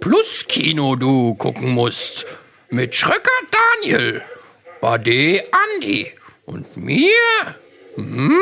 [0.00, 2.26] Plus-Kino du gucken musst.
[2.70, 3.30] Mit Schröcker
[3.82, 4.22] Daniel,
[4.80, 6.12] Bade Andi
[6.46, 7.08] und mir.
[7.96, 8.40] Hm?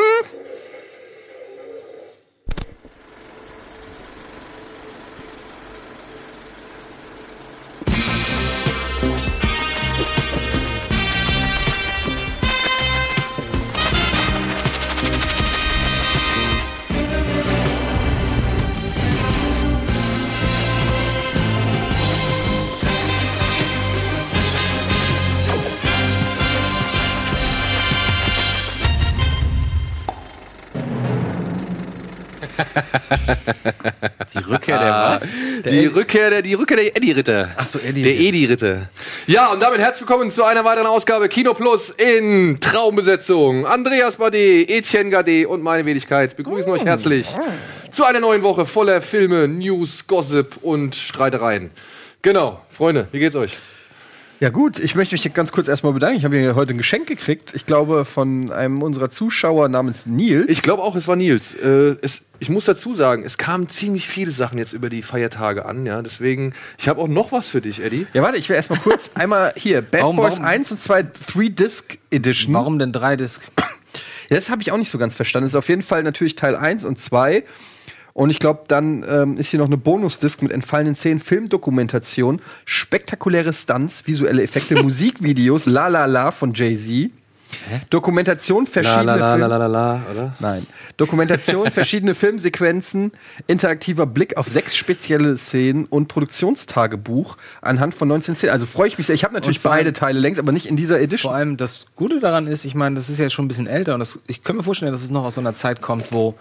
[34.52, 35.22] Rückkehr der was?
[35.72, 37.50] Die Rückkehr der, die Rückkehr der Eddie-Ritter.
[37.56, 38.02] Ach so, Eddie.
[38.02, 38.88] Der Edi-Ritter.
[39.26, 43.66] Ja, und damit herzlich willkommen zu einer weiteren Ausgabe Kino Plus in Traumbesetzung.
[43.66, 47.26] Andreas Bade, Etienne Gade und meine Wenigkeit begrüßen euch herzlich
[47.90, 51.70] zu einer neuen Woche voller Filme, News, Gossip und Streitereien.
[52.20, 53.56] Genau, Freunde, wie geht's euch?
[54.42, 56.16] Ja gut, ich möchte mich ganz kurz erstmal bedanken.
[56.18, 57.52] Ich habe hier heute ein Geschenk gekriegt.
[57.54, 60.46] Ich glaube von einem unserer Zuschauer namens Neil.
[60.48, 61.54] Ich glaube auch, es war Nils.
[61.54, 65.64] Äh, es, ich muss dazu sagen, es kamen ziemlich viele Sachen jetzt über die Feiertage
[65.64, 66.02] an, ja.
[66.02, 68.08] Deswegen, ich habe auch noch was für dich, Eddie.
[68.14, 71.02] ja, warte, ich will erstmal kurz einmal hier Bad Warum- Boys warum- 1 und 2
[71.04, 72.52] Three Disc Edition.
[72.52, 73.42] Warum denn drei Disc?
[74.28, 75.44] Ja, das habe ich auch nicht so ganz verstanden.
[75.44, 77.44] Das ist auf jeden Fall natürlich Teil 1 und 2.
[78.14, 83.52] Und ich glaube, dann ähm, ist hier noch eine Bonusdisk mit entfallenen Szenen, Filmdokumentation, spektakuläre
[83.52, 87.10] Stunts, visuelle Effekte, Musikvideos, La La La von Jay-Z.
[87.90, 90.34] Dokumentation, verschiedene Film- la, oder?
[90.40, 90.66] Nein.
[90.96, 93.12] Dokumentation, verschiedene Filmsequenzen,
[93.46, 98.52] interaktiver Blick auf sechs spezielle Szenen und Produktionstagebuch anhand von 19 Szenen.
[98.52, 99.14] Also freue ich mich sehr.
[99.14, 101.30] Ich habe natürlich beide Teile längst, aber nicht in dieser Edition.
[101.30, 103.94] Vor allem das Gute daran ist, ich meine, das ist ja schon ein bisschen älter
[103.94, 106.34] und das, ich kann mir vorstellen, dass es noch aus so einer Zeit kommt, wo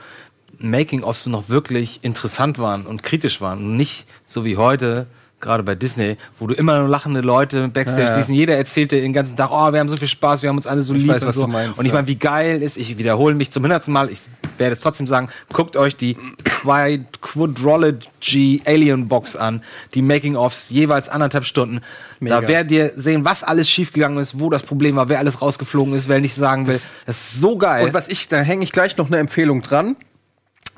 [0.62, 5.08] Making-ofs noch wirklich interessant waren und kritisch waren und nicht so wie heute,
[5.42, 8.18] gerade bei Disney, wo du immer nur lachende Leute Backstage Ja, ja.
[8.18, 10.58] siehst und jeder erzählte den ganzen Tag, oh, wir haben so viel Spaß, wir haben
[10.58, 11.42] uns alle so lieb weiß, und was so.
[11.42, 14.22] du meinst, und ich meine, wie geil ist, ich wiederhole mich zum hundertsten Mal, ich
[14.58, 21.10] werde es trotzdem sagen, guckt euch die Quad Quadrology Alien Box an, die Making-ofs jeweils
[21.10, 21.82] anderthalb Stunden.
[22.20, 25.94] Da werdet ihr sehen, was alles schiefgegangen ist, wo das Problem war, wer alles rausgeflogen
[25.96, 26.80] ist, wer nicht sagen will.
[27.06, 27.86] Das, ist so geil.
[27.86, 29.96] Und was ich, da hänge ich gleich noch eine Empfehlung dran.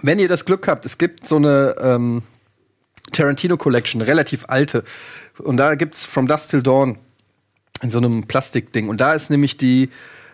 [0.03, 2.21] Wenn ihr das Glück habt, es gibt so eine ähm,
[3.11, 4.83] Tarantino Collection, relativ alte.
[5.39, 6.97] Und da gibt's From Dusk Till Dawn
[7.81, 8.89] in so einem Plastikding.
[8.89, 9.89] Und da ist nämlich die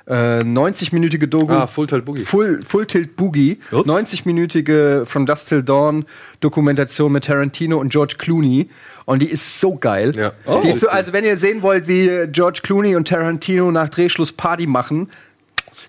[0.07, 1.53] äh, 90-minütige Doku.
[1.53, 2.23] Ah, Full Tilt Boogie.
[2.23, 3.59] Full, Full Tilt Boogie.
[3.71, 3.87] Ups.
[3.87, 6.05] 90-minütige From Dusk Till Dawn
[6.39, 8.69] Dokumentation mit Tarantino und George Clooney.
[9.05, 10.13] Und die ist so geil.
[10.15, 10.31] Ja.
[10.61, 14.31] Die ist so, also wenn ihr sehen wollt, wie George Clooney und Tarantino nach Drehschluss
[14.31, 15.09] Party machen,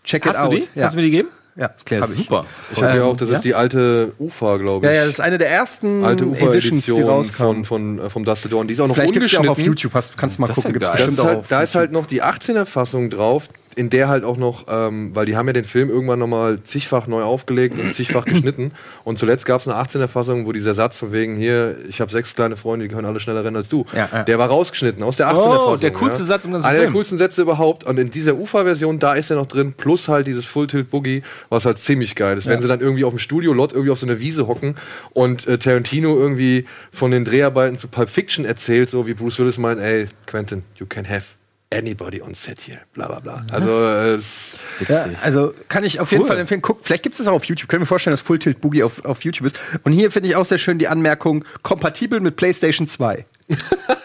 [0.05, 0.55] check it Hast du out.
[0.55, 0.69] die?
[0.79, 0.85] Ja.
[0.85, 1.29] Hast du mir die gegeben?
[1.57, 2.17] Ja, Klar, hab ich.
[2.17, 2.45] super.
[2.75, 3.37] Ich habe ja auch, das ja?
[3.37, 4.91] ist die alte UFA, glaube ich.
[4.91, 7.65] Ja, ja, das ist eine der ersten alte Editions, die UFA-Edition rauskamen.
[7.65, 8.67] von, von, äh, vom Dusty Dawn.
[8.69, 9.73] Die ist auch noch Vielleicht gibt es ja auch auf ungeschnitten.
[9.73, 10.81] YouTube, hast, kannst du mal Das ist gucken.
[10.81, 11.07] ja Gibt's geil.
[11.07, 14.09] Das bestimmt ist auch halt, auf da ist halt noch die 18er-Fassung drauf, in der
[14.09, 17.79] halt auch noch, ähm, weil die haben ja den Film irgendwann nochmal zigfach neu aufgelegt
[17.79, 18.73] und zigfach geschnitten.
[19.05, 22.35] Und zuletzt gab es eine 18er-Fassung, wo dieser Satz von wegen, hier, ich habe sechs
[22.35, 24.23] kleine Freunde, die können alle schneller rennen als du, Ja, ja.
[24.25, 25.73] der war rausgeschnitten aus der 18er-Fassung.
[25.75, 26.27] Oh, der coolste ja.
[26.27, 26.93] Satz im ganzen Einer Film.
[26.93, 27.85] der coolsten Sätze überhaupt.
[27.85, 31.79] Und in dieser UFA-Version, da ist er noch drin, plus halt dieses Full-Tilt-Boogie, was halt
[31.79, 32.47] ziemlich geil ist.
[32.47, 34.75] Wenn sie dann irgendwie auf dem Studio-Lot irgendwie auf so einer Wiese hocken
[35.13, 39.59] und äh, Tarantino irgendwie von den Dreharbeiten zu Pulp Fiction erzählt, so wie Bruce Willis
[39.59, 41.40] meint, ey, Quentin, you can have
[41.71, 43.47] anybody on set here, bla bla bla.
[43.51, 44.57] Also äh, es
[44.89, 46.63] Ja, also kann ich auf jeden Fall empfehlen.
[46.63, 47.69] Guck, vielleicht gibt es das auch auf YouTube.
[47.69, 49.59] Können wir vorstellen, dass Full Tilt Boogie auf, auf YouTube ist.
[49.85, 53.25] Und hier finde ich auch sehr schön die Anmerkung, kompatibel mit PlayStation 2.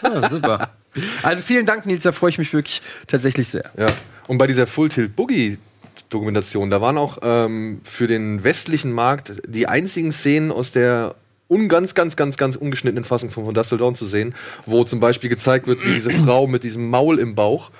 [0.02, 0.70] Ja, super.
[1.22, 3.70] Also vielen Dank, Nils, da freue ich mich wirklich tatsächlich sehr.
[3.76, 3.88] Ja.
[4.28, 5.58] Und bei dieser Full Tilt Boogie
[6.08, 11.16] Dokumentation, da waren auch ähm, für den westlichen Markt die einzigen Szenen aus der
[11.48, 14.34] un ganz, ganz, ganz, ganz ungeschnittenen Fassung von Von Till Dawn zu sehen,
[14.64, 17.70] wo zum Beispiel gezeigt wird, wie diese Frau mit diesem Maul im Bauch,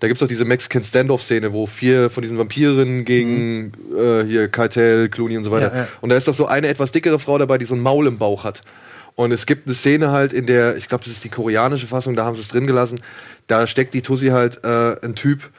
[0.00, 4.48] da gibt es auch diese Mexican Standoff-Szene, wo vier von diesen Vampirinnen gegen äh, hier
[4.48, 5.72] Cartel, Clooney und so weiter.
[5.72, 5.88] Ja, ja.
[6.00, 8.18] Und da ist doch so eine etwas dickere Frau dabei, die so ein Maul im
[8.18, 8.62] Bauch hat.
[9.14, 12.16] Und es gibt eine Szene halt, in der, ich glaube, das ist die koreanische Fassung,
[12.16, 13.00] da haben sie es drin gelassen,
[13.46, 15.50] da steckt die Tussi halt äh, ein Typ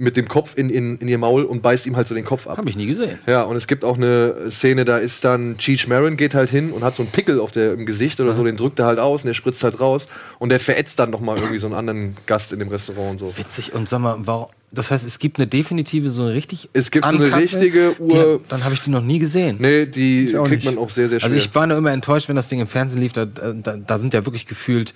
[0.00, 2.46] mit dem Kopf in, in, in ihr Maul und beißt ihm halt so den Kopf
[2.46, 2.56] ab.
[2.58, 3.18] Habe ich nie gesehen.
[3.26, 6.70] Ja, und es gibt auch eine Szene, da ist dann Cheech Marin geht halt hin
[6.70, 9.00] und hat so einen Pickel auf der, im Gesicht oder so, den drückt er halt
[9.00, 10.06] aus und der spritzt halt raus
[10.38, 13.36] und der verätzt dann nochmal irgendwie so einen anderen Gast in dem Restaurant und so.
[13.38, 13.74] Witzig.
[13.74, 16.68] Und sag mal, warum, das heißt, es gibt eine definitive, so eine richtig.
[16.74, 19.56] Es gibt so eine richtige Die, Ur- dann habe ich die noch nie gesehen.
[19.58, 20.64] Nee, die kriegt nicht.
[20.66, 21.24] man auch sehr, sehr schwer.
[21.24, 23.12] Also ich war nur immer enttäuscht, wenn das Ding im Fernsehen lief.
[23.14, 24.94] Da, da, da sind ja wirklich gefühlt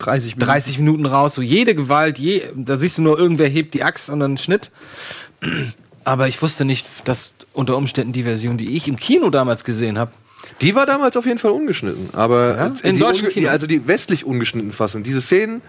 [0.00, 0.46] 30 Minuten.
[0.50, 1.34] 30 Minuten raus.
[1.34, 4.70] So jede Gewalt, je, da siehst du nur, irgendwer hebt die Axt und dann Schnitt.
[6.04, 9.98] Aber ich wusste nicht, dass unter Umständen die Version, die ich im Kino damals gesehen
[9.98, 10.12] habe,
[10.62, 12.08] Die war damals auf jeden Fall ungeschnitten.
[12.12, 12.66] Aber Ja?
[12.82, 13.48] äh, In die deutschen Kino?
[13.50, 15.02] also die westlich ungeschnittene Fassung.
[15.02, 15.60] Diese Szenen,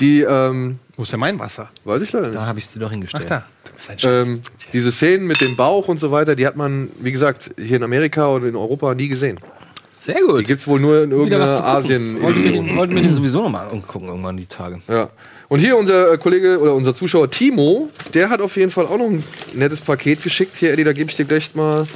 [0.00, 1.70] die, ähm, Wo ist denn mein Wasser?
[1.84, 2.36] weiß ich leider nicht.
[2.38, 3.30] Da habe ich sie doch hingestellt.
[3.30, 3.44] Da.
[3.78, 4.26] Sein Schatz.
[4.26, 4.40] Ähm,
[4.72, 7.82] diese Szenen mit dem Bauch und so weiter, die hat man, wie gesagt, hier in
[7.82, 9.38] Amerika oder in Europa nie gesehen.
[9.96, 10.40] Sehr gut.
[10.40, 13.68] Die gibt's wohl nur in irgendeiner asien Wollten wir den, wollten wir den sowieso nochmal
[13.70, 14.80] angucken, irgendwann die Tage.
[14.88, 15.08] Ja.
[15.48, 18.98] Und hier unser äh, Kollege oder unser Zuschauer Timo, der hat auf jeden Fall auch
[18.98, 20.52] noch ein nettes Paket geschickt.
[20.56, 21.86] Hier, Eddie, da gebe ich dir gleich mal.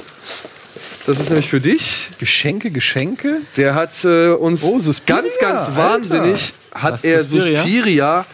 [1.05, 2.09] Das ist nämlich für dich.
[2.19, 3.37] Geschenke, Geschenke.
[3.57, 5.75] Der hat äh, uns Oh, Suspiria, ganz, ganz Alter.
[5.77, 7.63] wahnsinnig hat Was, er Suspiria?
[7.63, 8.25] Suspiria,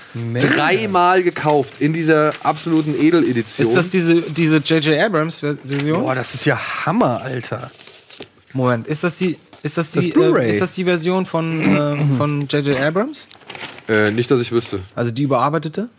[0.41, 3.65] dreimal gekauft in dieser absoluten Edeledition.
[3.67, 4.99] Ist das diese diese J.J.
[4.99, 6.01] Abrams Ver- Version?
[6.01, 7.71] Boah, das ist ja Hammer, Alter.
[8.51, 11.95] Moment, ist das die ist das die Das äh, ist das die Version von äh,
[12.17, 12.79] von J.J.
[12.79, 13.27] Abrams?
[13.89, 14.79] äh, nicht, dass ich wüsste.
[14.95, 15.89] Also die überarbeitete?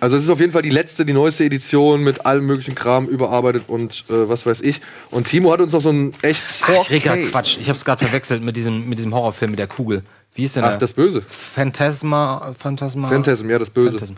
[0.00, 3.06] Also es ist auf jeden Fall die letzte, die neueste Edition mit allem möglichen Kram
[3.06, 4.80] überarbeitet und äh, was weiß ich.
[5.10, 6.42] Und Timo hat uns noch so ein echt.
[6.62, 7.00] Ach, Okay.
[7.30, 7.56] Quatsch.
[7.60, 10.02] Ich habe es gerade verwechselt mit diesem mit diesem Horrorfilm mit der Kugel.
[10.34, 10.78] Wie ist denn Ach, der?
[10.78, 11.22] das Böse.
[11.22, 13.92] Phantasma Phantasma Phantasm, ja, das Böse.
[13.98, 14.14] Phantasm.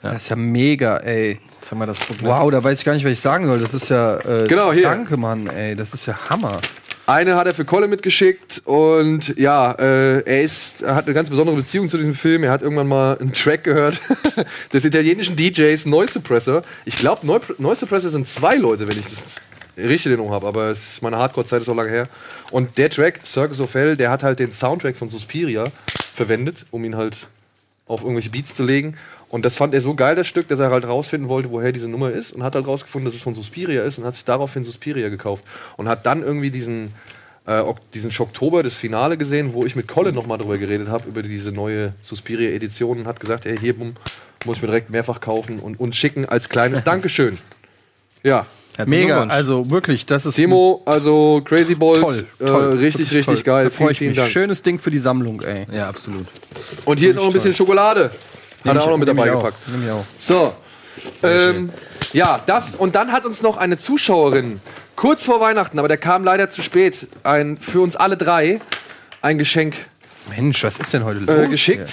[0.00, 1.40] Das ist ja mega, ey.
[1.60, 2.28] Jetzt haben wir das Problem.
[2.28, 3.58] Wow, da weiß ich gar nicht, was ich sagen soll.
[3.58, 4.18] Das ist ja.
[4.18, 4.84] Äh, Genau, hier.
[4.84, 5.74] Danke, Mann, ey.
[5.74, 6.60] Das ist ja Hammer.
[7.06, 11.30] Eine hat er für Kolle mitgeschickt und ja, äh, er, ist, er hat eine ganz
[11.30, 12.42] besondere Beziehung zu diesem Film.
[12.42, 14.00] Er hat irgendwann mal einen Track gehört
[14.72, 16.64] des italienischen DJs Noise Suppressor.
[16.84, 17.24] Ich glaube,
[17.58, 19.36] Noise Suppressor sind zwei Leute, wenn ich das
[19.76, 22.08] richtig in Erinnerung habe, aber es meine Hardcore-Zeit ist auch lange her.
[22.50, 25.70] Und der Track, Circus of Hell, der hat halt den Soundtrack von Suspiria
[26.12, 27.28] verwendet, um ihn halt
[27.86, 28.96] auf irgendwelche Beats zu legen.
[29.36, 31.88] Und das fand er so geil, das Stück, dass er halt rausfinden wollte, woher diese
[31.88, 32.32] Nummer ist.
[32.32, 35.44] Und hat halt rausgefunden, dass es von Suspiria ist und hat sich daraufhin Suspiria gekauft.
[35.76, 36.94] Und hat dann irgendwie diesen,
[37.44, 37.62] äh,
[37.92, 41.52] diesen Schocktober, das Finale gesehen, wo ich mit Colin nochmal drüber geredet habe, über diese
[41.52, 43.96] neue Suspiria-Edition und hat gesagt, ey, hier bumm,
[44.46, 47.36] muss ich mir direkt mehrfach kaufen und, und schicken als kleines Dankeschön.
[48.22, 48.46] Ja.
[48.86, 49.32] Mega, Glückwunsch.
[49.34, 52.70] also wirklich, das ist Timo, also Crazy Balls, toll, äh, toll.
[52.70, 53.42] richtig, wirklich richtig toll.
[53.42, 53.64] geil.
[53.64, 54.16] Da freue ich vielen, mich.
[54.16, 54.30] vielen Dank.
[54.32, 55.66] Schönes Ding für die Sammlung, ey.
[55.70, 56.26] Ja, absolut.
[56.86, 58.10] Und hier ist auch ein bisschen Schokolade.
[58.66, 59.58] Hat er auch noch mit dabei gepackt.
[60.18, 60.54] So.
[61.22, 61.70] Ähm,
[62.12, 62.74] ja, das.
[62.74, 64.60] Und dann hat uns noch eine Zuschauerin
[64.96, 68.60] kurz vor Weihnachten, aber der kam leider zu spät, ein, für uns alle drei
[69.22, 69.74] ein Geschenk
[70.28, 71.44] Mensch, was ist denn heute los?
[71.44, 71.88] äh, geschickt.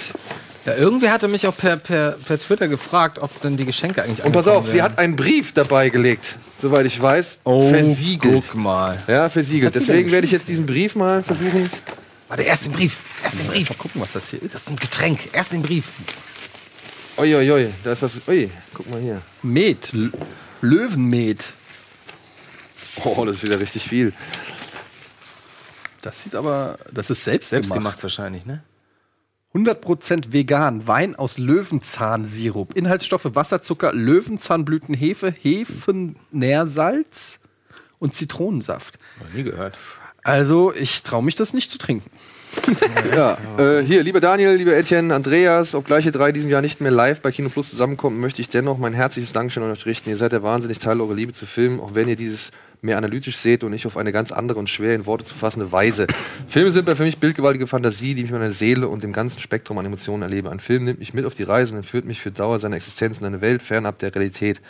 [0.66, 4.24] Ja, irgendwer hatte mich auch per, per, per Twitter gefragt, ob denn die Geschenke eigentlich
[4.24, 7.40] Und pass auf, sie hat einen Brief dabei gelegt, soweit ich weiß.
[7.44, 8.44] oh, versiegelt.
[8.50, 8.98] Guck mal.
[9.06, 9.74] Ja, versiegelt.
[9.74, 11.68] Deswegen werde ich jetzt diesen Brief mal versuchen.
[12.28, 12.98] Warte, erst den Brief.
[13.22, 13.68] Erst den Brief.
[13.68, 14.54] Mal gucken, was das hier ist.
[14.54, 15.20] Das ist ein Getränk.
[15.32, 15.84] Erst den Brief.
[17.16, 18.28] Uiuiui, ui, da ist was.
[18.28, 19.22] Ui, guck mal hier.
[19.42, 19.92] Met.
[20.60, 21.52] Löwenmet.
[23.04, 24.12] Oh, das ist wieder richtig viel.
[26.02, 27.78] Das sieht aber, das ist selbst, Selbst gemacht.
[27.78, 28.62] gemacht wahrscheinlich, ne?
[29.54, 30.86] 100% vegan.
[30.86, 32.76] Wein aus Löwenzahnsirup.
[32.76, 37.38] Inhaltsstoffe Wasserzucker, Löwenzahnblüten, Hefe, Hefennährsalz
[38.00, 38.98] und Zitronensaft.
[39.22, 39.78] Noch nie gehört.
[40.24, 42.10] Also, ich traue mich das nicht zu trinken.
[43.14, 46.90] Ja, äh, hier, lieber Daniel, lieber Etienne, Andreas, obgleich ihr drei diesem Jahr nicht mehr
[46.90, 50.10] live bei Kino Plus zusammenkommen, möchte ich dennoch mein herzliches Dankeschön an euch richten.
[50.10, 52.50] Ihr seid der wahnsinnig Teil eurer Liebe zu Filmen, auch wenn ihr dieses
[52.84, 55.72] mehr analytisch seht und nicht auf eine ganz andere und schwer in Worte zu fassende
[55.72, 56.06] Weise.
[56.46, 59.86] Filme sind für mich bildgewaltige Fantasie, die mich meiner Seele und dem ganzen Spektrum an
[59.86, 60.50] Emotionen erlebe.
[60.50, 63.18] Ein Film nimmt mich mit auf die Reise und entführt mich für Dauer seiner Existenz
[63.18, 64.60] in eine Welt fernab der Realität.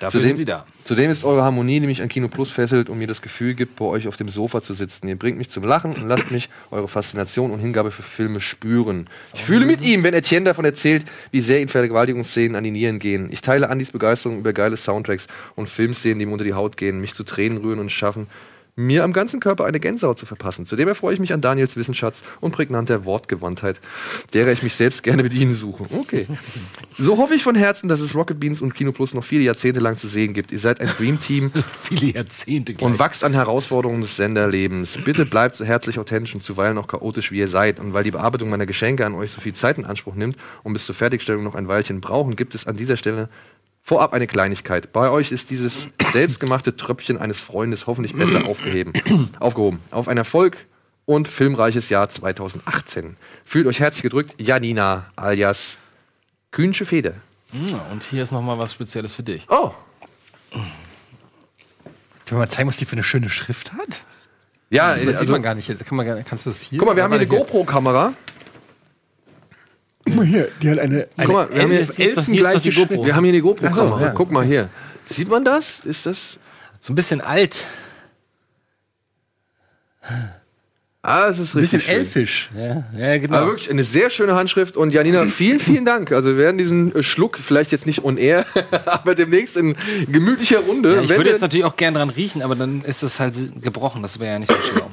[0.00, 0.64] Dafür sind Sie da.
[0.84, 3.76] Zudem ist eure Harmonie, die mich an Kino Plus fesselt und mir das Gefühl gibt,
[3.76, 5.06] bei euch auf dem Sofa zu sitzen.
[5.08, 9.08] Ihr bringt mich zum Lachen und lasst mich eure Faszination und Hingabe für Filme spüren.
[9.34, 12.98] Ich fühle mit ihm, wenn Etienne davon erzählt, wie sehr ihm Vergewaltigungsszenen an die Nieren
[12.98, 13.28] gehen.
[13.30, 17.00] Ich teile Andys Begeisterung über geile Soundtracks und Filmszenen, die ihm unter die Haut gehen,
[17.00, 18.26] mich zu Tränen rühren und schaffen,
[18.76, 20.66] mir am ganzen Körper eine Gänsehaut zu verpassen.
[20.66, 23.80] Zudem erfreue ich mich an Daniels Wissensschatz und prägnanter Wortgewandtheit,
[24.32, 25.84] derer ich mich selbst gerne bedienen suche.
[25.92, 26.26] Okay.
[26.98, 29.80] So hoffe ich von Herzen, dass es Rocket Beans und Kino Plus noch viele Jahrzehnte
[29.80, 30.52] lang zu sehen gibt.
[30.52, 31.50] Ihr seid ein Dream Team
[31.82, 32.86] Viele Jahrzehnte gleich.
[32.86, 34.98] und wachst an Herausforderungen des Senderlebens.
[35.04, 37.80] Bitte bleibt so herzlich authentisch und zuweilen auch chaotisch, wie ihr seid.
[37.80, 40.74] Und weil die Bearbeitung meiner Geschenke an euch so viel Zeit in Anspruch nimmt und
[40.74, 43.30] bis zur Fertigstellung noch ein Weilchen brauchen, gibt es an dieser Stelle
[43.82, 44.92] vorab eine Kleinigkeit.
[44.92, 48.92] Bei euch ist dieses selbstgemachte Tröpfchen eines Freundes hoffentlich besser aufgeheben,
[49.40, 49.80] aufgehoben.
[49.90, 50.56] Auf ein Erfolg
[51.06, 53.16] und filmreiches Jahr 2018.
[53.44, 55.76] Fühlt euch herzlich gedrückt, Janina alias
[56.52, 57.14] Kühnsche Feder.
[57.52, 59.46] Ja, und hier ist noch mal was Spezielles für dich.
[59.48, 59.72] Oh,
[60.52, 60.64] Können
[62.26, 64.04] wir mal zeigen, was die für eine schöne Schrift hat?
[64.70, 65.66] ja, Das sieht also, man gar nicht.
[65.84, 66.78] Kann man gar, kannst du das hier?
[66.78, 68.12] guck mal, wir haben hier eine GoPro-Kamera.
[70.04, 73.04] Guck mal hier, die hat eine, eine Guck mal, wir haben hier- die GoPro.
[73.04, 73.98] Wir haben hier eine GoPro-Kamera.
[73.98, 74.10] So, ja.
[74.10, 74.68] Guck mal hier.
[75.06, 75.80] Sieht man das?
[75.80, 76.38] Ist das.
[76.78, 77.64] So ein bisschen alt.
[81.02, 81.94] Ah, es ist Ein bisschen richtig schön.
[82.00, 82.50] elfisch.
[82.56, 83.36] Ja, ja genau.
[83.38, 84.76] Aber wirklich eine sehr schöne Handschrift.
[84.76, 86.12] Und Janina, vielen, vielen Dank.
[86.12, 88.44] Also wir werden diesen äh, Schluck, vielleicht jetzt nicht on air,
[88.86, 89.76] aber demnächst in
[90.10, 90.96] gemütlicher Runde.
[90.96, 94.02] ja, ich würde jetzt natürlich auch gern dran riechen, aber dann ist es halt gebrochen.
[94.02, 94.90] Das wäre ja nicht so schlau.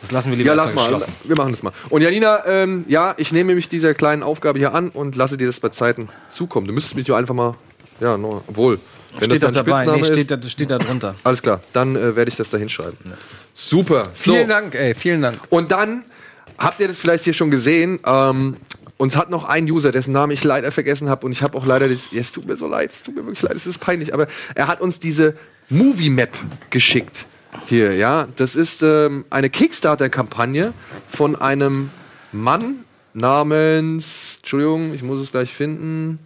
[0.00, 0.84] Das lassen wir lieber ja, lass mal.
[0.84, 1.12] geschlossen.
[1.24, 1.72] Wir machen das mal.
[1.88, 5.46] Und Janina, ähm, ja, ich nehme mich dieser kleinen Aufgabe hier an und lasse dir
[5.46, 6.66] das bei Zeiten zukommen.
[6.66, 7.54] Du müsstest mich einfach mal,
[8.00, 8.78] ja, no, obwohl.
[9.18, 11.14] Wenn Steht da das dein dabei, nee, steht, da, steht da drunter.
[11.24, 12.98] alles klar, dann äh, werde ich das da hinschreiben.
[13.54, 14.10] Super.
[14.12, 15.38] Vielen Dank, ey, vielen Dank.
[15.48, 16.04] Und dann
[16.58, 17.98] habt ihr das vielleicht hier schon gesehen.
[18.04, 18.56] Ähm,
[18.98, 21.26] uns hat noch ein User, dessen Namen ich leider vergessen habe.
[21.26, 22.10] Und ich habe auch leider das.
[22.12, 24.14] Ja, es tut mir so leid, es tut mir wirklich leid, es ist peinlich.
[24.14, 25.34] Aber er hat uns diese
[25.68, 26.36] Movie Map
[26.70, 27.26] geschickt.
[27.66, 28.28] Hier, ja.
[28.36, 30.72] Das ist ähm, eine Kickstarter-Kampagne
[31.08, 31.90] von einem
[32.32, 32.84] Mann
[33.14, 34.36] namens.
[34.38, 36.18] Entschuldigung, ich muss es gleich finden.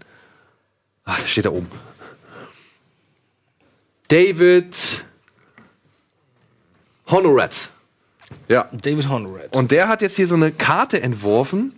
[1.04, 1.70] Ah, das steht da oben.
[4.08, 5.04] David
[7.06, 7.70] Honorat.
[8.48, 8.68] Ja.
[8.72, 9.56] David Honorat.
[9.56, 11.72] Und der hat jetzt hier so eine Karte entworfen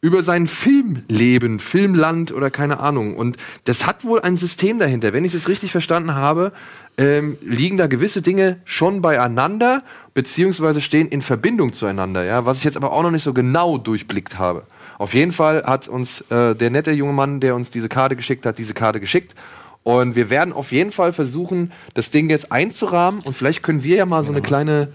[0.00, 3.16] über sein Filmleben, Filmland oder keine Ahnung.
[3.16, 5.12] Und das hat wohl ein System dahinter.
[5.12, 6.52] Wenn ich es richtig verstanden habe,
[7.00, 12.64] ähm, liegen da gewisse Dinge schon beieinander, beziehungsweise stehen in Verbindung zueinander, ja, was ich
[12.64, 14.64] jetzt aber auch noch nicht so genau durchblickt habe.
[14.98, 18.44] Auf jeden Fall hat uns äh, der nette junge Mann, der uns diese Karte geschickt
[18.44, 19.34] hat, diese Karte geschickt.
[19.82, 23.20] Und wir werden auf jeden Fall versuchen, das Ding jetzt einzurahmen.
[23.24, 24.88] Und vielleicht können wir ja mal so eine kleine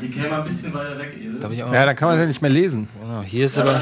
[0.00, 1.38] Die käme ein bisschen weiter weg, Edel.
[1.38, 2.88] Darf ich auch Ja, dann kann man ja nicht mehr lesen.
[3.00, 3.80] Genau, hier ist aber.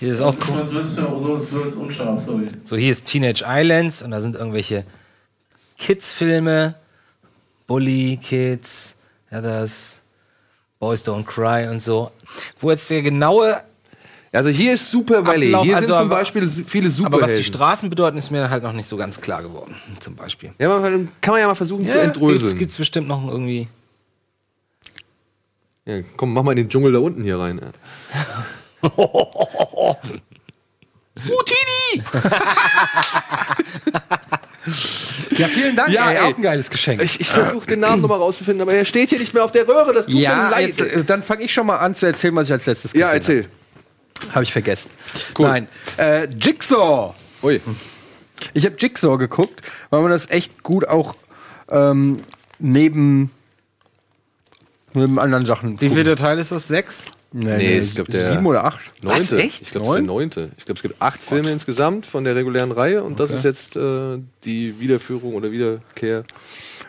[0.00, 2.48] Hier ist auch ist, ja so so unscharf, sorry.
[2.64, 4.84] So, hier ist Teenage Islands und da sind irgendwelche
[5.84, 6.74] Kids-Filme,
[7.66, 8.94] Bully Kids,
[9.30, 9.96] ja, das
[10.78, 12.10] Boys Don't Cry und so.
[12.60, 13.62] Wo jetzt der genaue,
[14.32, 15.48] Also hier ist Super Valley.
[15.48, 17.44] Ablauf, hier also sind zum aber- Beispiel viele aber was die Superhelden.
[17.44, 20.52] Straßen bedeuten, ist mir halt noch nicht so ganz klar geworden, zum Beispiel.
[20.58, 22.38] Ja, aber dann kann man ja mal versuchen zu Ja, entdröseln.
[22.40, 23.68] gibt's, gibt's bestimmt noch irgendwie.
[25.84, 27.60] Ja, komm, mach mal in den Dschungel da unten hier rein.
[28.82, 30.04] Houdini!
[35.36, 36.22] Ja, vielen Dank, Ja, ey, ey.
[36.22, 37.02] auch ein geiles Geschenk.
[37.02, 39.68] Ich, ich versuche den Namen nochmal rauszufinden, aber er steht hier nicht mehr auf der
[39.68, 39.92] Röhre.
[39.92, 40.68] Das tut ja, mir leid.
[40.68, 43.12] jetzt, äh, dann fange ich schon mal an zu erzählen, was ich als letztes ja,
[43.12, 43.48] gesehen erzähl.
[44.22, 44.34] habe.
[44.34, 44.90] Habe ich vergessen.
[45.38, 45.48] Cool.
[45.48, 45.68] Nein.
[45.98, 47.14] Äh, Jigsaw.
[47.42, 47.60] Ui.
[48.54, 51.16] Ich habe Jigsaw geguckt, weil man das echt gut auch
[51.70, 52.20] ähm,
[52.58, 53.30] neben,
[54.92, 55.80] neben anderen Sachen.
[55.80, 56.68] Wie viel der Teil ist das?
[56.68, 57.04] Sechs?
[57.36, 58.80] Nee, Nee, ich glaub, der- sieben oder acht.
[59.02, 59.38] Neunte.
[59.40, 59.62] echt?
[59.62, 60.50] Ich glaube, es ist der neunte.
[60.56, 63.74] Ich glaube, es gibt acht Filme insgesamt von der regulären Reihe und das ist jetzt
[63.74, 66.18] äh, die Wiederführung oder Wiederkehr.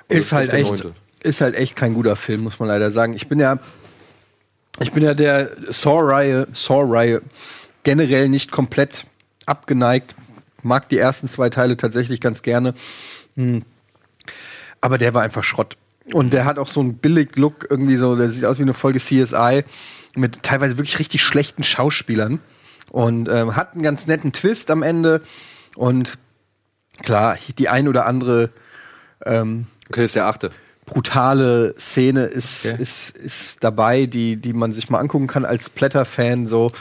[0.07, 0.85] Und Ist das halt echt,
[1.23, 3.13] ist halt echt kein guter Film, muss man leider sagen.
[3.15, 3.57] Ich bin ja,
[4.79, 7.23] ich bin ja der Saw-Reihe, Saw-Reihe
[7.81, 9.05] generell nicht komplett
[9.47, 10.13] abgeneigt.
[10.61, 12.75] Mag die ersten zwei Teile tatsächlich ganz gerne.
[13.35, 13.63] Hm.
[14.79, 15.75] Aber der war einfach Schrott.
[16.13, 18.99] Und der hat auch so einen Billig-Look, irgendwie so, der sieht aus wie eine Folge
[18.99, 19.63] CSI
[20.15, 22.39] mit teilweise wirklich richtig schlechten Schauspielern.
[22.91, 25.21] Und ähm, hat einen ganz netten Twist am Ende.
[25.75, 26.17] Und
[27.03, 28.51] klar, die ein oder andere
[29.25, 30.51] ähm, Okay, ist der achte.
[30.85, 32.81] brutale Szene ist, Okay.
[32.81, 36.47] ist, ist dabei, die, die man sich mal angucken kann als Blätter-Fan.
[36.47, 36.71] So.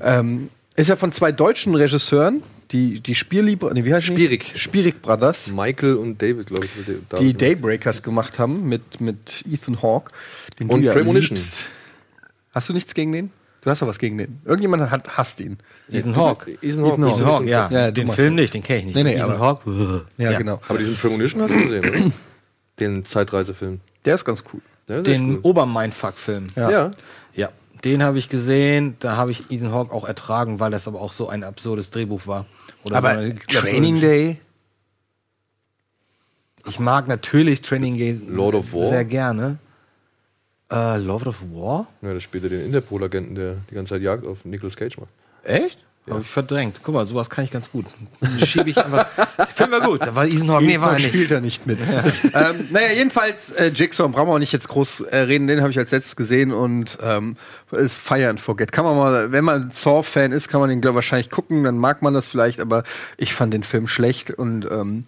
[0.00, 4.12] Ähm, ist ja von zwei deutschen Regisseuren, die, die Spierliebe, nee, wie heißt die?
[4.14, 4.52] Spierig.
[4.54, 6.70] Spierig Brothers, Michael und David, glaube ich.
[6.86, 7.42] die David.
[7.42, 10.12] Daybreakers gemacht haben mit, mit Ethan Hawke.
[10.58, 11.36] Den Und Premonition.
[11.36, 11.64] liebst.
[12.52, 13.30] Hast du nichts gegen den?
[13.62, 14.40] Du hast doch was gegen den.
[14.44, 15.58] Irgendjemand hat, hasst ihn.
[15.90, 16.52] Ethan Hawke.
[16.62, 17.06] Ethan Hawke.
[17.08, 17.44] Ethan Hawke.
[17.48, 17.70] Ja.
[17.70, 18.94] Ja, den Film nicht, den kenne ich nicht.
[18.94, 20.06] Nee, nee, Ethan aber- Hawke.
[20.16, 20.38] Ja, Ja.
[20.38, 20.60] genau.
[20.68, 22.12] Aber diesen Premonition hast du gesehen, oder?
[22.80, 23.80] Den Zeitreisefilm.
[24.06, 24.62] Der ist ganz cool.
[24.88, 25.38] Ist Den cool.
[25.42, 26.46] Obermindfuck-Film.
[26.56, 26.70] Ja.
[26.70, 26.90] Ja.
[27.34, 27.50] Ja,
[27.84, 28.96] den habe ich gesehen.
[29.00, 32.26] Da habe ich Ethan Hawke auch ertragen, weil das aber auch so ein absurdes Drehbuch
[32.26, 32.46] war.
[32.82, 34.38] Oder Aber so eine- Training Day,
[36.66, 38.84] Ich mag natürlich Training Day Lord of War.
[38.84, 39.58] sehr gerne.
[40.70, 41.88] Äh, Lord of War?
[42.02, 45.10] Ja, das spielt er den Interpol-Agenten, der die ganze Zeit Jagd auf Nicolas Cage macht.
[45.42, 45.86] Echt?
[46.08, 46.80] Habe ich verdrängt.
[46.82, 47.84] Guck mal, sowas kann ich ganz gut.
[48.44, 49.06] Schiebe ich einfach.
[49.36, 50.00] Der Film war gut.
[50.00, 50.64] Da war Hawke.
[50.64, 51.06] Nee, war er nicht.
[51.06, 51.78] spielt er nicht mit.
[52.34, 55.70] ähm, naja, jedenfalls, äh, Jigsaw, brauchen wir auch nicht jetzt groß äh, reden, den habe
[55.70, 57.36] ich als letztes gesehen und ähm,
[57.70, 58.72] ist Fire and Forget.
[58.72, 62.02] Kann man mal, wenn man Saw-Fan ist, kann man den glaub, wahrscheinlich gucken, dann mag
[62.02, 62.82] man das vielleicht, aber
[63.16, 65.04] ich fand den Film schlecht und ähm,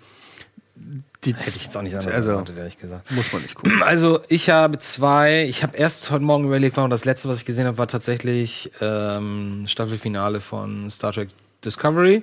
[1.24, 3.10] die Hätte ich jetzt auch nicht anders also, erwartet, ehrlich gesagt.
[3.12, 3.82] muss man nicht gucken.
[3.82, 5.44] Also, ich habe zwei.
[5.44, 8.72] Ich habe erst heute Morgen überlegt, warum das letzte, was ich gesehen habe, war tatsächlich
[8.80, 11.28] ähm, Staffelfinale von Star Trek
[11.64, 12.22] Discovery.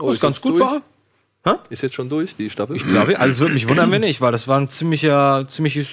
[0.00, 0.82] Oh, Was ist ganz gut durch?
[1.42, 1.58] war.
[1.70, 2.76] Ist jetzt schon durch, die Staffel?
[2.76, 5.88] Ich glaube, also es würde mich wundern, wenn nicht, weil das war ein ziemlicher, ziemliches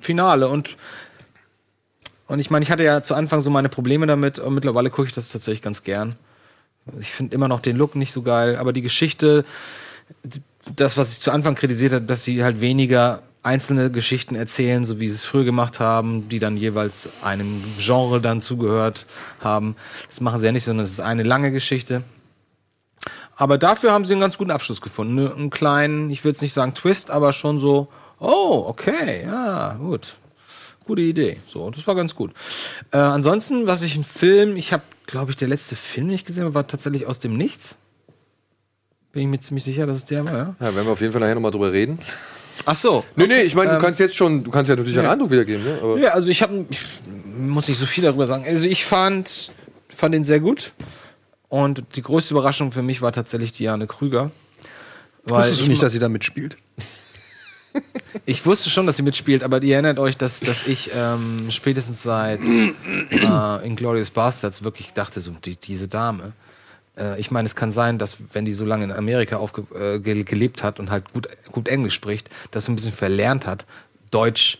[0.00, 0.76] Finale und
[2.26, 5.08] und ich meine, ich hatte ja zu Anfang so meine Probleme damit und mittlerweile gucke
[5.08, 6.14] ich das tatsächlich ganz gern.
[7.00, 9.44] Ich finde immer noch den Look nicht so geil, aber die Geschichte,
[10.76, 15.00] das, was ich zu Anfang kritisiert habe, dass sie halt weniger einzelne Geschichten erzählen, so
[15.00, 19.06] wie sie es früher gemacht haben, die dann jeweils einem Genre dann zugehört
[19.40, 19.76] haben.
[20.08, 22.02] Das machen sie ja nicht, sondern es ist eine lange Geschichte.
[23.36, 25.14] Aber dafür haben sie einen ganz guten Abschluss gefunden.
[25.14, 25.34] Ne?
[25.34, 27.88] Einen kleinen, ich will jetzt nicht sagen Twist, aber schon so,
[28.18, 30.14] oh, okay, ja, gut.
[30.84, 31.40] Gute Idee.
[31.48, 32.32] So, das war ganz gut.
[32.90, 36.24] Äh, ansonsten, was ich ein Film, ich habe, glaube ich, der letzte Film, den ich
[36.24, 37.76] gesehen habe, war tatsächlich aus dem Nichts.
[39.12, 40.54] Bin ich mir ziemlich sicher, dass es der war, ja.
[40.60, 41.98] Ja, werden wir auf jeden Fall nachher nochmal drüber reden.
[42.64, 43.04] Ach so.
[43.16, 45.30] Nee, nee, ich meine, du Ähm, kannst jetzt schon, du kannst ja natürlich einen Eindruck
[45.30, 45.78] wiedergeben, ne?
[45.82, 46.80] Aber Ja, also ich habe, ich
[47.36, 48.44] muss nicht so viel darüber sagen.
[48.46, 49.50] Also ich fand,
[49.88, 50.72] fand ihn sehr gut.
[51.48, 54.30] Und die größte Überraschung für mich war tatsächlich Diane Krüger.
[55.24, 56.56] Weil Wusstest du ich, nicht, dass sie da mitspielt?
[58.26, 62.02] ich wusste schon, dass sie mitspielt, aber ihr erinnert euch, dass, dass ich ähm, spätestens
[62.02, 66.32] seit äh, Inglourious Bastards wirklich dachte, so die, diese Dame.
[67.00, 69.98] Äh, ich meine, es kann sein, dass wenn die so lange in Amerika aufge äh,
[69.98, 73.66] ge gelebt hat und halt gut, gut Englisch spricht, dass sie ein bisschen verlernt hat,
[74.10, 74.58] Deutsch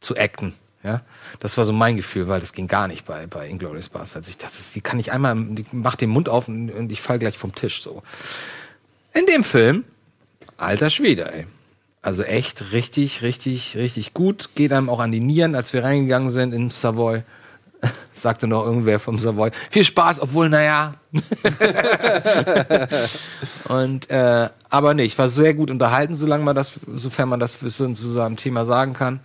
[0.00, 0.54] zu acten.
[0.82, 1.02] Ja,
[1.40, 4.28] das war so mein Gefühl, weil das ging gar nicht bei, bei Inglourious Bastards.
[4.28, 7.18] Ich dachte, die kann ich einmal, die macht den Mund auf und, und ich fall
[7.18, 7.82] gleich vom Tisch.
[7.82, 8.04] So.
[9.12, 9.82] In dem Film,
[10.58, 11.46] alter Schwede, ey.
[12.02, 14.50] Also echt richtig, richtig, richtig gut.
[14.54, 17.24] Geht einem auch an die Nieren, als wir reingegangen sind in Savoy.
[18.12, 19.50] Sagte noch irgendwer vom Savoy.
[19.70, 20.92] Viel Spaß, obwohl, naja.
[23.68, 27.58] Und, äh, aber nee, ich war sehr gut unterhalten, solange man das, sofern man das
[27.58, 29.20] zu so einem Thema sagen kann.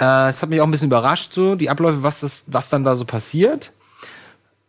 [0.00, 2.84] Äh, es hat mich auch ein bisschen überrascht, so, die Abläufe, was, das, was dann
[2.84, 3.72] da so passiert.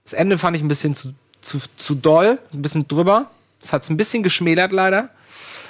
[0.03, 3.31] Das Ende fand ich ein bisschen zu, zu, zu doll, ein bisschen drüber.
[3.61, 5.09] Es hat es ein bisschen geschmälert, leider.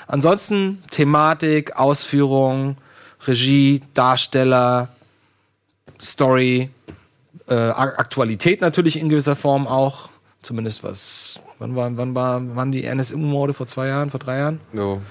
[0.08, 2.78] Ansonsten Thematik, Ausführung,
[3.26, 4.90] Regie, Darsteller,
[6.02, 6.70] Story,
[7.48, 10.10] äh, Aktualität natürlich in gewisser Form auch.
[10.42, 11.40] Zumindest was.
[11.58, 13.54] Wann, war, wann war, waren die NSU-Morde?
[13.54, 14.60] Vor zwei Jahren, vor drei Jahren?
[14.72, 15.02] no.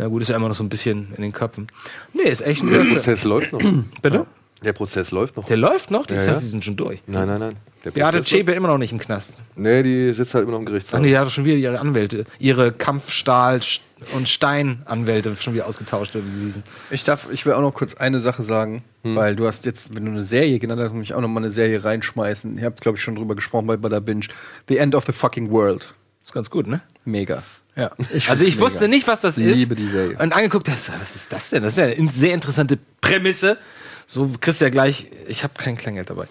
[0.00, 1.66] Na gut, ist ja immer noch so ein bisschen in den Köpfen.
[2.12, 2.84] Nee, ist echt ein der.
[2.84, 3.60] Prozess läuft noch.
[4.00, 4.26] Bitte?
[4.64, 5.44] Der Prozess läuft noch.
[5.44, 6.04] Der läuft noch?
[6.06, 6.38] Ich Ja, dachte, ja.
[6.38, 7.00] die sind schon durch.
[7.06, 7.56] Nein, nein, nein.
[7.84, 9.34] Der Beate Prozess Zschäpe immer noch nicht im Knast.
[9.54, 11.00] Nee, die sitzt halt immer noch im Ach Gerichtssaal.
[11.00, 13.60] nee, die hat schon wieder ihre Anwälte, ihre Kampfstahl-
[14.14, 16.62] und Steinanwälte schon wieder ausgetauscht, wie sie hießen.
[16.90, 20.04] Ich darf, ich will auch noch kurz eine Sache sagen, weil du hast jetzt, wenn
[20.04, 22.58] du eine Serie genannt hast, muss ich auch noch mal eine Serie reinschmeißen.
[22.58, 24.26] Ihr habt, glaube ich, schon drüber gesprochen bei Bada Binge.
[24.68, 25.94] The End of the Fucking World.
[26.24, 26.80] Ist ganz gut, ne?
[27.04, 27.42] Mega.
[27.76, 27.90] Ja.
[28.12, 28.66] Ich also ich mega.
[28.66, 29.54] wusste nicht, was das ist.
[29.54, 30.16] Liebe die Serie.
[30.18, 31.62] Und angeguckt hast, was ist das denn?
[31.62, 33.56] Das ist ja eine sehr interessante Prämisse.
[34.08, 36.24] So kriegst du ja gleich, ich habe kein Kleingeld dabei.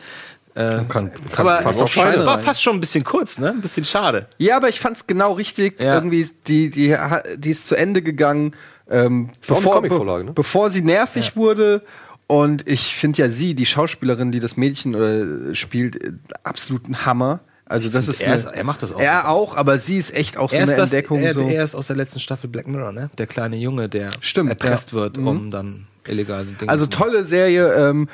[0.55, 3.51] Äh, kann- kannst- aber auf Scheine war fast schon ein bisschen kurz, ne?
[3.51, 4.27] Ein bisschen schade.
[4.39, 5.79] Ja, aber ich fand's genau richtig.
[5.79, 5.93] Ja.
[5.93, 6.95] Irgendwie ist die, die,
[7.37, 8.55] die ist zu Ende gegangen,
[8.89, 10.31] ähm, auch bevor, Comicvorlage, ne?
[10.33, 11.83] bevor sie nervig wurde.
[12.25, 16.11] Und ich finde ja sie, die Schauspielerin, die das Mädchen äh, spielt, äh,
[16.43, 17.39] absolut ein Hammer.
[17.69, 19.29] Also das ist, er eine- ist- er macht das auch Er super.
[19.29, 21.19] auch, aber sie ist echt auch so Er eine ist, das, Entdeckung.
[21.21, 21.41] er, so.
[21.41, 23.09] er ist aus der letzten Staffel Black Mirror, ne?
[23.17, 24.97] Der kleine Junge, der Stimmt, erpresst ja.
[24.99, 27.11] wird, um dann illegale Dinge Also zu machen.
[27.11, 27.73] tolle Serie.
[27.73, 28.07] Ähm,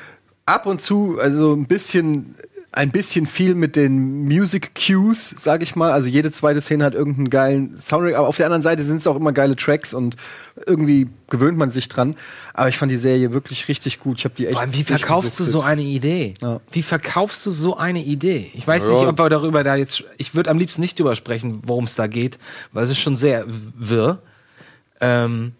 [0.46, 2.34] ab und zu, also ein bisschen,
[2.76, 5.92] ein bisschen viel mit den Music Cues, sag ich mal.
[5.92, 9.06] Also jede zweite Szene hat irgendeinen geilen Soundtrack, aber auf der anderen Seite sind es
[9.06, 10.16] auch immer geile Tracks und
[10.66, 12.16] irgendwie gewöhnt man sich dran.
[12.52, 14.18] Aber ich fand die Serie wirklich richtig gut.
[14.18, 14.54] Ich habe die echt.
[14.54, 16.34] Vor allem, wie verkaufst du so eine Idee?
[16.42, 16.60] Ja.
[16.72, 18.50] Wie verkaufst du so eine Idee?
[18.54, 18.90] Ich weiß Ja.
[18.90, 20.02] nicht, ob wir darüber da jetzt.
[20.18, 22.38] Ich würde am liebsten nicht drüber sprechen, worum es da geht,
[22.72, 24.20] weil es ist schon sehr wirr.
[25.00, 25.52] Ähm,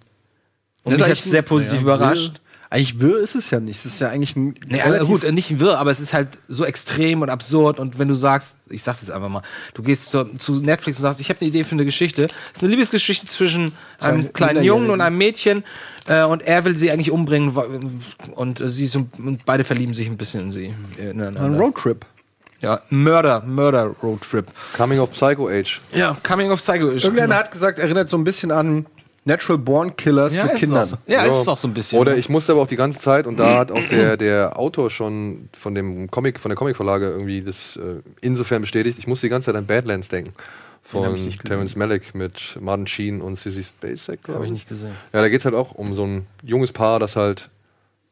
[0.83, 2.41] und Das mich hat sehr positiv ja, überrascht.
[2.75, 3.79] Eigentlich wirr ist es ja nicht.
[3.79, 6.39] Es ist ja eigentlich ein Nee, relativ also gut, nicht wirr, aber es ist halt
[6.49, 7.79] so extrem und absurd.
[7.79, 9.43] Und wenn du sagst, ich sag's jetzt einfach mal,
[9.75, 12.25] du gehst zu, zu Netflix und sagst, ich habe eine Idee für eine Geschichte.
[12.25, 15.63] Es ist eine Liebesgeschichte zwischen einem kleinen Jungen und einem Mädchen.
[16.09, 18.03] Äh, und er will sie eigentlich umbringen.
[18.35, 20.75] Und äh, sie so, und beide verlieben sich ein bisschen in sie.
[20.99, 21.55] äh, ein.
[21.55, 22.05] Roadtrip.
[22.61, 24.47] Ja, Mörder, Mörder Roadtrip.
[24.77, 25.81] Coming of Psycho Age.
[25.93, 28.87] Ja, Coming of Psycho ist Irgendeiner hat gesagt, erinnert so ein bisschen an
[29.25, 30.85] Natural Born Killers ja, mit Kindern.
[30.85, 30.97] So.
[31.07, 31.99] Ja, ist es auch so ein bisschen.
[31.99, 32.19] Oder ne?
[32.19, 35.49] ich musste aber auch die ganze Zeit, und da hat auch der, der Autor schon
[35.59, 39.47] von dem Comic, von der Comicvorlage irgendwie das äh, insofern bestätigt, ich musste die ganze
[39.47, 40.35] Zeit an Badlands denken.
[40.37, 41.57] hab Von ich nicht gesehen.
[41.57, 44.21] Terrence Malick mit Martin Sheen und Sissy Spacek.
[44.29, 44.95] Habe ich nicht gesehen.
[45.13, 47.49] Ja, da geht es halt auch um so ein junges Paar, das halt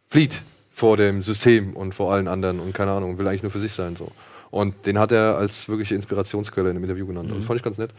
[0.09, 3.61] flieht vor dem System und vor allen anderen und keine Ahnung, will eigentlich nur für
[3.61, 3.97] sich sein.
[3.97, 4.11] so.
[4.51, 7.31] Und den hat er als wirkliche Inspirationsquelle in dem Interview genannt.
[7.31, 7.37] Mhm.
[7.37, 7.91] Das fand ich ganz nett.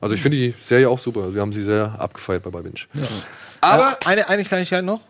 [0.00, 1.34] Also ich finde die Serie auch super.
[1.34, 2.80] Wir haben sie sehr abgefeiert bei Binge.
[3.72, 5.00] Aber äh, eine, eine Kleinigkeit noch.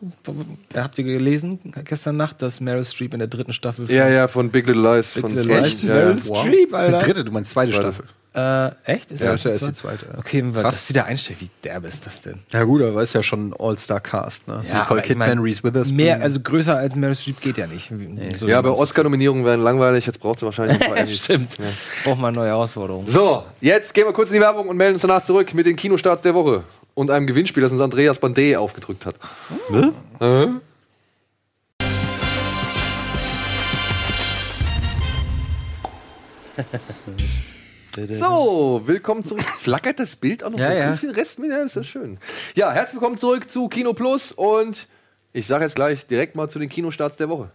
[0.73, 3.91] Da habt ihr gelesen gestern Nacht, dass Meryl Streep in der dritten Staffel.
[3.91, 5.11] Ja, ja, von Big Little Lies.
[5.11, 5.83] von Little 20 Lies.
[5.83, 6.37] ja, Meryl ja.
[6.41, 6.99] Streep, Die Alter.
[6.99, 7.83] dritte, du meinst zweite Zweite.
[7.93, 8.05] Staffel.
[8.37, 9.11] Äh, echt?
[9.11, 10.07] Ist Ja, das ist ja die die zweite?
[10.13, 10.19] ja.
[10.19, 10.75] Okay, weil Krass.
[10.75, 12.41] dass die da einstellt, wie derbe ist das denn?
[12.53, 14.57] Ja gut, aber ist ja schon ein All-Star-Cast, ne?
[14.59, 15.97] Nicole aber ich Kidman, mein, Reese Witherspoon.
[15.97, 17.91] Mehr, also größer als Meryl Streep geht ja nicht.
[18.37, 20.05] So Ja, aber Oscar-Nominierungen werden langweilig.
[20.05, 21.07] Jetzt braucht sie wahrscheinlich ein paar.
[21.09, 21.57] Stimmt.
[22.05, 23.07] Braucht mal neue Herausforderungen.
[23.07, 25.77] So, jetzt gehen wir kurz in die Werbung und melden uns danach zurück mit den
[25.77, 26.63] Kinostarts der Woche.
[26.97, 29.17] Und einem Gewinnspiel, das uns Andreas Bandé aufgedrückt hat.
[30.21, 30.47] Äh?
[38.11, 39.43] So, willkommen zurück.
[39.43, 40.91] Flackert das Bild auch noch Ja, ein ja.
[40.91, 41.51] bisschen Rest mit?
[41.51, 42.19] Ja, das ist ja schön.
[42.55, 44.87] Ja, herzlich willkommen zurück zu Kino Plus und
[45.33, 47.51] ich sage jetzt gleich direkt mal zu den Kinostarts der Woche.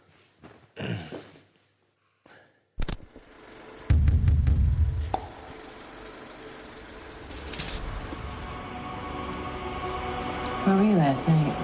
[10.63, 11.56] Where were you last night?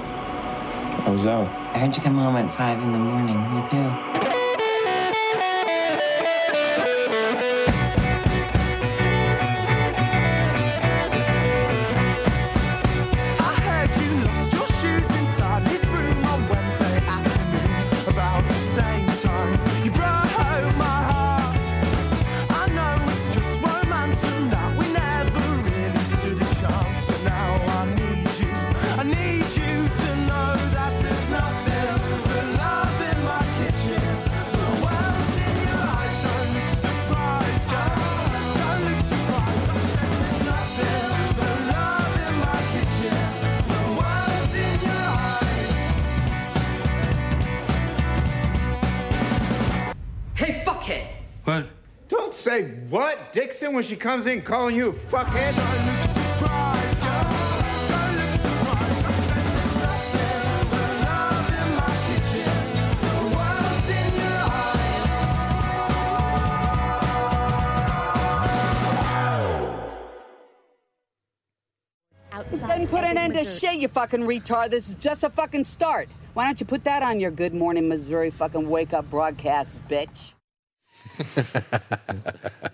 [1.06, 1.48] I was out.
[1.76, 3.38] I heard you come home at five in the morning.
[3.54, 4.17] With who?
[53.74, 55.56] What, Dixon, when she comes in calling you a fuckhead.
[55.56, 57.24] Don't look surprised, girl.
[57.90, 58.84] Don't look surprised.
[58.84, 62.52] I said there's nothing but love in my kitchen.
[63.02, 64.68] The world's in your eyes.
[72.68, 74.70] Then put an end to shit, you fucking retard.
[74.70, 76.10] This is just a fucking start.
[76.34, 80.34] Why don't you put that on your Good Morning Missouri fucking wake up broadcast, bitch?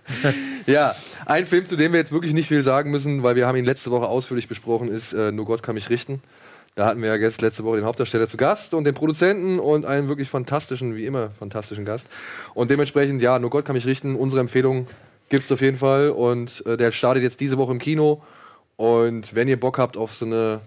[0.65, 3.58] Ja, ein Film, zu dem wir jetzt wirklich nicht viel sagen müssen, weil wir haben
[3.58, 6.21] ihn letzte Woche ausführlich besprochen, ist äh, Nur Gott kann mich richten.
[6.75, 9.86] Da hatten wir ja jetzt letzte Woche den Hauptdarsteller zu Gast und den Produzenten und
[9.86, 12.08] einen wirklich fantastischen, wie immer, fantastischen Gast.
[12.53, 14.15] Und dementsprechend, ja, Nur Gott kann mich richten.
[14.15, 14.88] Unsere Empfehlung
[15.29, 18.23] gibt's auf jeden Fall und äh, der startet jetzt diese Woche im Kino.
[18.75, 20.62] Und wenn ihr Bock habt auf so eine,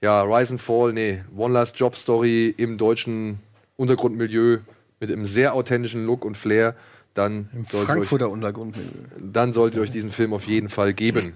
[0.00, 3.40] ja, Rise and Fall, nee, One Last Job Story im deutschen
[3.76, 4.58] Untergrundmilieu
[5.00, 6.74] mit einem sehr authentischen Look und Flair,
[7.14, 8.76] dann euch Frankfurter Untergrund.
[9.18, 11.34] dann solltet ihr euch diesen Film auf jeden Fall geben.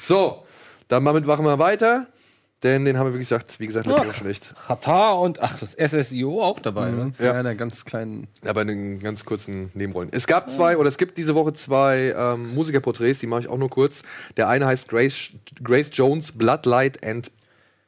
[0.00, 0.44] So,
[0.88, 2.06] dann damit machen wir weiter,
[2.62, 4.54] denn den haben wir, wie gesagt, wie gesagt, letzte Woche schon echt.
[4.66, 7.12] Qatar und ach, das SSIO auch dabei, ne?
[7.18, 7.26] Ja.
[7.26, 8.26] Ja, in einer ganz kleinen.
[8.44, 10.08] Aber in den ganz kurzen Nebenrollen.
[10.12, 13.58] Es gab zwei, oder es gibt diese Woche zwei ähm, Musikerporträts, die mache ich auch
[13.58, 14.02] nur kurz.
[14.36, 15.30] Der eine heißt Grace,
[15.62, 17.30] Grace Jones, Bloodlight and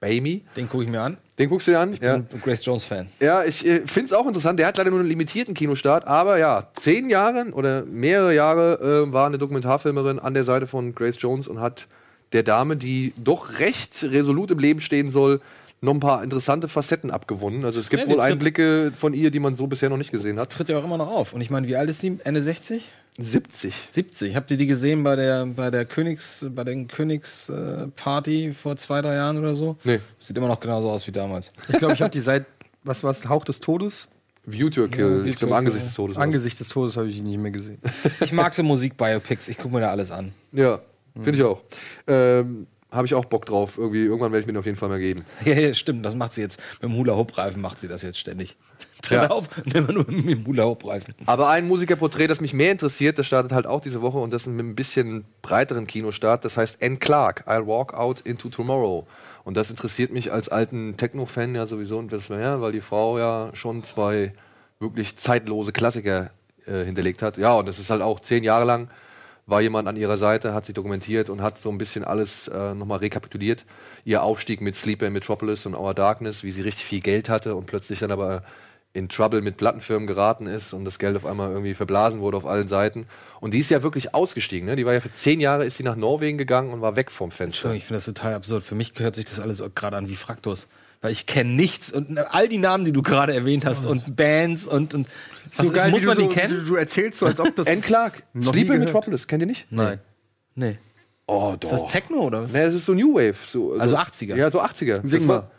[0.00, 0.42] Baby.
[0.56, 1.18] Den gucke ich mir an.
[1.38, 1.92] Den guckst du dir an?
[1.92, 2.16] Ich ja.
[2.16, 3.08] bin Grace Jones Fan.
[3.20, 4.58] Ja, ich äh, finde es auch interessant.
[4.58, 9.12] Der hat leider nur einen limitierten Kinostart, aber ja, zehn Jahre oder mehrere Jahre äh,
[9.12, 11.86] war eine Dokumentarfilmerin an der Seite von Grace Jones und hat
[12.32, 15.40] der Dame, die doch recht resolut im Leben stehen soll,
[15.82, 17.64] noch ein paar interessante Facetten abgewonnen.
[17.64, 20.38] Also es gibt Ja, wohl Einblicke von ihr, die man so bisher noch nicht gesehen
[20.38, 20.50] hat.
[20.50, 21.32] Tritt ja auch immer noch auf.
[21.32, 22.18] Und ich meine, wie alt ist sie?
[22.24, 22.86] Ende 60?
[23.22, 23.88] 70.
[23.90, 24.36] 70.
[24.36, 28.76] Habt ihr die gesehen bei der bei der Königs bei den Königsparty äh, Party vor
[28.76, 29.76] zwei drei Jahren oder so?
[29.84, 30.00] Nee.
[30.18, 31.52] Sieht immer noch genauso aus wie damals.
[31.68, 32.46] Ich glaube, ich habe die seit,
[32.82, 34.08] was war es, Hauch des Todes?
[34.46, 35.24] View to a Ja, Kill.
[35.24, 36.16] View ich glaube, Angesicht des Todes.
[36.16, 37.78] Angesicht des Todes habe ich ihn nicht mehr gesehen.
[38.20, 39.48] Ich mag so Musik-Biopics.
[39.48, 40.32] Ich gucke mir da alles an.
[40.52, 40.80] Ja,
[41.14, 41.60] finde ich auch.
[42.06, 43.76] Ähm, Habe ich auch Bock drauf.
[43.78, 45.24] Irgendwie, irgendwann werde ich mir den auf jeden Fall mal geben.
[45.44, 46.04] Ja, ja, stimmt.
[46.04, 48.56] Das macht sie jetzt mit dem Hula-Hoop-Reifen macht sie das jetzt ständig.
[49.02, 49.30] Tritt Ja.
[49.30, 51.14] auf und immer nur mit dem Hula-Hoop-Reifen.
[51.26, 54.46] Aber ein Musikerporträt, das mich mehr interessiert, das startet halt auch diese Woche und das
[54.46, 56.44] ist mit ein bisschen breiteren Kinostart.
[56.44, 59.06] Das heißt Anne Clark, I'll Walk Out into Tomorrow.
[59.44, 63.18] Und das interessiert mich als alten Techno-Fan ja sowieso ein bisschen mehr, weil die Frau
[63.18, 64.32] ja schon zwei
[64.78, 66.30] wirklich zeitlose Klassiker
[66.66, 67.36] äh, hinterlegt hat.
[67.38, 68.88] Ja, und das ist halt auch zehn Jahre lang
[69.46, 72.72] war jemand an ihrer Seite, hat sie dokumentiert und hat so ein bisschen alles äh,
[72.74, 73.64] nochmal rekapituliert.
[74.04, 77.56] Ihr Aufstieg mit Sleeper in Metropolis und Our Darkness, wie sie richtig viel Geld hatte
[77.56, 78.44] und plötzlich dann aber
[78.92, 82.46] in Trouble mit Plattenfirmen geraten ist und das Geld auf einmal irgendwie verblasen wurde auf
[82.46, 83.06] allen Seiten.
[83.40, 84.66] Und die ist ja wirklich ausgestiegen.
[84.66, 84.74] Ne?
[84.74, 87.30] Die war ja für zehn Jahre ist sie nach Norwegen gegangen und war weg vom
[87.30, 87.72] Fenster.
[87.72, 88.64] Ich finde das total absurd.
[88.64, 90.66] Für mich hört sich das alles gerade an wie Fraktus.
[91.02, 94.66] Weil ich kenne nichts und all die Namen, die du gerade erwähnt hast und Bands
[94.66, 95.08] und, und
[95.56, 96.56] was ist, muss man du die so, kennen?
[96.56, 97.66] Du, du erzählst so, als ob das.
[97.68, 98.68] Anne Clark, gehört.
[98.68, 99.66] Metropolis, kennt ihr nicht?
[99.70, 99.98] Nein.
[100.54, 100.78] Nee.
[101.26, 101.72] Oh, doch.
[101.72, 102.52] Ist das Techno oder was?
[102.52, 103.36] Ne, das ist so New Wave.
[103.46, 104.36] So, Also 80er.
[104.36, 105.06] Ja, so 80er.
[105.08, 105.50] Sing mal.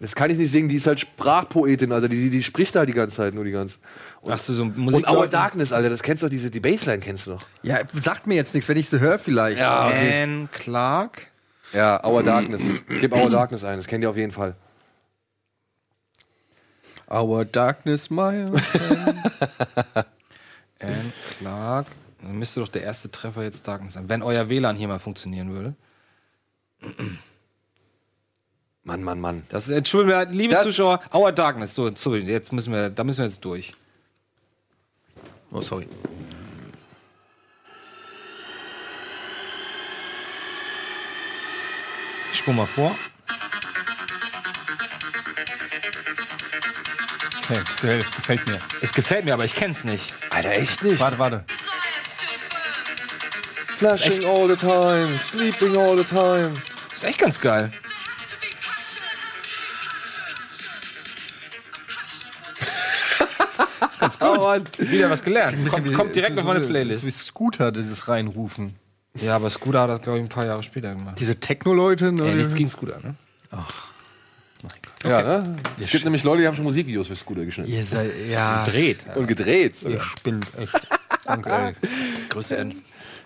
[0.00, 2.92] Das kann ich nicht singen, die ist halt Sprachpoetin, also die, die, spricht da die
[2.92, 3.78] ganze Zeit, nur die ganze.
[4.20, 5.08] Und, Ach so, so Musik.
[5.08, 7.44] und Our Darkness, Alter, das kennst du doch, diese, die Bassline kennst du noch.
[7.62, 9.58] Ja, sagt mir jetzt nichts, wenn ich sie höre, vielleicht.
[9.58, 11.28] Ja, Anne Clark.
[11.72, 12.62] Ja, Our Darkness.
[13.00, 14.54] Gib Our Darkness ein, das kennt ihr auf jeden Fall.
[17.10, 18.52] Our Darkness, my.
[20.80, 21.86] Anne Clark.
[22.22, 24.08] Dann müsste doch der erste Treffer jetzt Darkness sein.
[24.08, 25.74] Wenn euer WLAN hier mal funktionieren würde.
[28.88, 29.42] Mann, Mann, Mann.
[29.50, 31.74] Das entschuldigen wir, liebe Das- Zuschauer, Our Darkness.
[31.74, 33.74] So, sorry, jetzt müssen wir, da müssen wir jetzt durch.
[35.52, 35.86] Oh, sorry.
[42.32, 42.96] Ich spur mal vor.
[47.44, 48.58] Okay, gefällt, gefällt mir.
[48.82, 50.14] Es gefällt mir, aber ich kenn's nicht.
[50.30, 51.00] Alter, echt nicht?
[51.00, 51.44] Warte, warte.
[53.78, 56.54] Flashing all the time, sleeping all the time.
[56.94, 57.70] Ist echt ganz geil.
[64.40, 64.64] Mann.
[64.78, 65.56] Wieder was gelernt.
[65.70, 67.04] Kommt, wie- kommt direkt auf meine ist Playlist.
[67.04, 68.74] Wie Scooter, dieses Reinrufen.
[69.20, 71.16] Ja, aber Scooter hat das, glaube ich, ein paar Jahre später gemacht.
[71.18, 72.24] Diese Techno-Leute, ne?
[72.28, 73.14] Ey, nichts gegen Scooter, ne?
[75.04, 75.56] Ja, ne?
[75.78, 77.70] Es gibt nämlich Leute, die haben schon Musikvideos für Scooter geschnitten.
[77.70, 78.64] Ihr seid, ja.
[78.64, 79.06] Dreht.
[79.14, 79.74] Und gedreht.
[79.82, 80.00] Ihr sogar.
[80.04, 80.74] spinnt echt.
[81.24, 81.74] Danke, ey.
[82.28, 82.82] Größte N.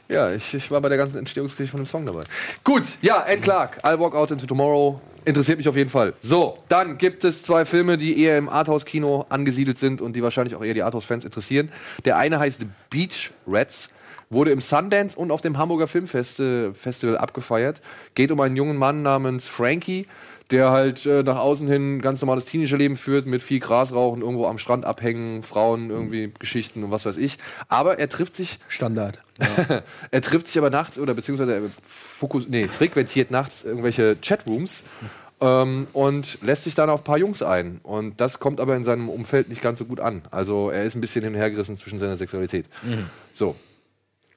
[0.08, 2.22] Ja, ich, ich war bei der ganzen Entstehungsgeschichte von dem Song dabei.
[2.64, 5.00] Gut, ja, Anne Clark, I'll Walk Out Into Tomorrow.
[5.24, 6.14] Interessiert mich auf jeden Fall.
[6.22, 10.56] So, dann gibt es zwei Filme, die eher im Arthouse-Kino angesiedelt sind und die wahrscheinlich
[10.56, 11.70] auch eher die Arthouse-Fans interessieren.
[12.04, 13.88] Der eine heißt Beach Rats,
[14.30, 17.80] wurde im Sundance und auf dem Hamburger Filmfestival Festival abgefeiert.
[18.14, 20.06] Geht um einen jungen Mann namens Frankie,
[20.52, 24.20] der halt äh, nach außen hin ein ganz normales Teenagerleben führt, mit viel Gras rauchen,
[24.20, 27.38] irgendwo am Strand abhängen, Frauen, irgendwie Geschichten und was weiß ich.
[27.68, 29.18] Aber er trifft sich Standard.
[30.10, 34.84] er trifft sich aber nachts oder beziehungsweise er fokus nee, frequentiert nachts irgendwelche Chatrooms
[35.40, 37.80] ähm, und lässt sich dann auf ein paar Jungs ein.
[37.82, 40.22] Und das kommt aber in seinem Umfeld nicht ganz so gut an.
[40.30, 42.66] Also er ist ein bisschen hin und her gerissen zwischen seiner Sexualität.
[43.32, 43.56] So.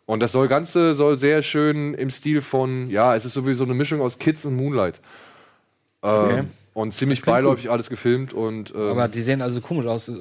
[0.06, 3.73] Und das soll Ganze soll sehr schön im Stil von, ja, es ist sowieso eine
[3.73, 5.01] Mischung aus Kids und Moonlight.
[6.05, 10.09] Ähm, Und ziemlich beiläufig alles gefilmt und ähm, Aber die sehen also komisch aus.
[10.09, 10.13] Äh,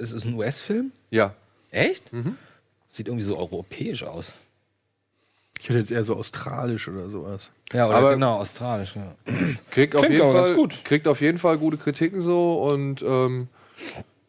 [0.00, 0.92] Ist es ein US-Film?
[1.10, 1.34] ja.
[1.70, 2.02] Echt?
[2.88, 4.32] Sieht irgendwie so europäisch aus.
[5.60, 7.50] Ich hätte jetzt eher so australisch oder sowas.
[7.74, 8.94] Ja, oder Aber- genau, australisch.
[8.96, 9.14] Ja.
[9.70, 10.78] Kriegt auf, jeden Fall, gut.
[10.84, 13.48] kriegt auf jeden Fall gute Kritiken so und ähm,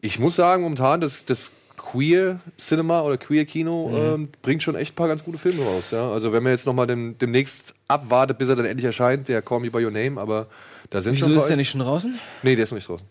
[0.02, 3.96] ich muss sagen, momentan das, das Queer Cinema oder Queer Kino Mhm.
[3.96, 5.92] ähm, bringt schon echt ein paar ganz gute Filme raus.
[5.92, 6.10] Ja?
[6.12, 9.60] Also wenn man jetzt nochmal dem, demnächst abwartet, bis er dann endlich erscheint, der Call
[9.60, 10.46] Me By Your Name, aber
[10.90, 12.18] da sind Wieso schon ist der nicht schon draußen?
[12.42, 13.06] Nee, der ist noch nicht draußen.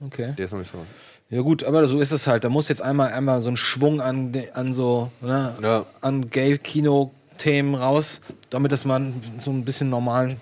[0.00, 0.34] Okay.
[0.38, 0.86] Der ist noch nicht draußen.
[1.28, 2.42] Ja gut, aber so ist es halt.
[2.44, 5.86] Da muss jetzt einmal einmal so ein Schwung an, an so ne, Ja.
[6.00, 10.38] an Gay-Kino-Themen raus, damit das man so ein bisschen normalen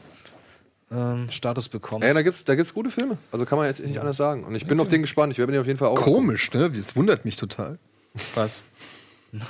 [0.91, 2.05] ähm, Status bekommt.
[2.05, 3.19] Ja, da gibt's, da gibt's gute Filme.
[3.33, 4.45] Also kann man jetzt nicht anders sagen.
[4.45, 5.33] Und ich bin auf den gespannt.
[5.33, 5.97] Ich werde mir auf jeden Fall auch.
[5.97, 6.71] Komisch, ne?
[6.71, 7.79] Das wundert mich total.
[8.35, 8.61] Was?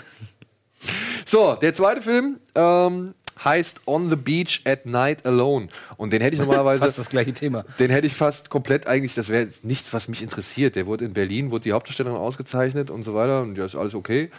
[1.26, 5.68] So, der zweite Film ähm, heißt On the Beach at Night Alone.
[5.96, 6.80] Und den hätte ich normalerweise.
[6.84, 7.64] Fast das gleiche Thema.
[7.78, 10.76] Den hätte ich fast komplett eigentlich, das wäre nichts, was mich interessiert.
[10.76, 13.94] Der wurde in Berlin, wurde die Hauptdarstellerin ausgezeichnet und so weiter und ja, ist alles
[13.94, 14.30] okay.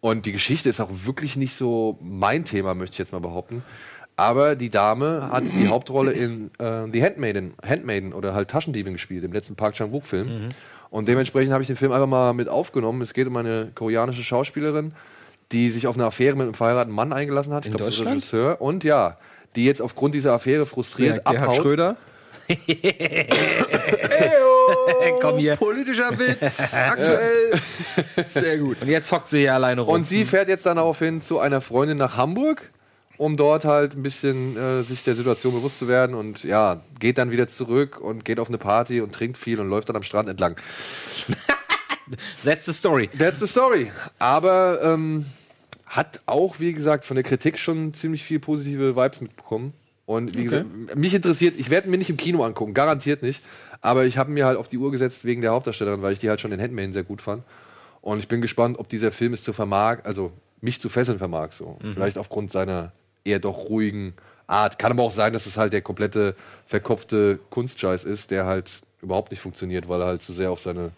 [0.00, 3.62] Und die Geschichte ist auch wirklich nicht so mein Thema, möchte ich jetzt mal behaupten.
[4.16, 9.24] Aber die Dame hat die Hauptrolle in äh, The Handmaiden, Handmaiden oder halt Taschendiebin gespielt,
[9.24, 10.50] im letzten Park Chan-wook-Film.
[10.90, 13.00] Und dementsprechend habe ich den Film einfach mal mit aufgenommen.
[13.00, 14.92] Es geht um eine koreanische Schauspielerin,
[15.52, 17.66] die sich auf eine Affäre mit einem verheirateten Mann eingelassen hat.
[17.66, 18.06] Ich In glaube, das ist?
[18.06, 18.60] Regisseur.
[18.60, 19.18] Und ja,
[19.54, 21.62] die jetzt aufgrund dieser Affäre frustriert Gerhard abhaut.
[21.62, 21.96] Schröder.
[25.20, 25.56] Komm hier.
[25.56, 26.74] Politischer Witz.
[26.74, 27.52] Aktuell.
[28.32, 28.78] Sehr gut.
[28.80, 29.94] Und jetzt hockt sie hier alleine rum.
[29.94, 32.70] Und sie fährt jetzt dann daraufhin zu einer Freundin nach Hamburg,
[33.16, 37.18] um dort halt ein bisschen äh, sich der Situation bewusst zu werden und ja, geht
[37.18, 40.02] dann wieder zurück und geht auf eine Party und trinkt viel und läuft dann am
[40.02, 40.56] Strand entlang.
[42.44, 43.08] That's the story.
[43.16, 43.90] That's the story.
[44.18, 45.26] Aber ähm,
[45.92, 49.74] hat auch, wie gesagt, von der Kritik schon ziemlich viel positive Vibes mitbekommen.
[50.06, 53.42] Und wie gesagt, mich interessiert, ich werde mir nicht im Kino angucken, garantiert nicht.
[53.82, 56.30] Aber ich habe mir halt auf die Uhr gesetzt wegen der Hauptdarstellerin, weil ich die
[56.30, 57.42] halt schon in Handmaiden sehr gut fand.
[58.00, 61.52] Und ich bin gespannt, ob dieser Film es zu vermag, also mich zu fesseln vermag.
[61.52, 61.76] So.
[61.92, 62.92] Vielleicht aufgrund seiner
[63.24, 64.14] eher doch ruhigen
[64.46, 64.78] Art.
[64.78, 66.34] Kann aber auch sein, dass es halt der komplette
[66.66, 70.92] verkopfte Kunstscheiß ist, der halt überhaupt nicht funktioniert, weil er halt zu sehr auf seine,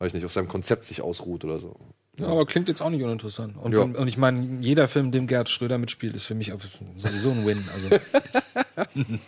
[0.00, 1.76] weiß nicht, auf seinem Konzept sich ausruht oder so.
[2.20, 3.56] Ja, aber klingt jetzt auch nicht uninteressant.
[3.56, 3.78] Und, Ja.
[3.84, 6.52] für, und ich meine, jeder Film, dem Gerhard Schröder mitspielt, ist für mich
[6.96, 7.64] sowieso ein Win.
[7.74, 7.98] Also,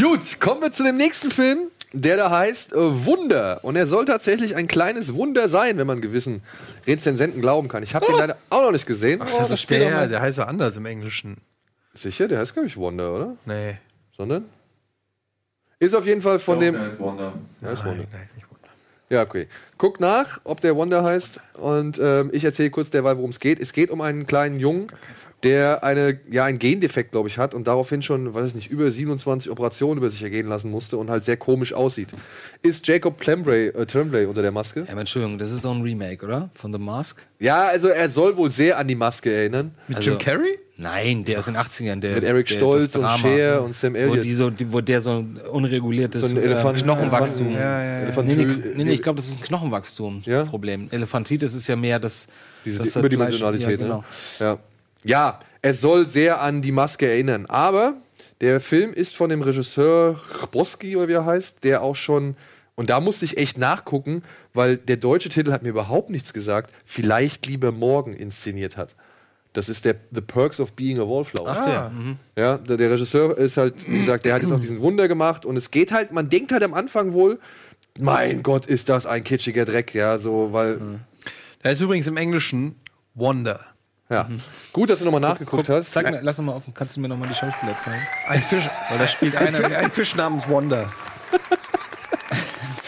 [0.00, 3.60] Gut, kommen wir zu dem nächsten Film, der da heißt äh, Wunder.
[3.64, 6.42] Und er soll tatsächlich ein kleines Wunder sein, wenn man gewissen
[6.86, 7.82] Rezensenten glauben kann.
[7.82, 9.20] Ich habe ihn leider auch noch nicht gesehen.
[9.22, 11.38] Ach, das ist der, der heißt ja anders im Englischen.
[11.94, 13.36] Sicher, der heißt, glaube ich, Wonder, oder?
[13.44, 13.78] Nee.
[14.16, 14.44] Sondern?
[15.80, 16.74] Ist auf jeden Fall von Doch, dem.
[16.74, 17.32] der ist Wonder.
[17.60, 18.04] Der ist Wonder.
[18.12, 18.57] nein, ist nicht Wunder.
[19.10, 19.46] Ja, okay.
[19.78, 21.40] Guckt nach, ob der Wonder heißt.
[21.54, 23.58] Und ähm, ich erzähle kurz derweil, worum es geht.
[23.58, 24.88] Es geht um einen kleinen Jungen,
[25.44, 28.90] der eine, ja, einen Gendefekt, glaube ich, hat und daraufhin schon, weiß ich nicht, über
[28.90, 32.08] 27 Operationen über sich ergehen lassen musste und halt sehr komisch aussieht.
[32.62, 34.80] Ist Jacob Tremblay, äh, Tremblay unter der Maske?
[34.80, 36.50] ja, aber Entschuldigung, das ist doch ein Remake, oder?
[36.54, 37.24] Von The Mask?
[37.38, 39.74] Ja, also er soll wohl sehr an die Maske erinnern.
[39.86, 40.58] Mit Also- Jim Carrey?
[40.80, 41.98] Nein, der aus den 80ern.
[41.98, 44.24] Der, Mit Eric der, Stolz und Cher und Sam Wo, Elliott.
[44.24, 47.48] die so, die, wo der so ein unreguliertes So ein äh, Elefant- Knochenwachstum.
[47.48, 48.22] Elefanten- Ja, ja, ja.
[48.22, 49.42] Nee, nee, nee, ich glaube, das ist ein?
[49.42, 50.88] Knochenwachstum-Problem.
[50.92, 52.28] Elefantitis ist ja mehr das.
[52.64, 53.80] Diese das die Überdimensionalität.
[53.80, 54.04] Ja, genau.
[54.38, 54.58] ne?
[55.04, 55.40] ja.
[55.62, 57.46] es soll sehr an die Maske erinnern.
[57.46, 57.94] Aber
[58.40, 60.20] der Film ist von dem Regisseur
[60.52, 62.36] Boski, oder wie er heißt, der auch schon.
[62.76, 64.22] Und da musste ich echt nachgucken,
[64.54, 66.72] weil der deutsche Titel hat mir überhaupt nichts gesagt.
[66.84, 68.94] Vielleicht lieber morgen inszeniert hat.
[69.54, 71.48] Das ist der The Perks of Being a Wallflower.
[71.48, 71.90] Ach, der.
[71.90, 72.16] Mhm.
[72.36, 75.44] Ja, der, der Regisseur ist halt, wie gesagt, der hat jetzt auch diesen Wunder gemacht
[75.46, 77.38] und es geht halt, man denkt halt am Anfang wohl,
[77.98, 80.78] mein Gott, ist das ein kitschiger Dreck, ja, so, weil,
[81.62, 82.76] Da ist übrigens im Englischen
[83.14, 83.60] Wonder.
[84.10, 84.28] ja.
[84.72, 85.92] Gut, dass du nochmal nachgeguckt hast.
[85.92, 88.00] Zeig mir, lass noch mal auf, kannst du mir noch mal die Schauspieler zeigen?
[88.28, 90.92] Ein Fisch, Weil da spielt ein, einer ein Fisch namens Wonder.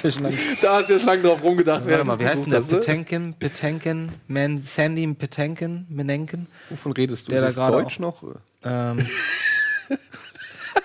[0.00, 0.32] Fisch lang.
[0.62, 1.84] Da hast du jetzt lange drauf rumgedacht.
[1.86, 2.60] Warte mal, wie heißt denn der?
[2.60, 2.66] ne?
[2.66, 6.46] Petenken, Petenken, Man, Sandy Petenken, Menenken?
[6.70, 7.32] Wovon redest du?
[7.32, 8.22] Der da ist das gerade Deutsch noch?
[8.64, 9.06] Ähm,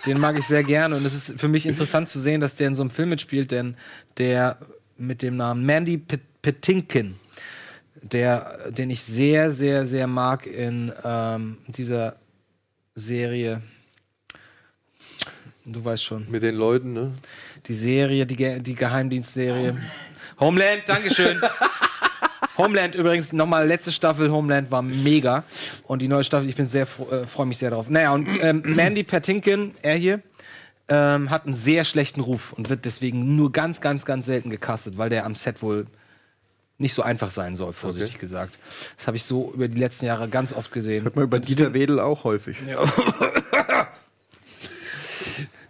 [0.05, 2.67] den mag ich sehr gerne und es ist für mich interessant zu sehen, dass der
[2.67, 3.75] in so einem Film mitspielt, denn
[4.17, 4.57] der
[4.97, 7.15] mit dem Namen Mandy Pet- Patinkin,
[8.01, 12.15] der, den ich sehr, sehr, sehr mag in ähm, dieser
[12.95, 13.61] Serie.
[15.65, 16.29] Du weißt schon.
[16.29, 17.11] Mit den Leuten, ne?
[17.67, 19.77] Die Serie, die, Ge die Geheimdienstserie.
[20.39, 21.41] Homeland, Dankeschön.
[22.57, 25.43] Homeland übrigens, nochmal letzte Staffel Homeland war mega.
[25.83, 27.89] Und die neue Staffel, ich bin sehr äh, freue mich sehr drauf.
[27.89, 30.21] Naja, und ähm, Mandy Patinkin, er hier,
[30.87, 34.97] ähm, hat einen sehr schlechten Ruf und wird deswegen nur ganz, ganz, ganz selten gecastet,
[34.97, 35.85] weil der am Set wohl
[36.77, 38.59] nicht so einfach sein soll, vorsichtig gesagt.
[38.97, 41.03] Das habe ich so über die letzten Jahre ganz oft gesehen.
[41.05, 42.57] Hört man über Dieter Wedel auch häufig.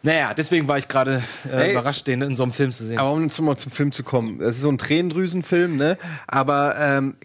[0.06, 3.00] Naja, deswegen war ich gerade äh, überrascht, den in so einem Film zu sehen.
[3.00, 5.98] Aber um zum, mal zum Film zu kommen, das ist so ein Tränendrüsenfilm, ne?
[6.28, 7.15] Aber ähm,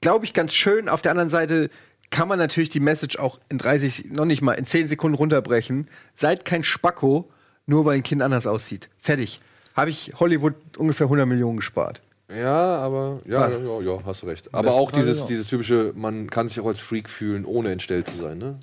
[0.00, 0.88] glaube ich ganz schön.
[0.88, 1.68] Auf der anderen Seite
[2.10, 5.88] kann man natürlich die Message auch in 30, noch nicht mal, in 10 Sekunden runterbrechen.
[6.14, 7.28] Seid kein Spacko,
[7.66, 8.88] nur weil ein Kind anders aussieht.
[8.96, 9.40] Fertig.
[9.76, 12.00] Habe ich Hollywood ungefähr 100 Millionen gespart.
[12.34, 13.50] Ja, aber, ja, Ah.
[13.50, 14.48] ja, ja, hast du recht.
[14.54, 15.26] Aber auch dieses, ja.
[15.26, 18.58] dieses typische, man kann sich auch als Freak fühlen, ohne entstellt zu sein, ne?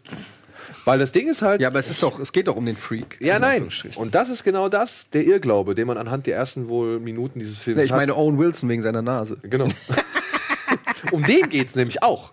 [0.86, 1.62] Weil das Ding ist halt.
[1.62, 3.18] Ja, aber es ist doch, es geht doch um den Freak.
[3.20, 3.70] Ja, In nein.
[3.96, 7.58] Und das ist genau das, der Irrglaube, den man anhand der ersten wohl Minuten dieses
[7.58, 7.98] Films Nee, ich hat.
[8.00, 9.38] meine Owen Wilson wegen seiner Nase.
[9.44, 9.68] Genau.
[11.12, 12.32] um den geht's nämlich auch.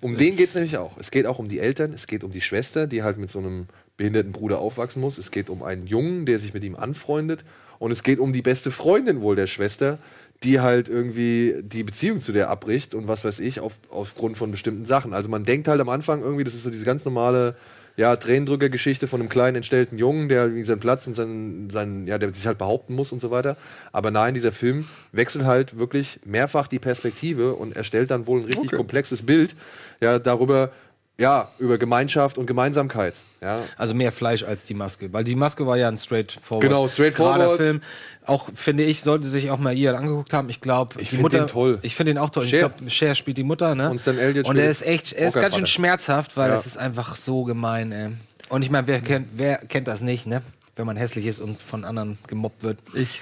[0.00, 0.96] Um den geht's nämlich auch.
[0.98, 3.40] Es geht auch um die Eltern, es geht um die Schwester, die halt mit so
[3.40, 5.18] einem behinderten Bruder aufwachsen muss.
[5.18, 7.44] Es geht um einen Jungen, der sich mit ihm anfreundet.
[7.80, 9.98] Und es geht um die beste Freundin wohl der Schwester,
[10.44, 14.50] die halt irgendwie die Beziehung zu der abbricht und was weiß ich, auf, aufgrund von
[14.50, 15.14] bestimmten Sachen.
[15.14, 17.56] Also man denkt halt am Anfang irgendwie, das ist so diese ganz normale
[17.96, 22.18] ja, Tränendrücker-Geschichte von einem kleinen entstellten Jungen, der irgendwie seinen Platz und seinen, seinen, ja,
[22.18, 23.56] der sich halt behaupten muss und so weiter.
[23.92, 28.46] Aber nein, dieser Film wechselt halt wirklich mehrfach die Perspektive und erstellt dann wohl ein
[28.46, 28.76] richtig Okay.
[28.76, 29.54] komplexes Bild
[30.00, 30.72] ja, darüber,
[31.18, 33.14] ja, über Gemeinschaft und Gemeinsamkeit.
[33.40, 33.60] Ja.
[33.76, 35.12] Also mehr Fleisch als die Maske.
[35.12, 36.62] Weil die Maske war ja ein straightforward.
[36.62, 37.56] Genau, straightforward.
[37.58, 37.82] Film.
[38.26, 40.48] Auch, finde ich, sollte sich auch mal jeder angeguckt haben.
[40.50, 41.38] Ich glaube, Ich die find Mutter.
[41.40, 41.78] den toll.
[41.82, 42.46] Ich finde den auch toll.
[42.46, 42.66] Cher.
[42.68, 43.90] Ich glaube, Cher spielt die Mutter, ne?
[43.90, 46.56] Und Sam Elliott Und er ist echt, er ist ganz schön schmerzhaft, weil Ja.
[46.56, 48.10] es ist einfach so gemein, ey.
[48.48, 50.42] Und ich meine, wer kennt, wer kennt das nicht, ne?
[50.76, 52.78] Wenn man hässlich ist und von anderen gemobbt wird.
[52.94, 53.20] Ich.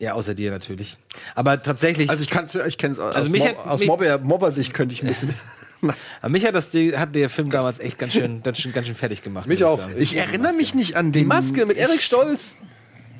[0.00, 0.96] Ja, außer dir natürlich.
[1.34, 2.08] Aber tatsächlich.
[2.10, 5.08] Also ich kann's, ich kenne es aus, Also mich Mob, aus Mobbersicht könnte ich ein
[5.08, 5.34] bisschen.
[6.22, 8.86] Aber mich hat, das, die, hat der Film damals echt ganz schön, ganz schön, ganz
[8.86, 9.46] schön fertig gemacht.
[9.46, 9.78] Mich auch.
[9.78, 9.94] sagen.
[9.98, 12.54] Ich erinnere mich nicht an den Die Maske mit Eric Stolz.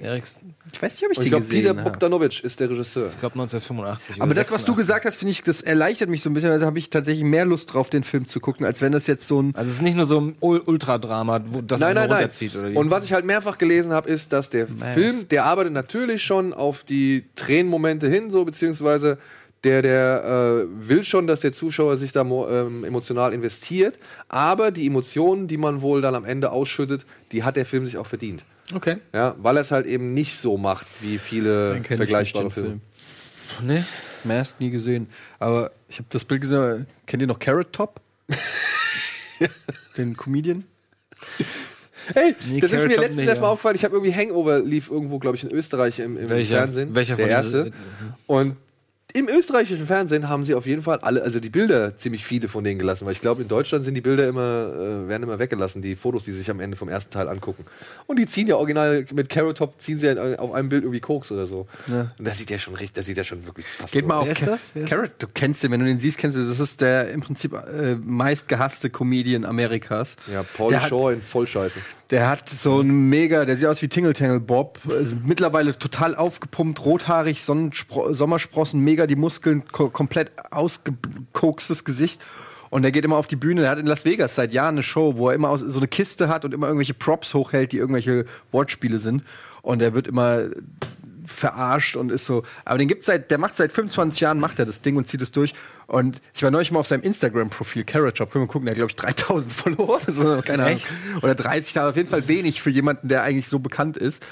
[0.00, 0.38] Eriks,
[0.72, 1.90] Ich weiß nicht, ob ich Und die ich glaube, gesehen Peter habe.
[1.90, 3.08] Bogdanovich ist der Regisseur.
[3.10, 4.16] ich glaube 1985.
[4.22, 4.76] Aber oder das, was du 86.
[4.76, 6.52] gesagt hast, finde ich, das erleichtert mich so ein bisschen.
[6.52, 9.26] Also habe ich tatsächlich mehr Lust drauf, den Film zu gucken, als wenn das jetzt
[9.26, 9.56] so ein.
[9.56, 12.18] Also es ist nicht nur so ein Ul- Ultradrama, wo das Nein, nein, nein.
[12.18, 12.54] runterzieht.
[12.54, 12.76] Oder wie?
[12.76, 16.52] Und was ich halt mehrfach gelesen habe, ist, dass der Film, der arbeitet natürlich schon
[16.52, 19.18] auf die Tränenmomente hin, so beziehungsweise
[19.68, 24.86] der, der äh, will schon, dass der Zuschauer sich da ähm, emotional investiert, aber die
[24.86, 28.44] Emotionen, die man wohl dann am Ende ausschüttet, die hat der Film sich auch verdient.
[28.74, 28.96] okay.
[29.12, 32.80] Ja, weil er es halt eben nicht so macht wie viele vergleichbare Filme.
[33.62, 33.84] Nee.
[34.24, 35.08] Mask nie gesehen.
[35.38, 36.86] Aber ich habe das Bild gesehen.
[37.06, 38.00] Kennt ihr noch Carrot Top?
[39.96, 40.64] den Comedian?
[42.14, 43.52] Hey, Nee, das ist Carrot mir Top letztens nicht, erst mal ja.
[43.52, 43.76] aufgefallen.
[43.76, 46.56] Ich habe irgendwie Hangover lief irgendwo, glaube ich, in Österreich im, im Welcher?
[46.56, 46.94] Fernsehen.
[46.94, 47.70] Welcher der erste.
[48.26, 48.56] Und
[49.14, 52.62] im österreichischen Fernsehen haben sie auf jeden Fall alle, also die Bilder, ziemlich viele von
[52.62, 54.40] denen gelassen, weil ich glaube, in Deutschland sind die Bilder immer,
[54.74, 57.64] äh, werden immer weggelassen, die Fotos, die sich am Ende vom ersten Teil angucken.
[58.06, 61.00] Und die ziehen ja original mit Carrot Top, ziehen sie ja auf einem Bild irgendwie
[61.00, 61.66] Koks oder so.
[61.86, 62.12] Ja.
[62.18, 64.08] Und das sieht ja schon richtig, das sieht ja schon wirklich fast Geht so.
[64.08, 64.70] mal auf Wer ist das?
[64.74, 65.10] Wer ist Carrot.
[65.18, 66.50] Du kennst den, wenn du den siehst, kennst du das.
[66.50, 70.16] Das ist der im Prinzip äh, meistgehasste Comedian Amerikas.
[70.30, 71.78] Ja, Paul der hat, Shaw in Vollscheiße.
[72.10, 74.78] der hat so ein mega, der sieht aus wie Tingle Tangle Bob.
[74.90, 82.24] Also mittlerweile total aufgepumpt, rothaarig, Sonnenspro Sommersprossen, mega die Muskeln, ko komplett ausgekokstes Gesicht.
[82.70, 83.64] Und er geht immer auf die Bühne.
[83.64, 86.28] Er hat in Las Vegas seit Jahren eine Show, wo er immer so eine Kiste
[86.28, 89.24] hat und immer irgendwelche Props hochhält, die irgendwelche Wortspiele sind.
[89.62, 90.48] Und er wird immer
[91.28, 92.42] verarscht und ist so.
[92.64, 95.22] Aber den gibt's seit, der macht seit 25 Jahren, macht er das Ding und zieht
[95.22, 95.54] es durch.
[95.86, 98.78] Und ich war neulich mal auf seinem Instagram-Profil, Carrot Shop, können wir gucken, der hat,
[98.78, 100.00] glaube ich, 3000 Follower.
[100.42, 100.80] Keine Ahnung.
[101.22, 104.24] Oder 30, da auf jeden Fall wenig für jemanden, der eigentlich so bekannt ist.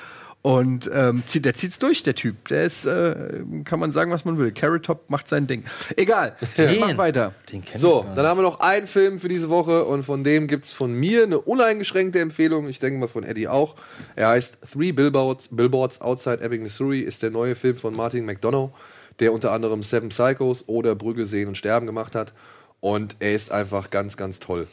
[0.47, 2.47] Und ähm, zieht, der zieht's durch, der Typ.
[2.47, 4.53] Der ist, äh, kann man sagen, was man will.
[4.53, 5.65] Carrot Top macht sein Ding.
[5.97, 7.35] Egal, wir machen weiter.
[7.51, 10.23] Den kenn So, ich dann haben wir noch einen Film für diese Woche und von
[10.23, 12.69] dem gibt es von mir eine uneingeschränkte Empfehlung.
[12.69, 13.75] Ich denke mal von Eddie auch.
[14.15, 18.71] Er heißt Three Billboards, Billboards Outside Ebbing, Missouri, ist der neue Film von Martin McDonough,
[19.19, 22.33] der unter anderem Seven Psychos oder Brügge sehen und sterben gemacht hat.
[22.79, 24.69] Und er ist einfach ganz, ganz toll.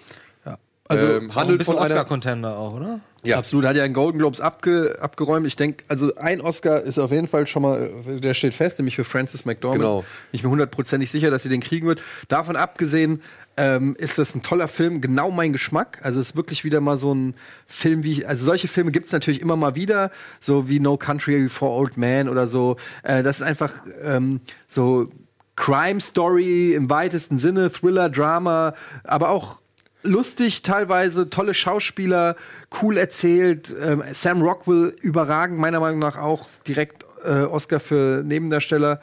[0.93, 1.83] Also, ähm, Auch ein handelt bisschen von.
[1.83, 2.99] Oscar-Contender auch, oder?
[3.25, 3.37] Ja.
[3.37, 5.47] Absolut, hat ja einen Golden Globes abge, abgeräumt.
[5.47, 8.79] Ich denke, also ein Oscar ist auf jeden Fall schon mal, äh, der steht fest,
[8.79, 9.81] nämlich für Frances McDormand.
[9.81, 9.99] Genau.
[10.01, 12.01] Bin Ich bin hundertprozentig sicher, dass sie den kriegen wird.
[12.27, 13.21] Davon abgesehen
[13.55, 15.99] ähm, ist das ein toller Film, genau mein Geschmack.
[16.01, 17.35] Also es ist wirklich wieder mal so ein
[17.65, 20.97] Film, wie ich, also solche Filme gibt es natürlich immer mal wieder, so wie No
[20.97, 22.75] Country for Old Men oder so.
[23.03, 23.73] Äh, das ist einfach
[24.03, 25.09] ähm, so
[25.55, 28.73] Crime Story im weitesten Sinne, Thriller, Drama,
[29.03, 29.62] aber auch
[30.03, 32.35] lustig teilweise, tolle Schauspieler,
[32.81, 33.73] cool erzählt.
[33.81, 38.99] Ähm, Sam Rockwell überragend, meiner Meinung nach auch direkt äh, Oscar für Nebendarsteller.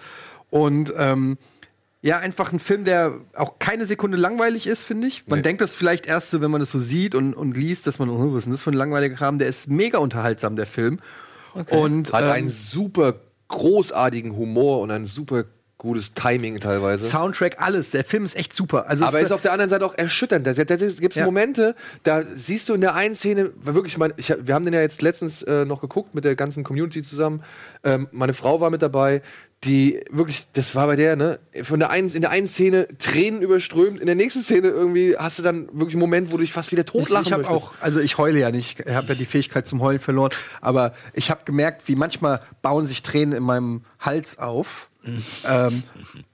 [0.51, 1.39] Und ähm,
[2.03, 5.27] ja, einfach ein Film, der auch keine Sekunde langweilig ist, finde ich.
[5.27, 5.43] Man Nee.
[5.43, 8.09] denkt das vielleicht erst so, wenn man das so sieht und, und liest, dass man,
[8.09, 9.39] oh, was ist denn das für ein langweiliger Kram?
[9.39, 10.99] Der ist mega unterhaltsam, der Film.
[11.69, 13.15] Und Hat ähm, einen super
[13.49, 15.45] großartigen Humor und ein super
[15.81, 17.09] gutes Timing teilweise.
[17.09, 17.91] Soundtrack, alles.
[17.91, 18.87] Der Film ist echt super.
[18.89, 20.47] Also Aber es er ist auf der anderen Seite auch erschütternd.
[20.47, 21.25] Da, da, da gibt es Ja.
[21.25, 21.75] Momente,
[22.05, 25.03] da siehst du in der einen Szene, wirklich, mein, ich, wir haben den ja jetzt
[25.03, 27.43] letztens äh, noch geguckt mit der ganzen Community zusammen.
[27.83, 29.23] Ähm, meine Frau war mit dabei,
[29.65, 33.41] die wirklich, das war bei der, ne, von der einen, in der einen Szene Tränen
[33.43, 36.53] überströmt, in der nächsten Szene irgendwie hast du dann wirklich einen Moment, wo du dich
[36.53, 37.69] fast wieder Ich, totlachen ich habe möchtest.
[37.69, 40.93] auch, also ich heule ja nicht, ich habe ja die Fähigkeit zum Heulen verloren, aber
[41.15, 44.90] ich habe gemerkt, wie manchmal bauen sich Tränen in meinem Hals auf.
[45.49, 45.83] Ähm,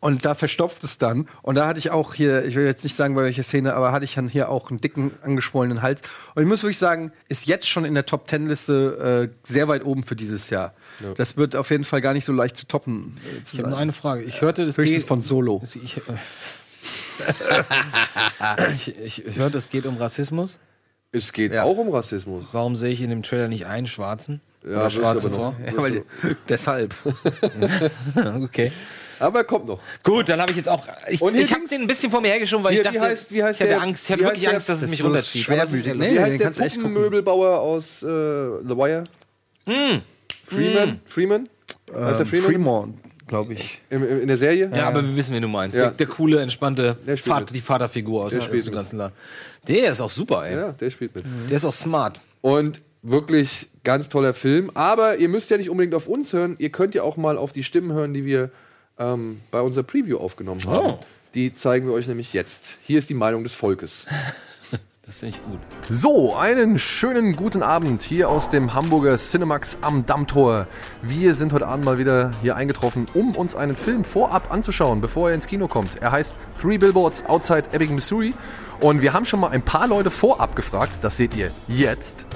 [0.00, 1.28] und da verstopft es dann.
[1.42, 3.92] Und da hatte ich auch hier, ich will jetzt nicht sagen, bei welcher Szene, aber
[3.92, 6.02] hatte ich dann hier auch einen dicken, angeschwollenen Hals.
[6.34, 9.68] Und ich muss wirklich sagen, ist jetzt schon in der Top Ten Liste äh, sehr
[9.68, 10.74] weit oben für dieses Jahr.
[11.16, 13.16] Das wird auf jeden Fall gar nicht so leicht zu toppen.
[13.38, 14.24] Äh, zu Ich habe nur eine Frage.
[14.24, 15.62] Ich hörte, das Höchstens geht von Solo.
[15.82, 16.00] Ich, äh,
[18.72, 20.58] ich, ich, ich hörte, es geht um Rassismus.
[21.12, 22.46] Es geht auch um Rassismus.
[22.52, 24.40] Warum sehe ich in dem Trailer nicht einen Schwarzen?
[24.66, 25.54] Ja, Oder Schwarze vor?
[25.64, 26.02] Ja, weil,
[26.48, 26.94] deshalb.
[28.42, 28.72] okay.
[29.18, 29.80] Aber er kommt noch.
[30.02, 30.86] Gut, dann habe ich jetzt auch.
[31.08, 33.26] Ich, ich habe den ein bisschen vor mir hergeschoben, weil Hier, ich wie dachte, heißt-
[33.30, 34.04] wie heißt ich hatte der- Angst.
[34.04, 35.48] Ich hatte wirklich heißt der- Angst, dass es mich so runterzieht.
[35.48, 35.88] Aber es ist schwermütig.
[35.88, 36.10] ehrlich.
[36.10, 36.80] Wie Nee, heißt der.
[36.80, 39.04] Puppenmöbelbauer aus äh, The Wire?
[40.46, 41.00] Freeman?
[41.06, 41.48] Freeman?
[41.94, 42.50] heißt der Ähm, Freeman?
[42.50, 42.94] Fremont,
[43.26, 43.80] glaube ich.
[43.90, 44.70] Im, in der Serie?
[44.74, 45.76] Ja, aber wir wissen, wen du meinst.
[45.76, 45.84] Ja.
[45.84, 49.14] Der, der coole, entspannte Vater, die Vaterfigur aus, Der aus dem ganzen Land.
[49.66, 50.56] Der ist auch super, ey.
[50.56, 51.24] Ja, der spielt mit.
[51.48, 52.20] Der ist auch smart.
[52.42, 54.70] Und wirklich ganz toller Film.
[54.74, 56.56] Aber ihr müsst ja nicht unbedingt auf uns hören.
[56.58, 58.50] Ihr könnt ja auch mal auf die Stimmen hören, die wir
[58.98, 60.86] ähm, bei unserer Preview aufgenommen haben.
[60.86, 61.00] Oh.
[61.34, 62.78] Die zeigen wir euch nämlich jetzt.
[62.82, 64.06] Hier ist die Meinung des Volkes.
[65.06, 65.60] Das finde ich gut.
[65.88, 70.66] So, einen schönen guten Abend hier aus dem Hamburger Cinemax am Dammtor.
[71.00, 75.28] Wir sind heute Abend mal wieder hier eingetroffen, um uns einen Film vorab anzuschauen, bevor
[75.28, 76.02] er ins Kino kommt.
[76.02, 78.34] Er heißt Three Billboards Outside Ebbing, Missouri.
[78.80, 80.98] Und wir haben schon mal ein paar Leute vorab gefragt.
[81.02, 82.26] Das seht ihr jetzt.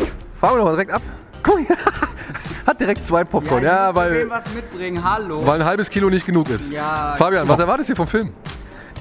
[0.40, 1.02] Fahren wir doch mal direkt ab.
[1.42, 1.58] Guck,
[2.66, 3.62] hat direkt zwei Popcorn.
[3.62, 5.44] Ja, weil, was mitbringen, hallo.
[5.44, 6.72] weil ein halbes Kilo nicht genug ist.
[6.72, 8.32] Ja, Fabian, was erwartest du vom Film?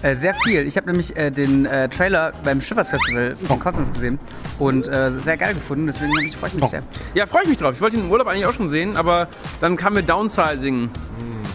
[0.01, 0.67] Äh, sehr viel.
[0.67, 4.19] Ich habe nämlich äh, den äh, Trailer beim Schifffahrtsfestival von Konstanz gesehen
[4.59, 6.83] und äh, sehr geil gefunden, deswegen freue ich mich sehr.
[7.13, 7.73] Ja, freue ich mich drauf.
[7.73, 9.29] Ich wollte den im Urlaub eigentlich auch schon sehen, aber
[9.61, 10.89] dann kam mir Downsizing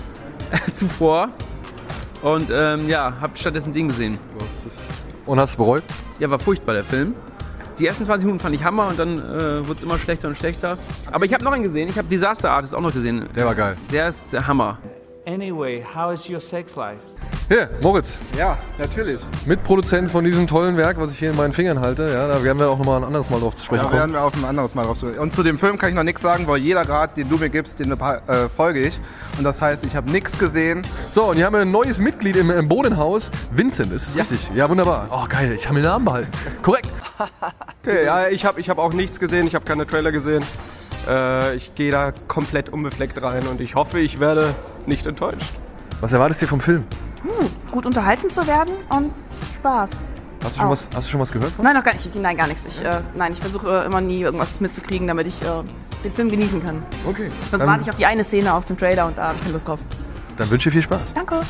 [0.73, 1.29] zuvor.
[2.23, 4.19] Und ähm, ja, hab stattdessen den gesehen.
[5.27, 5.85] Und hast du bereut?
[6.21, 7.15] Ja, war furchtbar der Film.
[7.79, 10.37] Die ersten 20 Minuten fand ich Hammer und dann äh, wurde es immer schlechter und
[10.37, 10.79] schlechter.
[11.11, 11.89] Aber ich habe noch einen gesehen.
[11.89, 13.25] Ich habe Disaster Artist auch noch gesehen.
[13.35, 13.77] Der war geil.
[13.91, 14.79] Der ist der Hammer.
[15.27, 17.01] Anyway, how is your sex life?
[17.49, 19.21] Hier, Moritz, Ja, natürlich.
[19.47, 22.09] Mitproduzent von diesem tollen Werk, was ich hier in meinen Fingern halte.
[22.11, 24.01] Ja, da werden wir auch nochmal ein anderes Mal drauf zu sprechen Da kommen.
[24.01, 25.07] werden wir auf ein anderes Mal drauf zu.
[25.07, 27.51] Und zu dem Film kann ich noch nichts sagen, weil jeder Rat, den du mir
[27.51, 28.99] gibst, den äh, folge ich.
[29.37, 30.83] Und das heißt, ich habe nichts gesehen.
[31.11, 33.31] So, und hier haben wir ein neues Mitglied im, im Bodenhaus.
[33.53, 34.51] Vincent, ist es richtig?
[34.55, 35.07] Ja, wunderbar.
[35.11, 36.31] Oh, geil, ich habe den Namen behalten.
[36.63, 36.89] Korrekt.
[37.87, 40.43] Okay, ja, ich habe ich hab auch nichts gesehen, ich habe keine Trailer gesehen.
[41.07, 44.55] Äh, ich gehe da komplett unbefleckt rein und ich hoffe, ich werde
[44.87, 45.51] nicht enttäuscht.
[46.05, 46.85] Was erwartest du vom Film?
[47.71, 49.11] gut unterhalten zu werden und
[49.57, 49.91] Spaß.
[50.45, 51.51] Hast du schon, was, hast du schon was gehört?
[51.53, 51.65] Von?
[51.65, 52.15] Nein, noch gar nicht.
[52.15, 52.63] Nein, gar nichts.
[52.69, 55.47] Ich, äh, nein, ich versuche äh, immer nie irgendwas mitzukriegen, damit ich äh,
[56.05, 56.83] den Film genießen kann.
[57.09, 57.31] Okay.
[57.51, 59.41] Sonst Dann- warte ich auf die eine Szene aus dem Trailer und da habe ich
[59.41, 59.81] keine Lust drauf.
[60.37, 61.01] Dann wünsche ich viel Spaß.
[61.15, 61.41] Danke.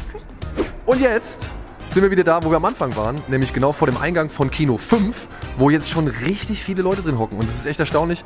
[0.87, 1.51] Und jetzt
[1.91, 4.53] sind wir wieder da, wo wir am Anfang waren, nämlich genau vor dem Eingang von
[4.53, 5.27] Kino 5,
[5.59, 7.39] wo jetzt schon richtig viele Leute drin hocken.
[7.39, 8.25] Und das ist echt erstaunlich.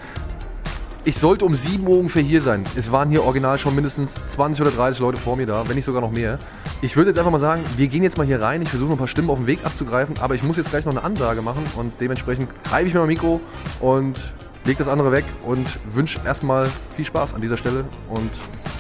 [1.09, 2.67] Ich sollte um 7 Uhr ungefähr hier sein.
[2.77, 5.87] Es waren hier original schon mindestens 20 oder 30 Leute vor mir da, wenn nicht
[5.87, 6.39] sogar noch mehr.
[6.83, 8.61] Ich würde jetzt einfach mal sagen, wir gehen jetzt mal hier rein.
[8.61, 10.85] Ich versuche noch ein paar Stimmen auf dem Weg abzugreifen, aber ich muss jetzt gleich
[10.85, 13.41] noch eine Ansage machen und dementsprechend greife ich mir mein Mikro
[13.81, 14.21] und
[14.67, 18.31] lege das andere weg und wünsche erstmal viel Spaß an dieser Stelle und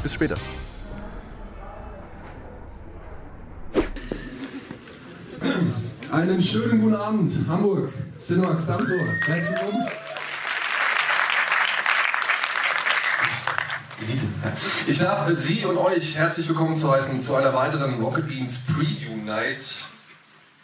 [0.03, 0.37] bis später.
[6.13, 8.99] Einen schönen guten Abend, Hamburg, Cinemax Dammtor.
[9.25, 9.87] Herzlich willkommen.
[14.01, 14.33] Genießen.
[14.87, 19.17] Ich darf Sie und euch herzlich willkommen zu heißen zu einer weiteren Rocket Beans Preview
[19.25, 19.59] Night.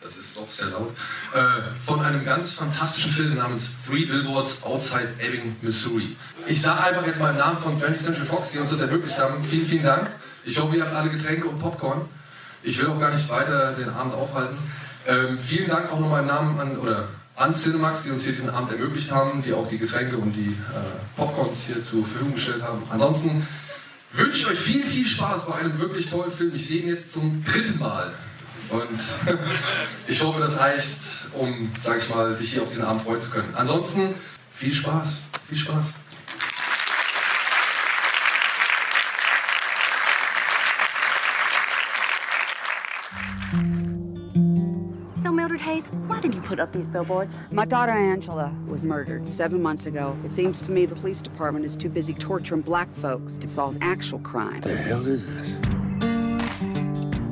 [0.00, 0.92] Das ist doch sehr laut.
[1.34, 1.40] Äh,
[1.84, 6.14] von einem ganz fantastischen Film namens Three Billboards Outside Ebbing, Missouri.
[6.46, 9.18] Ich sage einfach jetzt mal im Namen von 20th Century Fox, die uns das ermöglicht
[9.18, 10.10] haben, vielen, vielen Dank.
[10.44, 12.02] Ich hoffe, ihr habt alle Getränke und Popcorn.
[12.62, 14.58] Ich will auch gar nicht weiter den Abend aufhalten.
[15.08, 18.50] Ähm, vielen Dank auch nochmal im Namen an, oder an Cinemax, die uns hier diesen
[18.50, 22.62] Abend ermöglicht haben, die auch die Getränke und die äh, Popcorns hier zur Verfügung gestellt
[22.62, 22.82] haben.
[22.90, 23.46] Ansonsten
[24.12, 26.54] wünsche ich euch viel, viel Spaß bei einem wirklich tollen Film.
[26.54, 28.12] Ich sehe ihn jetzt zum dritten Mal.
[28.70, 29.00] Und
[30.06, 31.00] ich hoffe, das reicht,
[31.34, 33.52] um, sag ich mal, sich hier auf diesen Abend freuen zu können.
[33.54, 34.14] Ansonsten
[34.50, 35.22] viel Spaß.
[35.48, 35.86] Viel Spaß.
[46.54, 47.34] Put up these billboards?
[47.50, 50.16] My daughter Angela was murdered seven months ago.
[50.22, 53.76] It seems to me the police department is too busy torturing black folks to solve
[53.80, 54.60] actual crime.
[54.60, 55.50] The hell is this?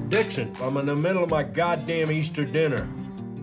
[0.09, 2.89] Dixon, I'm in the middle of my goddamn Easter dinner.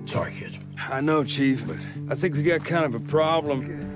[0.06, 0.60] Sorry, kids.
[0.90, 1.78] I know, Chief, but
[2.10, 3.96] I think we got kind of a problem.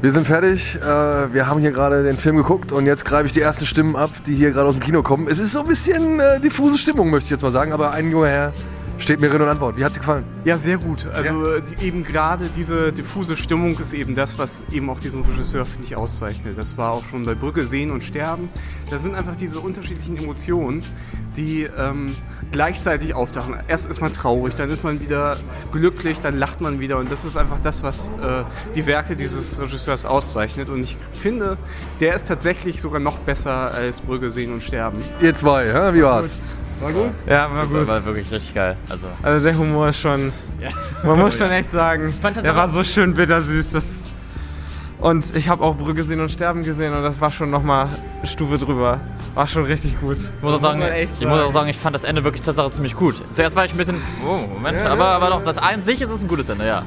[0.00, 0.76] Wir sind fertig.
[0.76, 3.96] Äh, wir haben hier gerade den Film geguckt und jetzt greife ich die ersten Stimmen
[3.96, 5.26] ab, die hier gerade aus dem Kino kommen.
[5.26, 8.10] Es ist so ein bisschen äh, diffuse Stimmung, möchte ich jetzt mal sagen, aber ein
[8.10, 8.52] junger Herr
[9.08, 9.78] steht mir Rede und Antwort.
[9.78, 10.24] Wie hat es dir gefallen?
[10.44, 11.06] Ja, sehr gut.
[11.14, 15.22] Also äh, die, eben gerade diese diffuse Stimmung ist eben das, was eben auch diesen
[15.22, 16.58] Regisseur, finde ich, auszeichnet.
[16.58, 18.50] Das war auch schon bei Brücke Sehen und Sterben.
[18.90, 20.82] Da sind einfach diese unterschiedlichen Emotionen,
[21.38, 22.14] die ähm,
[22.52, 23.56] gleichzeitig auftauchen.
[23.66, 25.38] Erst ist man traurig, dann ist man wieder
[25.72, 26.98] glücklich, dann lacht man wieder.
[26.98, 28.42] Und das ist einfach das, was äh,
[28.76, 30.68] die Werke dieses Regisseurs auszeichnet.
[30.68, 31.56] Und ich finde,
[32.00, 34.98] der ist tatsächlich sogar noch besser als Brücke Sehen und Sterben.
[35.22, 35.94] Ihr zwei, ja?
[35.94, 36.52] wie war's?
[36.80, 37.10] War gut?
[37.26, 37.88] Ja, war Super, gut.
[37.88, 38.76] War wirklich richtig geil.
[38.88, 40.70] Also, Also der Humor ist schon, Ja.
[41.02, 43.72] man muss schon echt sagen, der war so schön bittersüß.
[43.72, 43.86] Das
[45.00, 48.26] und ich habe auch Brücke sehen und sterben gesehen und das war schon nochmal eine
[48.26, 49.00] Stufe drüber.
[49.34, 50.16] War schon richtig gut.
[50.18, 50.82] ich muss auch sagen,
[51.20, 53.22] ich muss auch sagen, ich fand das Ende wirklich tatsächlich ziemlich gut.
[53.30, 55.10] Zuerst war ich ein bisschen, oh, Moment, Ja, aber, ja.
[55.16, 56.82] aber doch, das an sich ist es ein gutes Ende, ja.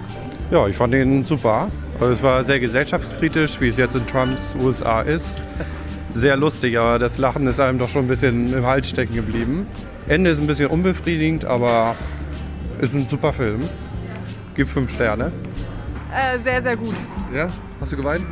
[0.50, 1.70] Ja, ich fand ihn super.
[2.02, 5.42] Also es war sehr gesellschaftskritisch, wie es jetzt in Trumps USA ist.
[6.14, 9.68] Sehr lustig, aber das Lachen ist einem doch schon ein bisschen im Hals stecken geblieben.
[10.08, 11.96] Ende ist ein bisschen unbefriedigend, aber
[12.80, 13.62] ist ein super Film.
[14.56, 15.32] Gibt fünf Sterne.
[16.14, 16.96] Äh, sehr, sehr gut.
[17.34, 17.48] Ja?
[17.80, 18.26] Hast du geweint?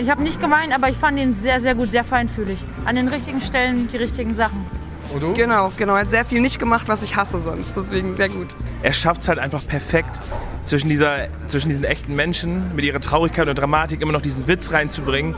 [0.00, 2.58] Ich habe nicht geweint, aber ich fand ihn sehr, sehr gut, sehr feinfühlig.
[2.84, 4.64] An den richtigen Stellen die richtigen Sachen.
[5.12, 5.34] Und du?
[5.34, 5.94] Genau, genau.
[5.94, 7.74] Er hat sehr viel nicht gemacht, was ich hasse sonst.
[7.76, 8.48] Deswegen sehr gut.
[8.82, 10.20] er schafft es halt einfach perfekt,
[10.64, 14.72] zwischen, dieser, zwischen diesen echten Menschen mit ihrer Traurigkeit und Dramatik immer noch diesen Witz
[14.72, 15.34] reinzubringen.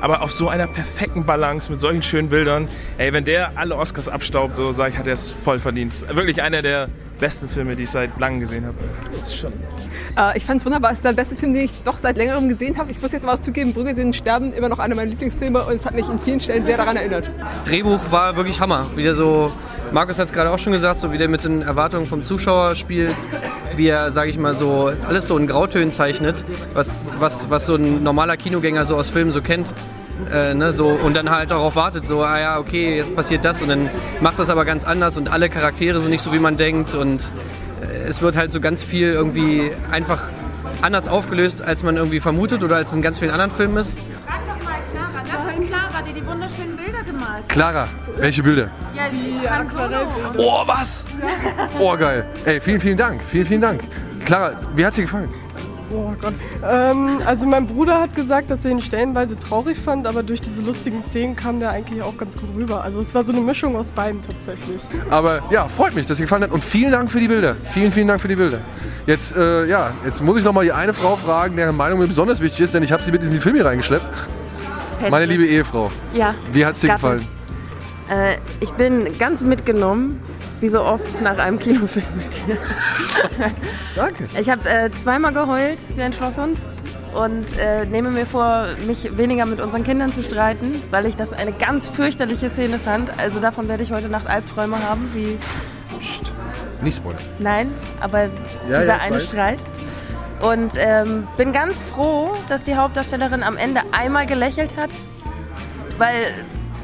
[0.00, 2.68] Aber auf so einer perfekten Balance mit solchen schönen Bildern.
[2.98, 5.94] Ey, wenn der alle Oscars abstaubt, so sage ich, hat er es voll verdient.
[6.14, 6.88] Wirklich einer der
[7.18, 8.76] besten Filme, die ich seit langem gesehen habe.
[9.04, 9.52] Das ist schon.
[10.16, 10.92] Äh, ich fand es wunderbar.
[10.92, 12.90] Es ist der beste Film, den ich doch seit längerem gesehen habe.
[12.90, 15.74] Ich muss jetzt aber auch zugeben, Brügge und sterben immer noch einer meiner Lieblingsfilme und
[15.74, 17.30] es hat mich in vielen Stellen sehr daran erinnert.
[17.64, 18.86] Drehbuch war wirklich Hammer.
[18.96, 19.52] Wieder so,
[19.92, 22.76] Markus hat es gerade auch schon gesagt, so wie der mit den Erwartungen vom Zuschauer
[22.76, 23.16] spielt,
[23.76, 26.44] wie er, sage ich mal, so alles so in Grautönen zeichnet,
[26.74, 29.74] was, was, was so ein normaler Kinogänger so aus Filmen so kennt.
[30.32, 33.62] Äh, ne, so, und dann halt darauf wartet, so, ah ja, okay, jetzt passiert das
[33.62, 33.90] und dann
[34.20, 37.32] macht das aber ganz anders und alle Charaktere so nicht so, wie man denkt und
[37.82, 40.20] äh, es wird halt so ganz viel irgendwie einfach
[40.82, 43.98] anders aufgelöst, als man irgendwie vermutet oder als in ganz vielen anderen Filmen ist.
[44.26, 45.10] Frag doch mal Clara.
[45.48, 47.48] Das ist Clara, die die wunderschönen Bilder gemalt hat.
[47.48, 48.68] Clara, welche Bilder?
[48.94, 50.06] Ja, die Han Solo.
[50.38, 51.04] Oh, was?
[51.78, 52.24] Oh, geil.
[52.44, 53.20] Ey, vielen, vielen Dank.
[53.22, 53.80] Vielen, vielen Dank.
[54.24, 55.28] Clara, wie hat's dir gefallen?
[55.92, 56.34] Oh Gott.
[56.68, 60.62] Ähm, also mein Bruder hat gesagt, dass er ihn stellenweise traurig fand, aber durch diese
[60.62, 62.82] lustigen Szenen kam der eigentlich auch ganz gut rüber.
[62.84, 64.82] Also es war so eine Mischung aus beiden tatsächlich.
[65.10, 66.52] Aber ja, freut mich, dass dir gefallen hat.
[66.52, 67.56] Und vielen Dank für die Bilder.
[67.64, 68.60] Vielen, vielen Dank für die Bilder.
[69.06, 72.06] Jetzt, äh, ja, jetzt muss ich noch mal die eine Frau fragen, deren Meinung mir
[72.06, 74.06] besonders wichtig ist, denn ich habe sie mit in diesen Film hier reingeschleppt.
[75.10, 75.90] Meine liebe Ehefrau.
[76.14, 76.34] Ja.
[76.52, 77.16] Wie hat's dir Gattin.
[77.16, 78.34] gefallen?
[78.34, 80.20] Äh, ich bin ganz mitgenommen,
[80.60, 82.56] wie so oft nach einem Kinofilm mit dir.
[83.96, 84.26] Danke.
[84.38, 86.58] Ich habe äh, zweimal geheult wie ein Schlosshund
[87.14, 91.32] und äh, nehme mir vor, mich weniger mit unseren Kindern zu streiten, weil ich das
[91.32, 93.10] eine ganz fürchterliche Szene fand.
[93.18, 95.38] Also davon werde ich heute Nacht Albträume haben, wie
[96.82, 97.20] Nicht spoilern.
[97.38, 98.28] Nein, aber Ja,
[98.80, 99.24] dieser ja, eine weiß.
[99.24, 99.58] Streit.
[100.40, 104.90] Und ähm, bin ganz froh, dass die Hauptdarstellerin am Ende einmal gelächelt hat,
[105.98, 106.22] weil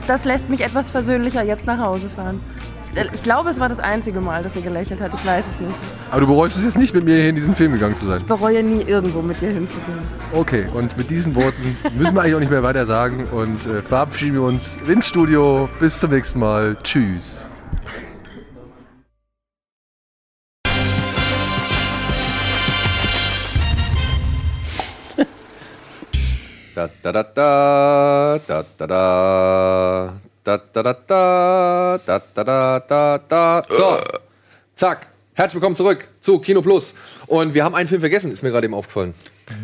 [0.06, 2.40] das lässt mich etwas versöhnlicher jetzt nach Hause fahren.
[2.96, 5.12] Ich, ich glaube, es war das einzige Mal, dass sie gelächelt hat.
[5.12, 5.74] Ich weiß es nicht.
[6.10, 8.20] Aber du bereust es jetzt nicht, mit mir hier in diesen Film gegangen zu sein.
[8.20, 9.98] Ich bereue nie, irgendwo mit dir hinzugehen.
[10.32, 13.82] Okay, und mit diesen Worten müssen wir eigentlich auch nicht mehr weiter sagen und äh,
[13.82, 15.68] verabschieden wir uns ins Studio.
[15.78, 16.76] Bis zum nächsten Mal.
[16.82, 17.50] Tschüss.
[26.74, 33.18] Da da da da da da da da, da, da, da, da, da, da, da.
[33.18, 33.62] da.
[33.68, 34.18] So, äh.
[34.76, 35.08] zack.
[35.34, 36.94] Herzlich willkommen zurück zu Kino Plus.
[37.26, 39.14] Und wir haben einen Film vergessen, ist mir gerade eben aufgefallen.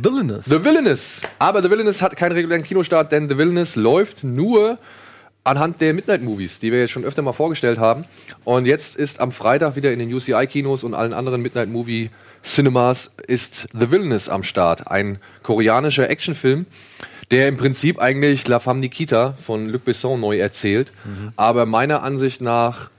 [0.03, 0.47] Villainous.
[0.47, 1.21] The Villainous.
[1.39, 4.77] Aber The Villainous hat keinen regulären Kinostart, denn The Villainous läuft nur
[5.45, 8.05] anhand der Midnight Movies, die wir jetzt schon öfter mal vorgestellt haben.
[8.43, 12.11] Und jetzt ist am Freitag wieder in den UCI-Kinos und allen anderen Midnight Movie
[12.43, 14.89] Cinemas ist The Villainous am Start.
[14.89, 16.67] Ein koreanischer Actionfilm
[17.33, 20.93] der im Prinzip eigentlich La Femme Nikita von Luc Besson neu erzählt,
[21.35, 22.91] aber meiner Ansicht nach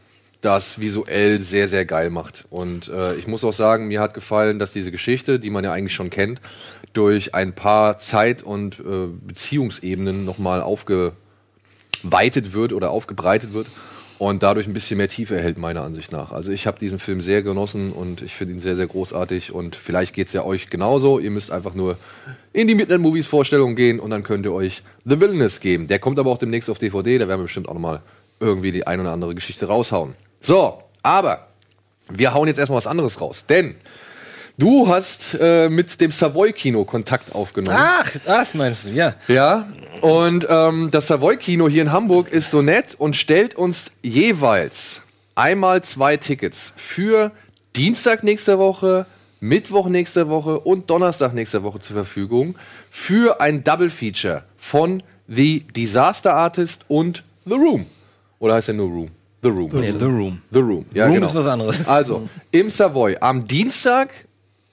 [0.42, 2.44] das visuell sehr, sehr geil macht.
[2.50, 5.72] Und äh, ich muss auch sagen, mir hat gefallen, dass diese Geschichte, die man ja
[5.72, 6.42] eigentlich schon kennt,
[6.92, 11.14] durch ein paar Zeit- und äh, Beziehungsebenen nochmal aufgeweitet
[12.54, 13.68] wird oder aufgebreitet wird
[14.30, 16.32] und dadurch ein bisschen mehr Tiefe erhält, meiner Ansicht nach.
[16.32, 19.76] Also ich habe diesen Film sehr genossen und ich finde ihn sehr, sehr großartig und
[19.76, 21.20] vielleicht geht es ja euch genauso.
[21.20, 21.98] Ihr müsst einfach nur
[22.54, 25.88] in die Midnight Movies Vorstellung gehen und dann könnt ihr euch The Villainous geben.
[25.88, 28.02] Der kommt aber auch demnächst auf DVD, da werden wir bestimmt auch nochmal
[28.40, 30.16] irgendwie die ein oder andere Geschichte raushauen.
[30.40, 31.50] So, aber
[32.10, 33.76] wir hauen jetzt erstmal was anderes raus, denn
[34.58, 37.78] du hast äh, mit dem Savoy-Kino Kontakt aufgenommen.
[37.80, 39.16] Ach, das meinst du, ja.
[39.28, 39.68] Ja,
[40.02, 45.02] und ähm, das Savoy-Kino hier in Hamburg ist so nett und stellt uns jeweils
[45.36, 47.32] einmal zwei Tickets für
[47.76, 49.06] Dienstag nächste Woche,
[49.40, 52.56] Mittwoch nächste Woche und Donnerstag nächste Woche zur Verfügung
[52.90, 57.88] für ein Double Feature von The Disaster Artist und The Room.
[58.40, 59.10] Oder heißt der nur Room?
[59.42, 59.70] The Room.
[59.74, 60.42] Nee, The Room.
[60.52, 61.28] The Room, ja Room genau.
[61.28, 61.88] ist was anderes.
[61.88, 64.10] Also, im Savoy am Dienstag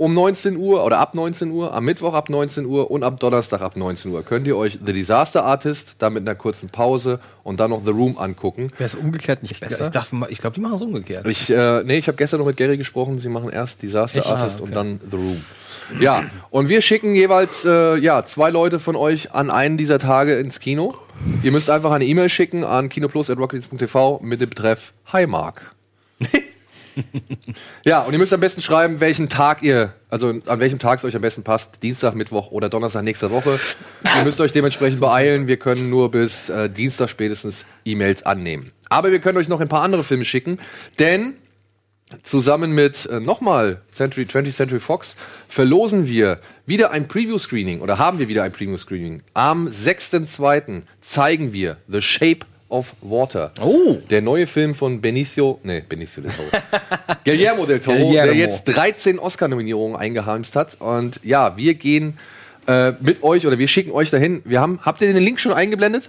[0.01, 3.61] um 19 Uhr oder ab 19 Uhr, am Mittwoch ab 19 Uhr und am Donnerstag
[3.61, 7.61] ab 19 Uhr könnt ihr euch The Disaster Artist, dann mit einer kurzen Pause und
[7.61, 8.73] dann noch The Room angucken.
[8.79, 9.85] Wäre es umgekehrt nicht besser?
[9.85, 11.27] Ich, dachte ich glaube, die machen es umgekehrt.
[11.27, 13.19] Ich, äh, nee, ich habe gestern noch mit Gary gesprochen.
[13.19, 14.29] Sie machen erst Disaster Echt?
[14.31, 14.69] Artist Ah, okay.
[14.69, 15.45] und dann The Room.
[16.01, 20.39] Ja, und wir schicken jeweils äh, ja, zwei Leute von euch an einen dieser Tage
[20.39, 20.95] ins Kino.
[21.43, 25.75] Ihr müsst einfach eine E-Mail schicken an kinoplus.rockets.tv mit dem Betreff Hi Mark.
[27.85, 31.05] ja, und ihr müsst am besten schreiben, welchen Tag ihr, also an welchem Tag es
[31.05, 31.83] euch am besten passt.
[31.83, 33.59] Dienstag, Mittwoch oder Donnerstag nächste Woche.
[34.19, 35.47] ihr müsst euch dementsprechend beeilen.
[35.47, 38.73] Wir können nur bis äh, Dienstag spätestens E-Mails annehmen.
[38.89, 40.59] Aber wir können euch noch ein paar andere Filme schicken,
[40.99, 41.35] denn
[42.23, 45.15] zusammen mit äh, nochmal Century, 20th Century Fox
[45.49, 49.23] verlosen wir wieder ein Preview-Screening oder haben wir wieder ein Preview-Screening.
[49.35, 50.83] Am 6.2.
[51.01, 53.53] zeigen wir The Shape of Water.
[53.61, 53.99] Oh.
[54.09, 56.49] Der neue Film von Benicio, nee, Benicio del Toro.
[57.25, 58.33] Guillermo del Toro, Guillermo.
[58.33, 60.81] der jetzt 13 Oscar-Nominierungen eingeheimst hat.
[60.81, 62.17] Und ja, wir gehen
[62.67, 64.43] äh, mit euch oder wir schicken euch dahin.
[64.45, 66.09] Wir haben, habt ihr den Link schon eingeblendet?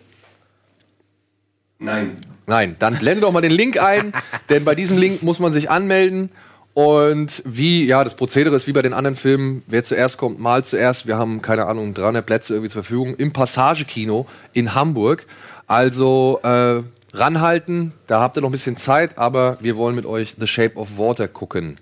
[1.80, 2.18] Nein.
[2.46, 4.14] Nein, dann blende doch mal den Link ein,
[4.50, 6.30] denn bei diesem Link muss man sich anmelden.
[6.74, 10.64] Und wie, ja, das Prozedere ist wie bei den anderen Filmen, wer zuerst kommt, mal
[10.64, 11.06] zuerst.
[11.06, 15.26] Wir haben, keine Ahnung, 300 Plätze irgendwie zur Verfügung im Passagekino in Hamburg.
[15.68, 16.84] Also äh,
[17.14, 20.78] ranhalten, da habt ihr noch ein bisschen Zeit, aber wir wollen mit euch The Shape
[20.78, 21.78] of Water gucken.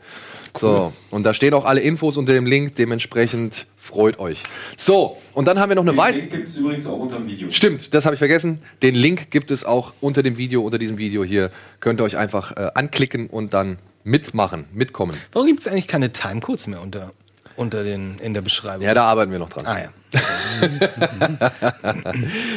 [0.57, 4.43] So, und da stehen auch alle Infos unter dem Link, dementsprechend freut euch.
[4.77, 6.21] So, und dann haben wir noch eine weitere.
[6.21, 7.51] Den gibt es übrigens auch unter dem Video.
[7.51, 8.59] Stimmt, das habe ich vergessen.
[8.81, 11.51] Den Link gibt es auch unter dem Video, unter diesem Video hier.
[11.79, 15.15] Könnt ihr euch einfach äh, anklicken und dann mitmachen, mitkommen.
[15.33, 17.11] Warum gibt es eigentlich keine Timecodes mehr unter,
[17.55, 18.85] unter den, in der Beschreibung?
[18.85, 19.65] Ja, da arbeiten wir noch dran.
[19.65, 19.89] Ah ja.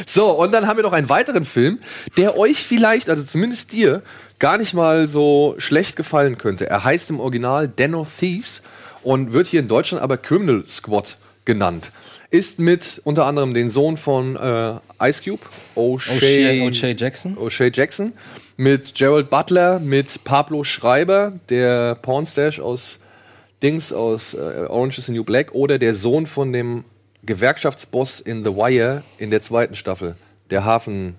[0.07, 1.79] So, und dann haben wir noch einen weiteren Film,
[2.17, 4.01] der euch vielleicht, also zumindest dir,
[4.39, 6.69] gar nicht mal so schlecht gefallen könnte.
[6.69, 8.61] Er heißt im Original Den of Thieves
[9.03, 11.91] und wird hier in Deutschland aber Criminal Squad genannt.
[12.29, 15.43] Ist mit unter anderem den Sohn von äh, Ice Cube,
[15.75, 17.37] O'Shea O'Shea Jackson.
[17.37, 18.13] O'Shea Jackson,
[18.57, 22.97] mit Gerald Butler, mit Pablo Schreiber, der Pornstash aus
[23.61, 26.83] Dings aus äh, Orange is the New Black oder der Sohn von dem
[27.25, 30.15] Gewerkschaftsboss in The Wire in der zweiten Staffel,
[30.49, 31.15] der Hafen.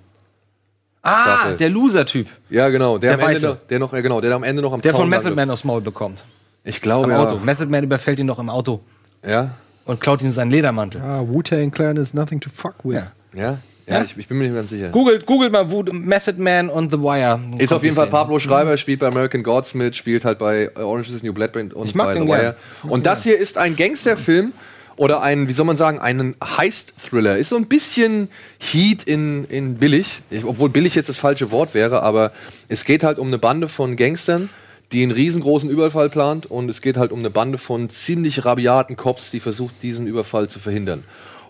[1.03, 1.57] Ah, Staffel.
[1.59, 2.27] der Loser-Typ.
[2.49, 4.81] Ja, genau, der, Der am Ende noch, der noch, genau, der am Ende noch am
[4.81, 5.11] Der Zaun von.
[5.11, 6.25] Method Man aufs Maul bekommt.
[6.65, 7.19] Ich glaube, Am ja.
[7.19, 7.39] Auto.
[7.45, 8.81] Method Man überfällt ihn doch im Auto.
[9.27, 9.51] Ja.
[9.85, 11.03] Und klaut ihm seinen Ledermantel.
[11.03, 12.95] Ah, Wu-Tang Clan is nothing to fuck with.
[12.95, 13.13] Ja.
[13.35, 13.59] Ja.
[13.87, 14.89] Ja, ich, ich bin mir nicht ganz sicher.
[14.89, 17.39] Googelt, googelt mal Voodoo, Method Man und The Wire.
[17.59, 18.41] Ist auf jeden Fall Pablo Mhm.
[18.41, 21.75] Schreiber, spielt bei American Gods mit, spielt halt bei Orange is the New Black und
[21.85, 22.41] Ich mag bei den The gern.
[22.41, 22.57] Wire.
[22.85, 24.55] Und das hier ist ein Gangsterfilm
[24.97, 27.39] oder ein, wie soll man sagen, einen Heist-Thriller.
[27.39, 28.29] Ist so ein bisschen
[28.59, 32.33] Heat in, in billig, ich, obwohl billig jetzt das falsche Wort wäre, aber
[32.69, 34.49] es geht halt um eine Bande von Gangstern,
[34.93, 38.97] die einen riesengroßen Überfall plant und es geht halt um eine Bande von ziemlich rabiaten
[38.97, 41.03] Cops, die versucht, diesen Überfall zu verhindern.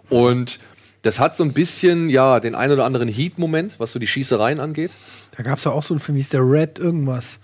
[0.08, 0.58] Und
[1.02, 4.60] das hat so ein bisschen, ja, den ein oder anderen Heat-Moment, was so die Schießereien
[4.60, 4.92] angeht.
[5.36, 7.40] Da gab es ja auch so einen Film, hieß der Red irgendwas.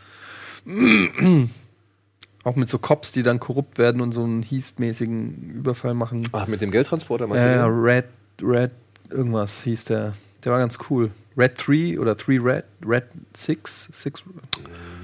[2.45, 6.29] Auch mit so Cops, die dann korrupt werden und so einen Heast-mäßigen Überfall machen.
[6.33, 7.59] Ach, mit dem Geldtransporter meinst Ja, du?
[7.59, 7.67] ja?
[7.67, 8.05] Red,
[8.43, 8.71] Red
[9.11, 10.15] irgendwas hieß der.
[10.45, 11.11] Der war ganz cool.
[11.37, 14.23] Red 3 oder 3 Red, Red 6, 6.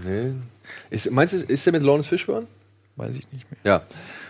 [0.04, 0.32] Nee.
[0.90, 2.46] Ist, meinst du, ist der mit Lawrence Fishburne?
[2.96, 3.60] Weiß ich nicht mehr.
[3.64, 3.82] Ja.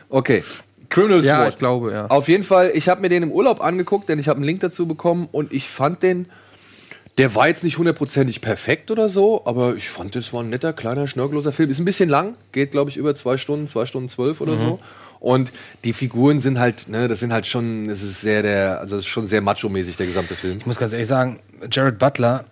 [0.08, 0.42] Okay.
[0.88, 1.48] Criminal Ja, SWAT.
[1.50, 2.06] ich glaube, ja.
[2.08, 4.60] Auf jeden Fall, ich habe mir den im Urlaub angeguckt, denn ich habe einen Link
[4.60, 6.26] dazu bekommen und ich fand den,
[7.18, 10.72] der war jetzt nicht hundertprozentig perfekt oder so, aber ich fand, das war ein netter,
[10.74, 11.70] kleiner, schnörkelloser Film.
[11.70, 14.60] Ist ein bisschen lang, geht, glaube ich, über zwei Stunden, zwei Stunden zwölf oder Mhm.
[14.60, 14.80] so.
[15.18, 15.50] Und
[15.84, 19.02] die Figuren sind halt, ne, das sind halt schon, es ist sehr der, also es
[19.02, 20.58] ist schon sehr macho-mäßig, der gesamte Film.
[20.58, 21.40] Ich muss ganz ehrlich sagen,
[21.72, 22.44] Jared Butler,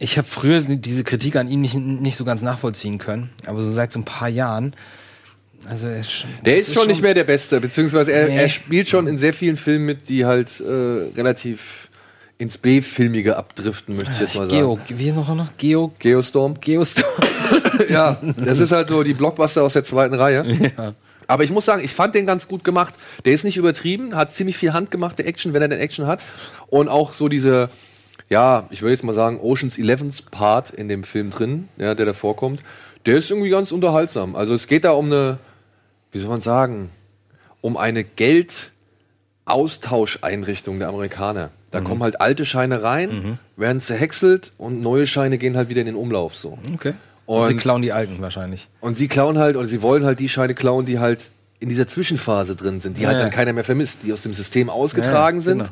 [0.00, 3.70] ich habe früher diese Kritik an ihm nicht, nicht so ganz nachvollziehen können, aber so
[3.70, 4.74] seit so ein paar Jahren,
[5.70, 8.36] also er ist, Der das ist schon nicht mehr der Beste, beziehungsweise er, Nee.
[8.36, 10.64] er spielt schon in sehr vielen Filmen mit, die halt äh,
[11.16, 11.88] relativ
[12.42, 14.62] ins B-Filmige abdriften, möchte ich jetzt mal sagen.
[14.62, 15.56] Geo, wie ist noch noch?
[15.56, 16.60] Geo, Geostorm.
[16.60, 17.06] Geostorm.
[17.88, 20.72] ja, das ist halt so die Blockbuster aus der zweiten Reihe.
[21.28, 22.94] Aber ich muss sagen, ich fand den ganz gut gemacht.
[23.24, 26.20] Der ist nicht übertrieben, hat ziemlich viel handgemachte Action, wenn er denn Action hat.
[26.66, 27.70] Und auch so diese,
[28.28, 32.06] ja, ich würde jetzt mal sagen, Oceans 11 Part in dem Film drin, ja, der
[32.06, 32.60] da vorkommt,
[33.06, 34.34] der ist irgendwie ganz unterhaltsam.
[34.34, 35.38] Also es geht da um eine,
[36.10, 36.90] wie soll man sagen,
[37.60, 41.52] um eine Geldaustauscheinrichtung der Amerikaner.
[41.72, 41.84] Da Mhm.
[41.84, 45.96] kommen halt alte Scheine rein, werden zerhäckselt und neue Scheine gehen halt wieder in den
[45.96, 46.58] Umlauf so.
[46.74, 46.94] Okay.
[47.26, 48.68] Und, sie klauen die alten wahrscheinlich.
[48.80, 51.86] Und sie klauen halt, oder sie wollen halt die Scheine klauen, die halt in dieser
[51.86, 55.38] Zwischenphase drin sind, die Ja, halt dann keiner mehr vermisst, die aus dem System ausgetragen
[55.38, 55.70] Ja, sind, genau.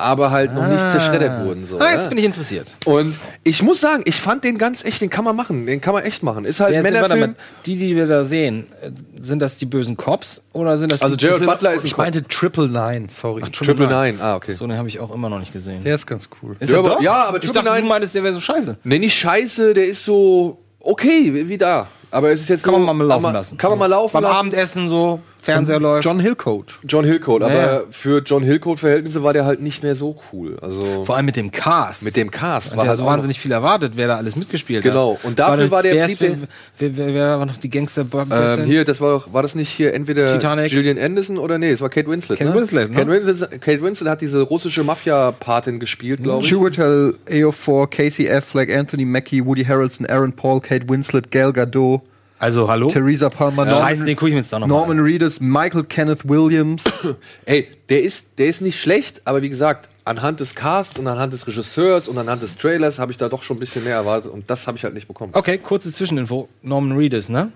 [0.00, 0.90] Aber halt noch nicht Ah.
[0.90, 1.66] zerschreddert wurden.
[1.66, 2.08] So, Ah, jetzt ja.
[2.08, 2.68] bin ich interessiert.
[2.84, 5.92] Und ich muss sagen, ich fand den ganz echt, den kann man machen, den kann
[5.92, 6.44] man echt machen.
[6.44, 7.34] Ist halt Wer Männerfilm.
[7.66, 11.16] die, die wir da sehen, äh, sind das die bösen Cops oder sind das Also
[11.16, 13.42] die Jared Butler ist ein Ich meinte Triple Nine, sorry.
[13.44, 14.52] Ach, Triple Nine, ah, okay.
[14.52, 15.82] So, den habe ich auch immer noch nicht gesehen.
[15.82, 16.54] Der ist ganz cool.
[16.60, 17.02] Ist Ja, er aber- doch?
[17.02, 18.76] ja, aber ich Triple dachte, Nine- du meintest, der wäre so scheiße.
[18.84, 21.88] Nee, nicht scheiße, der ist so okay, wie, da.
[22.12, 23.58] Aber es ist jetzt Kann so, man mal laufen aber- lassen.
[23.58, 24.36] Kann man mal laufen Beim lassen.
[24.36, 25.20] Abendessen so,
[25.52, 26.04] Fernseher läuft.
[26.04, 26.78] John Hillcoat.
[26.86, 27.80] John Hillcoat, aber Ja, ja.
[27.90, 30.56] für John Hillcoat-Verhältnisse war der halt nicht mehr so cool.
[30.60, 32.02] Also Vor allem mit dem Cast.
[32.02, 34.82] mit dem Cast Und war der halt so wahnsinnig viel erwartet, wer da alles mitgespielt
[34.82, 35.14] Genau.
[35.16, 35.24] hat.
[35.24, 36.36] Und dafür war der wer, ist, wer,
[36.78, 39.70] wer, wer, wer war noch die gangster Ähm, hier, das war doch, war das nicht
[39.70, 40.70] hier entweder Titanic?
[40.70, 42.38] Gillian Anderson oder nee, es war Kate Winslet.
[42.38, 42.56] Kate ne?
[42.56, 42.96] Winslet, ne?
[42.96, 46.48] Kate Winslet, Kate Winslet hat diese russische Mafia-Patin gespielt, glaube ich.
[46.50, 52.02] Chiwetel Ejiofor, Casey Affleck, Anthony Mackie, Woody Harrelson, Aaron Paul, Kate Winslet, Gal Gadot,
[52.38, 52.88] Also, hallo?
[52.88, 53.78] Theresa Palmer, Ja.
[53.78, 56.84] Scheiße, den guck ich mir jetzt doch noch mal Norman Reedus, Michael Kenneth Williams.
[57.46, 61.32] Ey, der ist, der ist nicht schlecht, aber wie gesagt, anhand des Casts und anhand
[61.32, 64.30] des Regisseurs und anhand des Trailers habe ich da doch schon ein bisschen mehr erwartet
[64.32, 65.32] und das habe ich halt nicht bekommen.
[65.34, 66.48] Okay, kurze Zwischeninfo.
[66.62, 67.50] Norman Reedus, ne?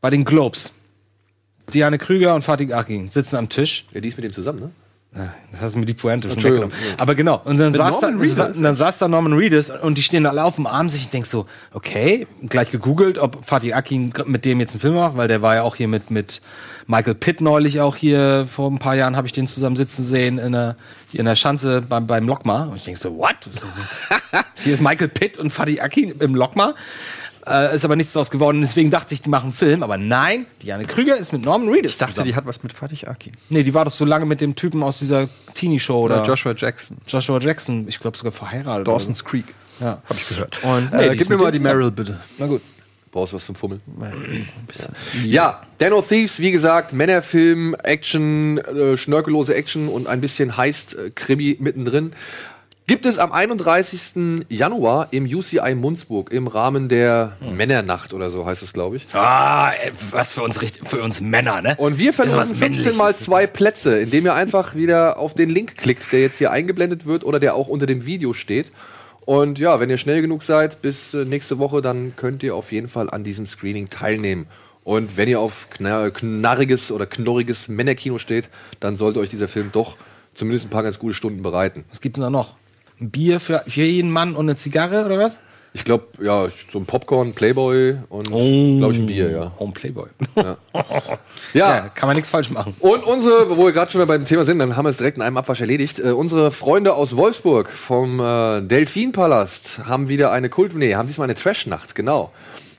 [0.00, 0.72] Bei den Globes.
[1.72, 3.84] Diane Krüger und Fatih Akin sitzen am Tisch.
[3.92, 4.70] Ja, die ist mit dem zusammen, ne?
[5.16, 6.74] Ja, Das hast du mir die Pointe schon weggenommen.
[6.98, 7.40] Aber genau.
[7.44, 10.56] Und dann, saß da, sa- dann saß da Norman Reedus und die stehen alle auf
[10.56, 11.02] dem Arm sich.
[11.02, 15.16] Ich denk so, okay, gleich gegoogelt, ob Fatih Akin mit dem jetzt einen Film macht,
[15.16, 16.40] weil der war ja auch hier mit, mit
[16.88, 20.38] Michael Pitt neulich auch hier vor ein paar Jahren habe ich den zusammen sitzen sehen
[20.38, 20.76] in der,
[21.12, 22.64] in der Schanze beim, beim Lokma.
[22.64, 23.36] Und ich denk so, what?
[24.56, 26.74] hier ist Michael Pitt und Fatih Akin im Lokma.
[27.46, 28.60] Äh, ist aber nichts draus geworden.
[28.62, 29.82] Deswegen dachte ich, die machen einen Film.
[29.82, 32.28] Aber nein, Diane Krüger ist mit Norman Reedus Ich dachte, zusammen.
[32.28, 33.32] die hat was mit Fatih Akin.
[33.50, 36.54] Nee, die war doch so lange mit dem Typen aus dieser Teenie-Show oder Oder Joshua
[36.56, 36.96] Jackson.
[37.06, 38.88] Joshua Jackson, ich glaube sogar verheiratet.
[38.88, 39.46] Dawson's oder Creek.
[39.78, 39.84] so.
[39.84, 40.02] Ja.
[40.08, 40.58] Hab ich gehört.
[40.64, 42.18] Und Äh, die gib ist mir mal die Meryl, bitte.
[42.38, 42.62] Na gut.
[43.12, 43.80] Brauchst du was zum Fummeln?
[45.24, 51.58] Ja, Den of Thieves, wie gesagt, Männerfilm, Action, äh, schnörkellose Action und ein bisschen Heist-Krimi
[51.60, 52.12] mittendrin.
[52.86, 54.44] Gibt es am 31.
[54.50, 59.06] Januar im UCI Munzburg im Rahmen der Männernacht oder so heißt es, glaube ich.
[59.14, 61.76] Ah, ey, was für uns, richtig- für uns Männer, ne?
[61.78, 66.12] Und wir verlosen 15 mal zwei Plätze, indem ihr einfach wieder auf den Link klickt,
[66.12, 68.70] der jetzt hier eingeblendet wird oder der auch unter dem Video steht.
[69.24, 72.70] Und ja, wenn ihr schnell genug seid bis äh, nächste Woche, dann könnt ihr auf
[72.70, 74.46] jeden Fall an diesem Screening teilnehmen.
[74.82, 79.70] Und wenn ihr auf knar knarriges oder knorriges Männerkino steht, dann sollte euch dieser Film
[79.72, 79.96] doch
[80.34, 81.86] zumindest ein paar ganz gute Stunden bereiten.
[81.90, 82.56] Was gibt's denn da noch?
[83.00, 85.38] Ein Bier für, für jeden Mann und eine Zigarre oder was?
[85.76, 89.52] Ich glaube, ja, so ein Popcorn, Playboy und, glaube ich, ein Bier, ja.
[89.58, 90.06] Oh, ein Playboy.
[90.36, 90.56] Ja.
[91.52, 92.74] Ja, kann man nichts falsch machen.
[92.78, 95.16] Und unsere, wo wir gerade schon mal beim Thema sind, dann haben wir es direkt
[95.16, 95.98] in einem Abwasch erledigt.
[95.98, 101.26] Äh, unsere Freunde aus Wolfsburg vom äh, Delfinpalast haben wieder eine Kult, nee, haben diesmal
[101.26, 102.32] eine Trash-Nacht, genau.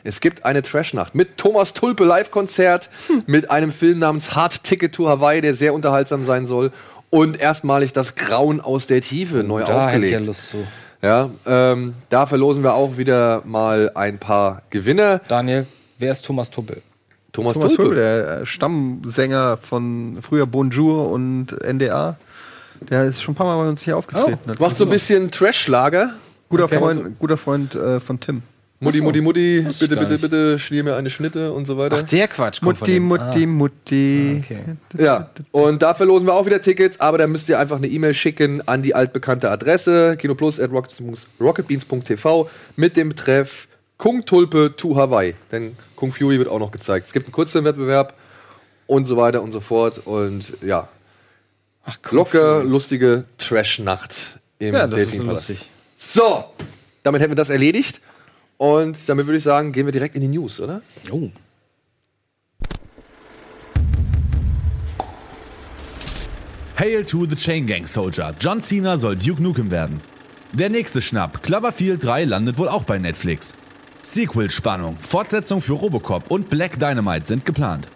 [0.05, 2.89] Es gibt eine Trash-Nacht mit Thomas Tulpe Live-Konzert,
[3.25, 6.71] mit einem Film namens Hard Ticket to Hawaii, der sehr unterhaltsam sein soll.
[7.15, 10.25] Und erstmalig das Grauen aus der Tiefe neu Da hätte ich ja aufgelegt.
[10.25, 10.67] Lust zu.
[11.01, 15.21] Ja, ähm, da verlosen wir auch wieder mal ein paar Gewinner.
[15.29, 15.65] Daniel,
[15.97, 16.81] wer ist Thomas Tuppel?
[17.31, 17.75] Thomas, Thomas.
[17.75, 22.17] Tulpe, der äh, Stammsänger von früher Bonjour und NDA.
[22.89, 24.37] Der ist schon ein paar Mal bei uns hier aufgetreten.
[24.49, 26.15] Oh, macht so ein bisschen Trash-Lager.
[26.49, 26.67] Guter.
[26.67, 28.41] Freund, guter Freund äh, von Tim.
[28.85, 29.03] Mutti, Ach.
[29.03, 31.97] Mutti, Mutti, ich bitte, bitte, bitte, schnier mir eine Schnitte und so weiter.
[31.99, 33.55] Ach, der Quatsch kommt von Mutti, dem.
[33.57, 34.65] Mutti, Ah.
[34.65, 35.03] Mutti.
[35.03, 38.13] Ja, und da verlosen wir auch wieder Tickets, aber da müsst ihr einfach eine E-Mail
[38.13, 43.67] schicken an die altbekannte Adresse kinoplus.rocketbeans.tv mit dem Betreff
[43.97, 45.35] Kung Tulpe to Hawaii.
[45.51, 47.07] Denn Kung Fury wird auch noch gezeigt.
[47.07, 48.13] Es gibt einen Kurzfilmwettbewerb
[48.87, 50.01] und so weiter und so fort.
[50.05, 50.87] Und ja,
[52.11, 55.69] locker, lustige Trash-Nacht im Ja, das ist lustig.
[55.97, 56.45] So,
[57.03, 58.01] damit hätten wir das erledigt.
[58.57, 60.81] Und damit würde ich sagen, gehen wir direkt in die News, oder?
[61.11, 61.29] Oh.
[66.77, 68.33] Hail to the Chain Gang Soldier.
[68.39, 69.99] John Cena soll Duke Nukem werden.
[70.53, 73.53] Der nächste Schnapp, Cloverfield 3, landet wohl auch bei Netflix.
[74.03, 77.87] Sequel-Spannung, Fortsetzung für Robocop und Black Dynamite sind geplant.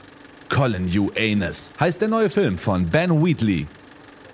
[0.49, 3.67] Colin You Anus heißt der neue Film von Ben Wheatley.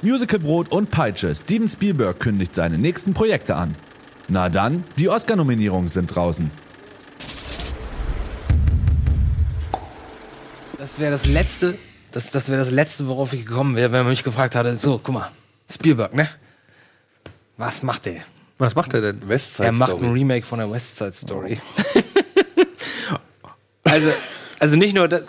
[0.01, 3.75] Musicalbrot und Peitsche, Steven Spielberg kündigt seine nächsten Projekte an.
[4.27, 6.49] Na dann, die Oscar-Nominierungen sind draußen.
[10.77, 11.77] Das wäre das letzte,
[12.11, 14.99] das, das wäre das letzte, worauf ich gekommen wäre, wenn man mich gefragt hatte, so,
[15.03, 15.31] guck mal,
[15.69, 16.29] Spielberg, ne?
[17.57, 18.21] Was macht der?
[18.57, 19.27] Was macht er denn?
[19.27, 21.59] West Er macht ein Remake von der West Side Story.
[23.83, 24.11] also,
[24.59, 25.23] also nicht nur, das,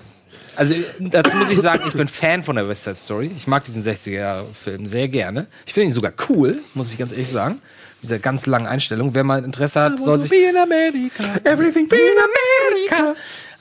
[0.57, 3.31] also dazu muss ich sagen, ich bin Fan von der West Side Story.
[3.37, 5.47] Ich mag diesen 60er-Jahre-Film sehr gerne.
[5.67, 7.61] Ich finde ihn sogar cool, muss ich ganz ehrlich sagen.
[8.03, 9.15] Dieser ganz langen Einstellung.
[9.15, 10.31] Wer mal Interesse hat, soll sich.
[10.33, 11.41] in America.
[11.45, 13.15] Everything be in America.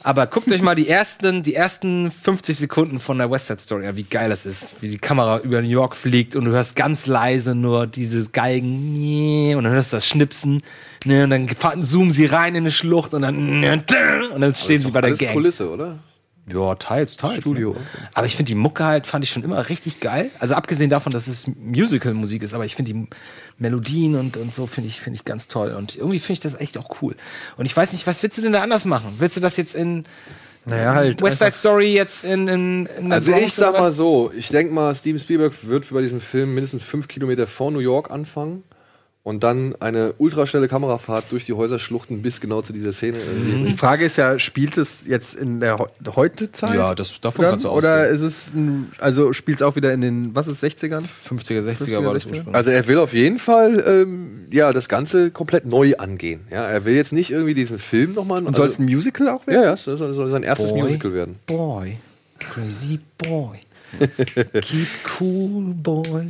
[0.03, 3.88] Aber guckt euch mal die ersten, die ersten 50 Sekunden von der West Side Story
[3.88, 4.69] an, wie geil das ist.
[4.79, 9.55] Wie die Kamera über New York fliegt und du hörst ganz leise nur dieses Geigen
[9.55, 10.61] und dann hörst du das Schnipsen.
[11.05, 14.91] Ne, und dann zoomen sie rein in eine Schlucht und dann und dann stehen sie
[14.91, 15.33] bei der Alles Gang.
[15.33, 15.97] Kulisse, oder?
[16.47, 17.39] Ja, teils, teils.
[17.39, 17.73] Studio.
[17.73, 17.79] Ne?
[18.13, 20.29] Aber ich finde die Mucke halt, fand ich schon immer richtig geil.
[20.39, 23.07] Also abgesehen davon, dass es Musical-Musik ist, aber ich finde die
[23.57, 25.73] Melodien und, und so finde ich, finde ich ganz toll.
[25.73, 27.15] Und irgendwie finde ich das echt auch cool.
[27.57, 29.15] Und ich weiß nicht, was willst du denn da anders machen?
[29.17, 30.03] Willst du das jetzt in
[30.65, 34.31] Naja, halt West Side Story jetzt in, in, in Also Bronx ich sag mal so,
[34.37, 38.11] ich denke mal, Steven Spielberg wird bei diesem Film mindestens fünf Kilometer vor New York
[38.11, 38.63] anfangen
[39.26, 43.17] und dann eine ultraschnelle Kamerafahrt durch die Häuserschluchten bis genau zu dieser Szene.
[43.67, 46.76] Die Frage ist ja, spielt es jetzt in der Heu- Heute-Zeit?
[46.76, 47.51] Ja, das- davon dann?
[47.53, 48.15] kannst du Oder ausgehen.
[48.15, 51.03] ist es, ein, also spielt es auch wieder in den, was ist, 60ern?
[51.28, 52.55] 50er, 60er war das ursprünglich.
[52.55, 56.41] Also er will auf jeden Fall ähm, ja das Ganze komplett neu angehen.
[56.51, 58.43] Ja, er will jetzt nicht irgendwie diesen Film nochmal.
[58.45, 59.59] Und soll es ein Musical auch werden?
[59.59, 60.84] Ja, ja, es soll, soll sein erstes Boy.
[60.84, 61.36] Musical werden.
[61.47, 61.97] Boy,
[62.39, 63.57] crazy boy,
[64.61, 64.88] keep
[65.19, 66.28] cool boy.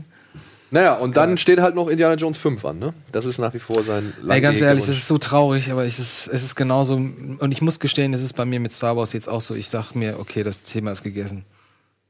[0.71, 2.93] Naja, und dann steht halt noch Indiana Jones 5 an, ne?
[3.11, 5.99] Das ist nach wie vor sein Ey, ganz ehrlich, es ist so traurig, aber es
[5.99, 6.95] ist, es ist genauso.
[6.95, 9.55] Und ich muss gestehen, es ist bei mir mit Star Wars jetzt auch so.
[9.55, 11.45] Ich sag mir, okay, das Thema ist gegessen.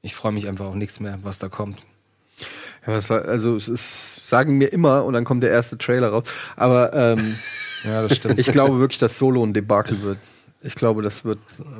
[0.01, 1.79] Ich freue mich einfach auf nichts mehr, was da kommt.
[2.87, 6.23] Ja, also es ist, sagen mir immer und dann kommt der erste Trailer raus.
[6.55, 7.35] Aber ähm,
[7.85, 8.39] Ja, das stimmt.
[8.39, 10.17] ich glaube wirklich, dass Solo ein Debakel wird.
[10.61, 11.37] Ich glaube, das wird.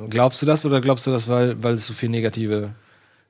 [0.08, 2.70] Glaubst du das oder glaubst du das, weil, weil es so viel negative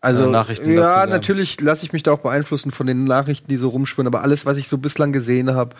[0.01, 3.49] Also äh, Nachrichten ja, dazu natürlich lasse ich mich da auch beeinflussen von den Nachrichten,
[3.49, 4.07] die so rumschwirren.
[4.07, 5.74] Aber alles, was ich so bislang gesehen habe,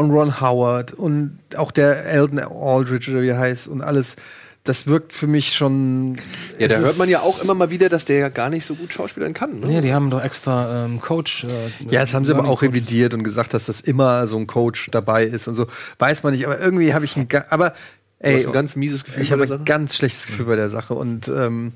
[0.00, 4.16] und Ron Howard und auch der Eldon Aldridge oder wie er heißt und alles,
[4.64, 6.16] das wirkt für mich schon.
[6.58, 8.74] Ja, da hört man ja auch immer mal wieder, dass der ja gar nicht so
[8.74, 9.60] gut schauspielern kann.
[9.60, 9.72] Ne?
[9.74, 11.44] Ja, die haben doch extra ähm, Coach.
[11.44, 11.48] Äh,
[11.90, 12.70] Ja, das haben sie aber auch Coach.
[12.70, 15.66] revidiert und gesagt, dass das immer so ein Coach dabei ist und so.
[15.98, 17.28] Weiß man nicht, aber irgendwie habe ich ein.
[17.50, 17.74] Aber
[18.20, 20.94] ey, hast ein ganz mieses Gefühl Ich habe ein ganz schlechtes Gefühl bei der Sache
[20.94, 21.72] und ähm,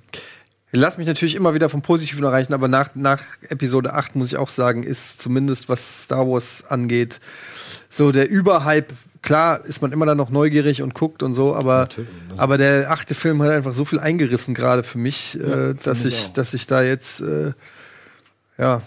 [0.76, 4.36] lass mich natürlich immer wieder vom Positiven erreichen, aber nach, nach Episode 8 muss ich
[4.36, 7.20] auch sagen, ist zumindest was Star Wars angeht,
[7.90, 8.94] so der Überhype.
[9.22, 11.88] Klar ist man immer dann noch neugierig und guckt und so, aber,
[12.36, 16.04] aber der achte Film hat einfach so viel eingerissen gerade für mich, Ja, äh, dass
[16.04, 16.32] ich auch.
[16.34, 17.52] dass ich da jetzt äh,
[18.58, 18.82] ja,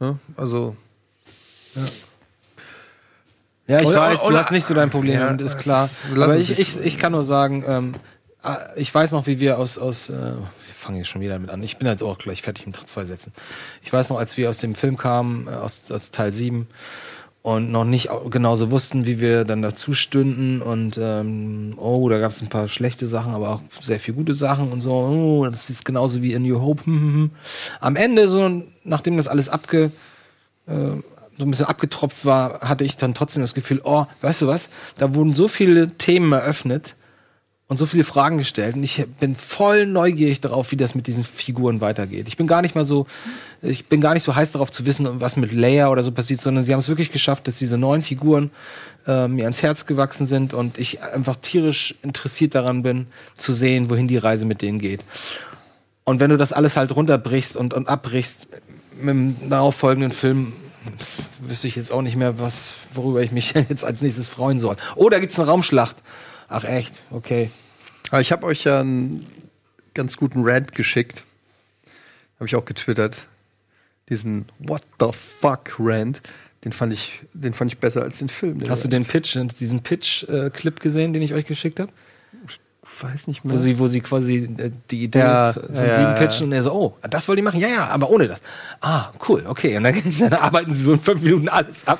[0.00, 0.18] ne?
[0.36, 0.74] also
[3.66, 5.86] Ja, ich Oder- weiß, du oder- hast nicht so dein Problem, Ja, ist klar.
[5.86, 7.92] ist- Aber ich, ich, ich kann nur sagen, ähm,
[8.42, 10.32] ah, ich weiß noch, wie wir aus, aus äh,
[10.84, 11.62] fangen jetzt schon wieder damit an.
[11.62, 13.32] Ich bin jetzt auch gleich fertig mit zwei Sätzen.
[13.82, 16.66] Ich weiß noch, als wir aus dem Film kamen, äh, aus, aus Teil 7,
[17.42, 20.62] und noch nicht au- genauso wussten, wie wir dann dazu stünden.
[20.62, 24.32] Und ähm, oh, da gab es ein paar schlechte Sachen, aber auch sehr viele gute
[24.32, 24.92] Sachen und so.
[24.92, 26.82] Oh, das ist genauso wie in New Hope.
[27.80, 29.92] Am Ende, so nachdem das alles abge,
[30.66, 30.72] äh,
[31.36, 34.70] so ein bisschen abgetropft war, hatte ich dann trotzdem das Gefühl, oh, weißt du was,
[34.96, 36.94] da wurden so viele Themen eröffnet
[37.66, 38.76] und so viele Fragen gestellt.
[38.76, 42.28] Und ich bin voll neugierig darauf, wie das mit diesen Figuren weitergeht.
[42.28, 43.06] Ich bin gar nicht mal so,
[43.62, 46.40] ich bin gar nicht so heiß darauf zu wissen, was mit Leia oder so passiert,
[46.40, 48.50] sondern sie haben es wirklich geschafft, dass diese neuen Figuren
[49.06, 53.06] äh, mir ans Herz gewachsen sind und ich einfach tierisch interessiert daran bin,
[53.36, 55.02] zu sehen, wohin die Reise mit denen geht.
[56.04, 58.46] Und wenn du das alles halt runterbrichst und, und abbrichst
[59.00, 60.52] mit dem darauffolgenden Film,
[61.40, 64.76] wüsste ich jetzt auch nicht mehr, was, worüber ich mich jetzt als nächstes freuen soll.
[64.96, 65.96] Oh, da gibt's eine Raumschlacht.
[66.48, 67.50] Ach echt, okay.
[68.10, 69.26] Aber ich habe euch ja einen
[69.94, 71.24] ganz guten Rant geschickt.
[72.36, 73.26] Habe ich auch getwittert.
[74.08, 76.20] Diesen What the fuck Rant.
[76.64, 78.58] Den fand ich, den fand ich besser als den Film.
[78.58, 81.92] den Hast du den Pitch, diesen Pitch-Clip gesehen, den ich euch geschickt habe?
[83.02, 83.58] Weiß nicht Wo mehr.
[83.58, 86.12] sie, wo sie quasi äh, die Idee Ja, von ja, sieben ja.
[86.14, 87.60] pitchen und er so, oh, das wollt ihr machen?
[87.60, 88.40] Ja, ja, aber ohne das.
[88.80, 89.76] Ah, cool, okay.
[89.76, 91.98] Und dann, dann arbeiten sie so in fünf Minuten alles ab.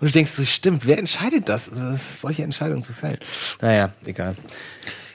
[0.00, 1.70] Und du denkst so, stimmt, wer entscheidet das?
[1.70, 3.18] Also, das solche Entscheidungen zu fällen.
[3.60, 4.36] Naja, egal.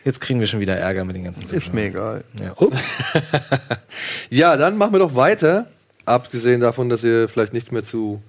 [0.05, 2.23] Jetzt kriegen wir schon wieder Ärger mit den ganzen Ist mir egal.
[2.41, 2.53] Ja.
[2.57, 2.85] Ups.
[4.29, 5.67] Ja, dann machen wir doch weiter.
[6.05, 8.21] Abgesehen davon, dass ihr vielleicht nichts mehr zu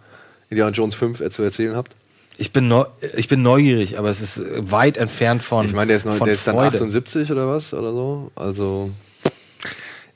[0.50, 1.94] Indiana Jones 5 zu erzählen habt.
[2.40, 2.84] Ich bin, neu,
[3.16, 5.66] ich bin neugierig, aber es ist weit entfernt von.
[5.66, 6.76] Ich meine, der ist, neu, von der ist dann Freude.
[6.76, 8.30] 78 oder was oder so.
[8.36, 8.92] Also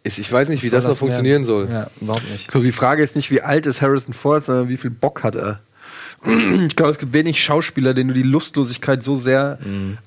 [0.04, 1.68] ist, ich weiß nicht, wie Soll das noch das funktionieren soll.
[1.68, 2.50] Ja, überhaupt nicht.
[2.50, 5.34] So, die Frage ist nicht, wie alt ist Harrison Ford, sondern wie viel Bock hat
[5.34, 5.60] er.
[6.66, 9.58] Ich glaube, es gibt wenig Schauspieler, denen du die Lustlosigkeit so sehr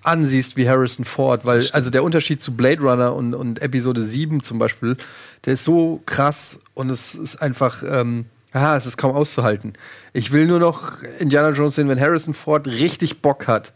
[0.01, 4.41] ansiehst wie Harrison Ford, weil also der Unterschied zu Blade Runner und, und Episode 7
[4.41, 4.95] zum Beispiel,
[5.43, 9.73] der ist so krass und es ist einfach, ähm, aha, es ist kaum auszuhalten.
[10.13, 13.73] Ich will nur noch Indiana Jones sehen, wenn Harrison Ford richtig Bock hat.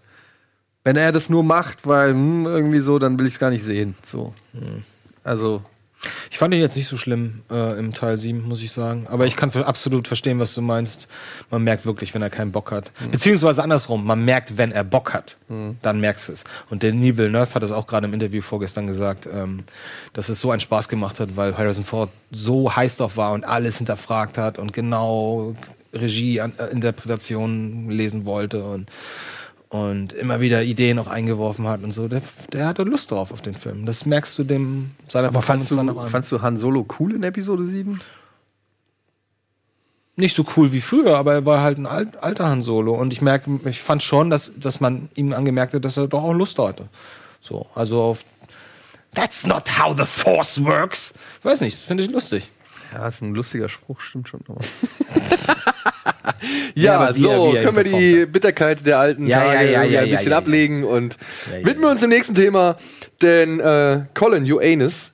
[0.86, 3.64] Wenn er das nur macht, weil hm, irgendwie so, dann will ich es gar nicht
[3.64, 3.96] sehen.
[4.06, 4.34] So.
[5.24, 5.62] Also,
[6.32, 9.08] Ich fand ihn jetzt nicht so schlimm äh, im Teil 7, muss ich sagen.
[9.10, 11.08] Aber ich kann absolut verstehen, was du meinst.
[11.50, 12.92] Man merkt wirklich, wenn er keinen Bock hat.
[13.12, 15.36] Beziehungsweise andersrum, man merkt, wenn er Bock hat.
[15.50, 15.78] Mhm.
[15.82, 16.44] Dann merkst du es.
[16.70, 19.64] Und der Denis Villeneuve hat es auch gerade im Interview vorgestern gesagt, ähm,
[20.14, 23.44] dass es so einen Spaß gemacht hat, weil Harrison Ford so heiß drauf war und
[23.44, 25.56] alles hinterfragt hat und genau
[25.94, 28.90] Regie, äh, Interpretation lesen wollte und
[29.70, 32.08] und immer wieder Ideen auch eingeworfen hat und so.
[32.08, 33.86] Der, der hatte Lust drauf auf den Film.
[33.86, 36.10] Das merkst du dem seiner aber fandst du, an.
[36.10, 38.02] fandst du Han Solo cool in Episode 7?
[40.20, 42.94] nicht so cool wie früher, aber er war halt ein alt, alter Han Solo.
[42.94, 46.24] Und ich merke, ich fand schon, dass, dass man ihm angemerkt hat, dass er doch
[46.24, 46.90] auch Lust hatte.
[47.42, 48.26] So, also auf
[49.16, 51.16] That's not how the Force works.
[51.40, 52.52] Ich weiß nicht, das finde ich lustig.
[52.94, 54.42] Ja, ist ein lustiger Spruch, stimmt schon.
[56.76, 59.40] Ja, aber wie er- so wie er ihn können wir die Bitterkeit der alten Ja,
[59.40, 61.18] Tage ja, ja, ja, ein ja, bisschen ja, ablegen und
[61.52, 62.78] Ja, ja, widmen wir uns dem nächsten Thema.
[63.22, 65.14] Denn äh, Colin Uranus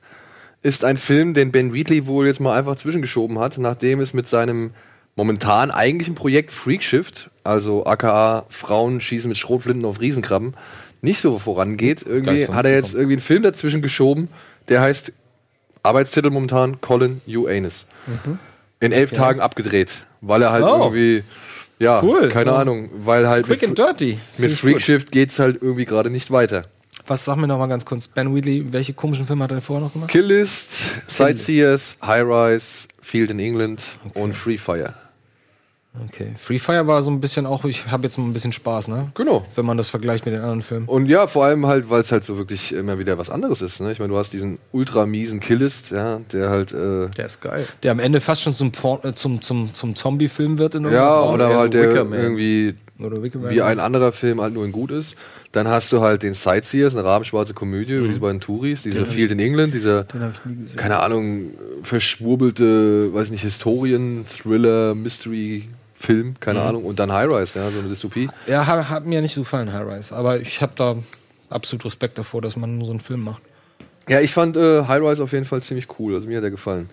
[0.64, 4.28] ist ein Film, den Ben Wheatley wohl jetzt mal einfach zwischengeschoben hat, nachdem es mit
[4.28, 4.72] seinem
[5.16, 10.56] momentan eigentlichen Projekt Freakshift, also aka Frauen schießen mit Schrotflinten auf Riesenkrabben,
[11.02, 12.04] nicht so vorangeht.
[12.06, 14.28] Irgendwie hat er jetzt irgendwie einen Film dazwischen geschoben,
[14.68, 15.12] der heißt
[15.84, 17.86] Arbeitstitel momentan Colin Uranus.
[18.80, 19.20] In elf Okay.
[19.22, 20.84] Tagen abgedreht, weil er halt Oh.
[20.84, 21.24] irgendwie,
[21.80, 22.30] ja, Cool.
[22.30, 22.58] keine Ja.
[22.58, 24.18] Ahnung, weil halt Quick mit, and dirty.
[24.38, 24.52] mit.
[24.54, 26.66] Freakshift geht's halt irgendwie gerade nicht weiter.
[27.08, 29.86] Was sag mir noch mal ganz kurz, Ben Wheatley, welche komischen Filme hat er vorher
[29.86, 30.10] noch gemacht?
[30.10, 33.82] Killist, Sightseers, High Rise, Field in England
[34.16, 34.94] und Free Fire.
[36.10, 36.34] Okay.
[36.38, 39.12] Free Fire war so ein bisschen auch, ich habe jetzt mal ein bisschen Spaß, ne?
[39.16, 39.46] Genau.
[39.56, 40.88] Wenn man das vergleicht mit den anderen Filmen.
[40.88, 43.80] Und ja, vor allem halt, weil es halt so wirklich immer wieder was anderes ist.
[43.82, 43.92] Ne?
[43.92, 46.74] Ich meine, du hast diesen ultra miesen Killist, ja, der halt.
[46.74, 47.66] Äh, der ist geil.
[47.84, 50.90] Der am Ende fast schon zum, Por- äh, zum, zum, zum Zombie-Film wird in Ja,
[50.90, 51.34] irgendeiner Form.
[51.36, 52.20] oder Eher halt so der Wicker Man.
[52.20, 55.16] irgendwie Oder wie ein anderer Film halt nur in gut ist.
[55.52, 59.32] Dann hast du halt den Sightseers, eine rabenschwarze Komödie über diese beiden Touris, dieser Field
[59.32, 60.06] in England, dieser,
[60.76, 64.96] keine Ahnung, verschwurbelte, weiß nicht, Historien, Thriller,
[66.08, 66.66] Mystery-Film, keine Mhm.
[66.68, 66.86] Ahnung.
[66.86, 68.30] Und dann High Rise, ja, so eine Dystopie.
[68.48, 70.16] Ja, hat, hat mir nicht so gefallen, High Rise.
[70.16, 70.96] Aber ich habe da
[71.50, 73.42] absolut Respekt davor, dass man so einen Film macht.
[74.08, 76.14] Ja, ich fand äh, High Rise auf jeden Fall ziemlich cool.
[76.16, 76.90] Also mir hat er gefallen.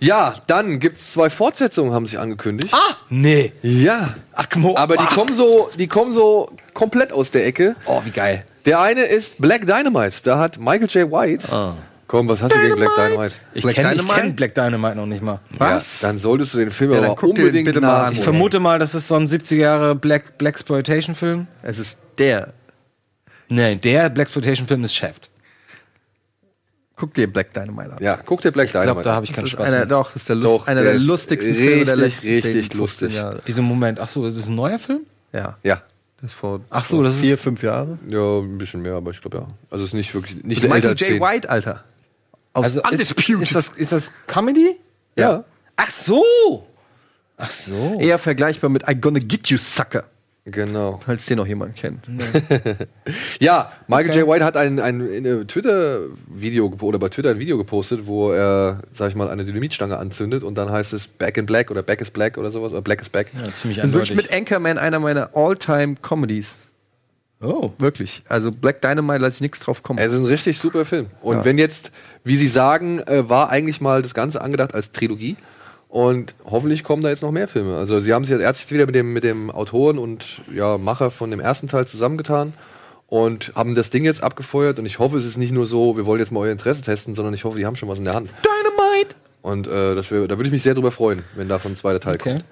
[0.00, 2.74] Ja, dann gibt's zwei Fortsetzungen, haben sich angekündigt.
[2.74, 2.96] Ah!
[3.08, 3.52] Nee.
[3.62, 4.14] Ja.
[4.32, 7.76] Ach, Mo Aber die kommen so, die kommen so komplett aus der Ecke.
[7.86, 8.44] Oh, wie geil.
[8.64, 10.16] Der eine ist Black Dynamite.
[10.24, 11.12] Da hat Michael J.
[11.12, 11.46] White.
[12.08, 13.34] Komm, was hast du gegen Black Dynamite?
[13.54, 15.40] Ich kenne kenn Black Dynamite noch nicht mal.
[15.58, 18.12] Ja, dann solltest du den Film Ja, aber unbedingt bitte mal an.
[18.12, 21.48] Ich vermute mal, das ist so ein 70er Jahre Black Black Exploitation Film.
[21.62, 22.52] Es ist der.
[23.48, 25.30] Nee, der Black Exploitation Film ist Shaft.
[26.94, 27.98] Guck dir Black Dynamite an.
[28.00, 29.24] Ja, guck dir Black glaub, Dynamite da an.
[29.24, 29.90] ich keinen Das ist Spaß einer, mit.
[29.90, 32.28] doch, das ist der, Lust, Doch, einer der der ist lustigsten Filme der richtig, letzten
[32.28, 33.14] richtig 10, 15 lustig.
[33.14, 33.40] Jahre.
[33.44, 34.00] Wieso Moment?
[34.00, 35.00] Ach so, ist es ein neuer Film?
[35.32, 35.58] Ja.
[35.62, 35.82] Ja.
[36.22, 37.98] Das ist vor Ach so, das vier, ist fünf Jahre.
[38.08, 39.46] Ja, ein bisschen mehr, aber ich glaube ja.
[39.70, 41.08] Also es ist nicht wirklich nicht Mit älter Michael als J.
[41.08, 41.20] 10.
[41.20, 41.84] White, Alter.
[42.56, 43.42] Aus also ist, Undisputed.
[43.42, 44.76] ist das ist das Comedy?
[45.14, 45.44] Ja.
[45.76, 46.66] Ach so.
[47.36, 47.98] Ach so.
[48.00, 50.04] Eher vergleichbar mit I Gonna Get You, Sucker.
[50.46, 51.00] Genau.
[51.04, 52.04] Falls den noch jemand kennt.
[53.40, 54.26] Ja, Michael J.
[54.28, 59.10] White hat ein, ein, ein Twitter-Video oder bei Twitter ein Video gepostet, wo er, sag
[59.10, 62.10] ich mal, eine Dynamitstange anzündet und dann heißt es Back in Black oder Back is
[62.10, 63.30] Black oder sowas oder Black is Back.
[63.34, 66.56] Ja, ziemlich Das ist wirklich mit Anchorman einer meiner All-Time-Comedies.
[67.40, 67.70] Oh.
[67.78, 68.22] Wirklich.
[68.28, 69.98] Also Black Dynamite lasse ich nichts drauf kommen.
[69.98, 71.08] Es ist ein richtig super Film.
[71.20, 71.44] Und Ja.
[71.44, 71.90] wenn jetzt,
[72.24, 75.36] wie Sie sagen, äh, war eigentlich mal das Ganze angedacht als Trilogie.
[75.88, 77.76] Und hoffentlich kommen da jetzt noch mehr Filme.
[77.76, 81.10] Also sie haben sich jetzt erst wieder mit dem, mit dem Autoren und ja, Macher
[81.10, 82.54] von dem ersten Teil zusammengetan
[83.06, 84.78] und haben das Ding jetzt abgefeuert.
[84.78, 87.14] Und ich hoffe, es ist nicht nur so, wir wollen jetzt mal euer Interesse testen,
[87.14, 88.30] sondern ich hoffe, die haben schon was in der Hand.
[88.44, 89.14] Dynamite!
[89.42, 92.00] Und äh, das wär, da würde ich mich sehr drüber freuen, wenn davon ein zweiter
[92.00, 92.44] Teil kommt.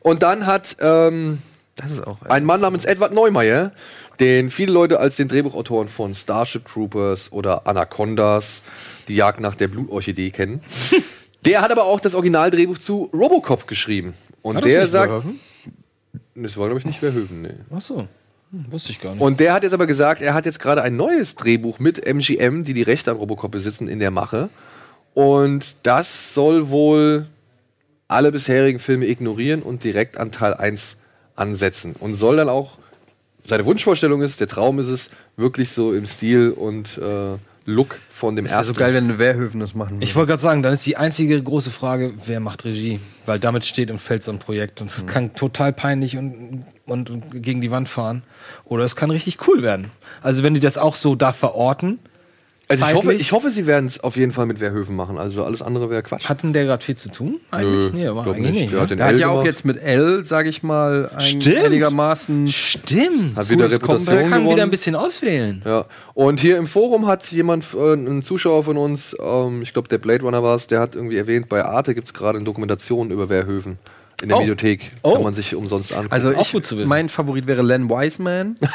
[0.00, 1.38] Und dann hat ähm,
[1.74, 2.22] Das ist auch.
[2.22, 3.72] ein Mann namens Edward Neumeier,
[4.20, 8.62] den viele Leute als den Drehbuchautoren von Starship Troopers oder Anacondas,
[9.08, 10.60] die Jagd nach der Blutorchidee kennen.
[11.44, 14.14] der hat aber auch das Originaldrehbuch zu Robocop geschrieben.
[14.42, 15.10] Und das der nicht sagt.
[15.10, 15.40] Verhoeven?
[16.34, 17.54] Das war, glaube ich, nicht Verhöfen, nee.
[17.74, 18.08] Ach so.
[18.52, 19.20] Hm, wusste ich gar nicht.
[19.20, 22.64] Und der hat jetzt aber gesagt, er hat jetzt gerade ein neues Drehbuch mit MGM,
[22.64, 24.48] die die Rechte an Robocop besitzen, in der Mache.
[25.14, 27.26] Und das soll wohl
[28.08, 30.96] alle bisherigen Filme ignorieren und direkt an Teil 1
[31.34, 31.94] ansetzen.
[31.98, 32.78] Und soll dann auch,
[33.48, 37.36] seine Wunschvorstellung ist, der Traum ist es, wirklich so im Stil und äh,
[37.68, 38.74] Look von dem Das ersten.
[38.74, 41.70] so geil, wenn Verhoeven das machen Ich wollte gerade sagen, dann ist die einzige große
[41.72, 43.00] Frage, wer macht Regie?
[43.26, 45.06] Weil damit steht im Feld so ein Projekt und es Mhm.
[45.06, 48.22] kann total peinlich und, und, und gegen die Wand fahren.
[48.66, 49.90] Oder es kann richtig cool werden.
[50.22, 51.98] Also wenn die das auch so da verorten.
[52.68, 55.18] Also ich hoffe, ich hoffe, sie werden es auf jeden Fall mit Verhöfen machen.
[55.18, 56.28] Also alles andere wäre Quatsch.
[56.28, 57.38] Hat denn der gerade viel zu tun?
[57.52, 57.92] Eigentlich?
[57.92, 58.52] Nö, nee, aber eigentlich nicht.
[58.52, 58.72] nicht.
[58.72, 58.82] Der ne?
[58.82, 61.58] hat den Er hat ja auch jetzt mit L, sage ich mal, ein Stimmt.
[61.58, 62.48] einigermaßen.
[62.48, 63.36] Stimmt.
[63.36, 64.50] Hat wieder Reputation Der kann gewonnen.
[64.56, 65.62] wieder ein bisschen auswählen.
[65.64, 69.88] Ja, und hier im Forum hat jemand, äh, ein Zuschauer von uns, ähm, ich glaube
[69.88, 72.44] der Blade Runner war es, der hat irgendwie erwähnt, bei Arte gibt es gerade eine
[72.44, 73.78] Dokumentation über Wehrhöfen
[74.22, 74.42] in der Oh.
[74.42, 74.90] Videothek.
[75.02, 75.14] Oh.
[75.14, 76.12] Kann man sich umsonst angucken.
[76.12, 76.88] Also Auch ich, gut zu wissen.
[76.88, 78.56] mein Favorit wäre Len Wiseman.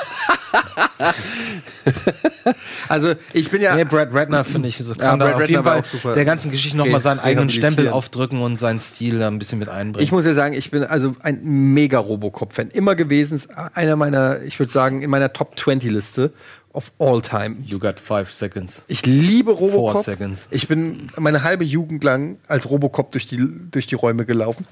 [2.89, 3.75] also ich bin ja.
[3.75, 6.51] Nee, Brad Ratner finde ich so kann Ja, da Brad auf jeden Fall der ganzen
[6.51, 10.03] Geschichte nochmal seinen eigenen Stempel aufdrücken und seinen Stil da ein bisschen mit einbringen.
[10.03, 12.69] Ich muss ja sagen, ich bin also ein mega Robocop-Fan.
[12.69, 16.31] Immer gewesen, ist einer meiner, ich würde sagen, in meiner Top 20-Liste
[16.73, 17.57] of all time.
[17.65, 18.83] you got five seconds.
[18.87, 20.05] Ich liebe Four Robocop.
[20.05, 20.47] seconds.
[20.51, 24.65] Ich bin meine halbe Jugend lang als Robocop durch die, durch die Räume gelaufen.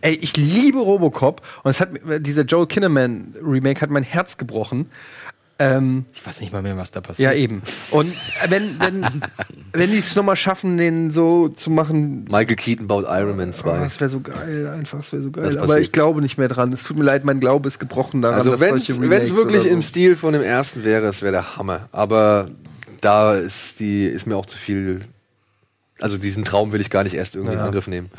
[0.00, 4.90] Ey, ich liebe Robocop und es hat dieser Joel Kinnaman Remake hat mein Herz gebrochen.
[5.58, 7.32] Ähm, Ich weiß nicht mal mehr, was da passiert.
[7.32, 7.62] ja, eben.
[7.90, 8.12] Und
[8.48, 9.06] wenn, wenn,
[9.72, 13.52] wenn die es nochmal schaffen, den so zu machen, Michael Keaton baut Iron Man oh,
[13.52, 13.78] 2.
[13.78, 15.58] das wäre so geil, einfach, das wäre so geil.
[15.58, 16.72] Aber ich glaube nicht mehr dran.
[16.74, 19.68] Es tut mir leid, mein Glaube ist gebrochen daran, also wenn es wirklich so.
[19.68, 21.88] im Stil von dem ersten wäre, es wäre der Hammer.
[21.90, 22.50] Aber
[23.00, 25.00] da ist die ist mir auch zu viel.
[26.00, 27.64] Also diesen Traum will ich gar nicht erst irgendwie in Ja.
[27.66, 28.10] Angriff nehmen.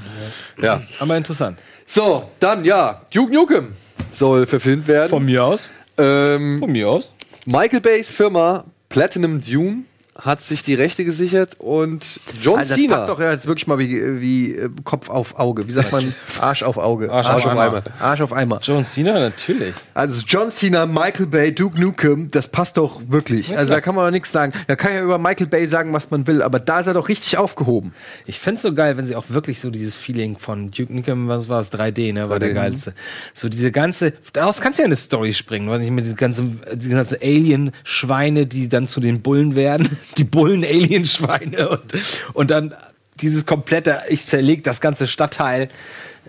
[0.62, 0.82] Ja.
[1.00, 1.60] Aber interessant.
[1.86, 3.74] So, dann ja, Duke Nukem
[4.14, 5.10] soll verfilmt werden.
[5.10, 5.70] Von mir aus.
[5.98, 7.14] Ähm, Von mir aus.
[7.46, 9.84] Michael Bays Firma Platinum Dune
[10.18, 12.04] hat sich die Rechte gesichert und
[12.42, 12.96] John Also das Cena.
[12.98, 15.68] passt doch jetzt wirklich mal wie, wie äh, Kopf auf Auge.
[15.68, 16.14] Wie sagt man?
[16.42, 17.12] Arsch auf Auge.
[17.12, 17.84] Arsch auf Eimer.
[18.00, 18.60] Arsch auf Eimer.
[18.64, 19.76] John Cena, natürlich.
[19.94, 23.50] Also John Cena, Michael Bay, Duke Nukem, das passt doch wirklich.
[23.50, 24.54] Ja, also da kann man doch nichts sagen.
[24.68, 27.10] Da kann ja über Michael Bay sagen, was man will, aber da ist er doch
[27.10, 27.94] richtig aufgehoben.
[28.26, 31.48] Ich fände so geil, wenn sie auch wirklich so dieses Feeling von Duke Nukem, was
[31.50, 32.94] war es, 3D, ne, war der 3D, geilste.
[33.34, 36.62] So diese ganze, daraus kannst du ja eine Story springen, weil ich mit diesen ganzen,
[36.74, 41.94] die ganzen Alien-Schweine, die dann zu den Bullen werden, die Bullen-Alien-Schweine und,
[42.34, 42.74] und dann
[43.20, 45.70] dieses komplette, ich zerleg das ganze Stadtteil,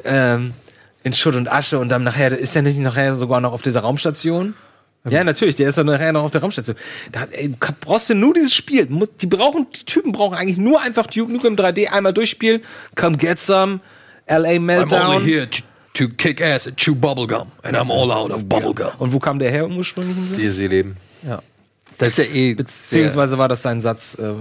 [0.05, 0.55] ähm,
[1.05, 3.81] in Schutt und Asche und dann nachher, ist er nicht nachher sogar noch auf dieser
[3.81, 4.55] Raumstation?
[5.09, 6.77] Ja, natürlich, der ist dann nachher noch auf der Raumstation.
[7.13, 8.89] Da ey, brauchst du nur dieses Spiel.
[9.21, 12.63] Die brauchen, die Typen brauchen eigentlich nur einfach Duke Nukem 3D einmal durchspielen.
[12.95, 13.81] Come get some.
[14.29, 15.25] LA Meltdown.
[15.25, 15.63] to,
[15.95, 17.47] to kick ass and chew bubblegum.
[17.63, 18.91] And I'm all out of bubblegum.
[18.99, 20.17] Und wo kam der her ursprünglich?
[20.17, 20.39] im Sinn?
[20.39, 20.97] die sie leben.
[21.27, 21.41] Ja.
[21.99, 22.55] Das ist ja eh.
[22.55, 24.33] Beziehungsweise war das sein Satz, äh,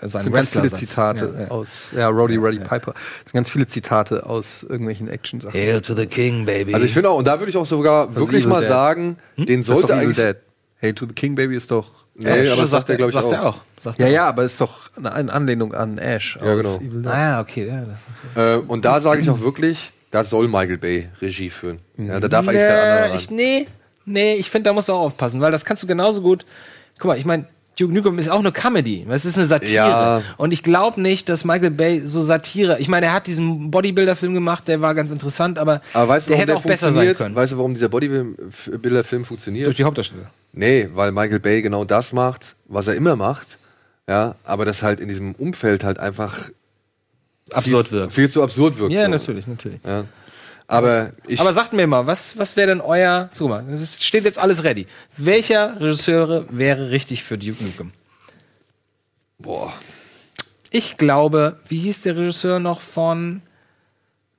[0.00, 0.72] Das sein sind ganz viele.
[0.72, 1.50] Zitate Ja, ja.
[1.50, 2.92] aus, ja, Roddy, Roddy Piper.
[2.94, 5.52] Das sind ganz viele Zitate aus irgendwelchen Action-Sachen.
[5.54, 6.72] Hail to the King, baby.
[6.74, 8.68] Also ich finde auch, und da würde ich auch sogar wirklich Evil mal Dead.
[8.68, 10.16] sagen, den Das ist doch sollte eigentlich.
[10.16, 10.36] Dead.
[10.78, 11.90] Hey to the King Baby ist doch.
[12.16, 13.32] Nee, aber das sagt er, glaube ich, sagt auch.
[13.32, 13.60] er auch.
[13.80, 16.38] Sagt Ja, ja, aber ist doch eine Anlehnung an Ash.
[16.40, 16.76] Ja, aus genau.
[16.76, 17.06] Evil Dead.
[17.12, 17.66] Ah ja, okay.
[17.68, 17.84] Ja,
[18.34, 21.80] das Äh, und da sage ich auch wirklich, da soll Michael Bay Regie führen.
[21.96, 23.18] Ja, da darf eigentlich kein anderer nee, ran.
[23.18, 23.66] ich, nee,
[24.04, 26.44] nee, ich finde, da musst du auch aufpassen, weil das kannst du genauso gut.
[27.04, 27.44] Guck mal, ich meine,
[27.78, 29.06] Duke Nukem ist auch eine Comedy.
[29.10, 29.74] Es ist eine Satire.
[29.74, 30.22] Ja.
[30.38, 32.78] Und ich glaube nicht, dass Michael Bay so Satire.
[32.80, 36.30] Ich meine, er hat diesen Bodybuilder-Film gemacht, der war ganz interessant, aber, Aber weißt du,
[36.30, 37.34] der hätte der auch besser sein können.
[37.34, 39.66] Weißt du, warum dieser Bodybuilder-Film funktioniert?
[39.66, 40.30] Durch die Hauptdarsteller.
[40.54, 43.58] Nee, weil Michael Bay genau das macht, was er immer macht.
[44.08, 46.48] Ja, aber das halt in diesem Umfeld halt einfach
[47.52, 48.14] Absurd viel, wirkt.
[48.14, 48.94] Viel zu absurd wirkt.
[48.94, 49.10] Ja, so.
[49.10, 49.80] natürlich, natürlich.
[49.84, 50.04] Ja.
[50.66, 51.40] Aber ich.
[51.40, 53.28] Aber sagt mir mal, was, was wäre denn euer.
[53.32, 54.86] So mal, es steht jetzt alles ready.
[55.16, 57.92] Welcher Regisseure wäre richtig für Duke Nukem?
[59.38, 59.72] Boah.
[60.70, 63.42] Ich glaube, wie hieß der Regisseur noch von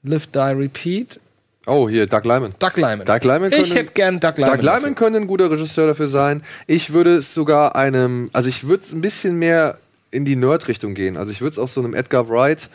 [0.04, 1.20] Live, Die, Repeat?
[1.68, 2.54] Oh, hier, Doug Lyman.
[2.60, 3.06] Doug Lyman.
[3.06, 4.96] Doug Lyman Ich könnte- hätte gern Doug Lyman Doug Lyman dafür.
[4.96, 6.44] könnte ein guter Regisseur dafür sein.
[6.68, 9.80] Ich würde es sogar einem, also ich würde es ein bisschen mehr
[10.12, 11.18] in die Nerd-Richtung gehen.
[11.18, 12.70] Also ich würde es auch so einem Edgar Wright,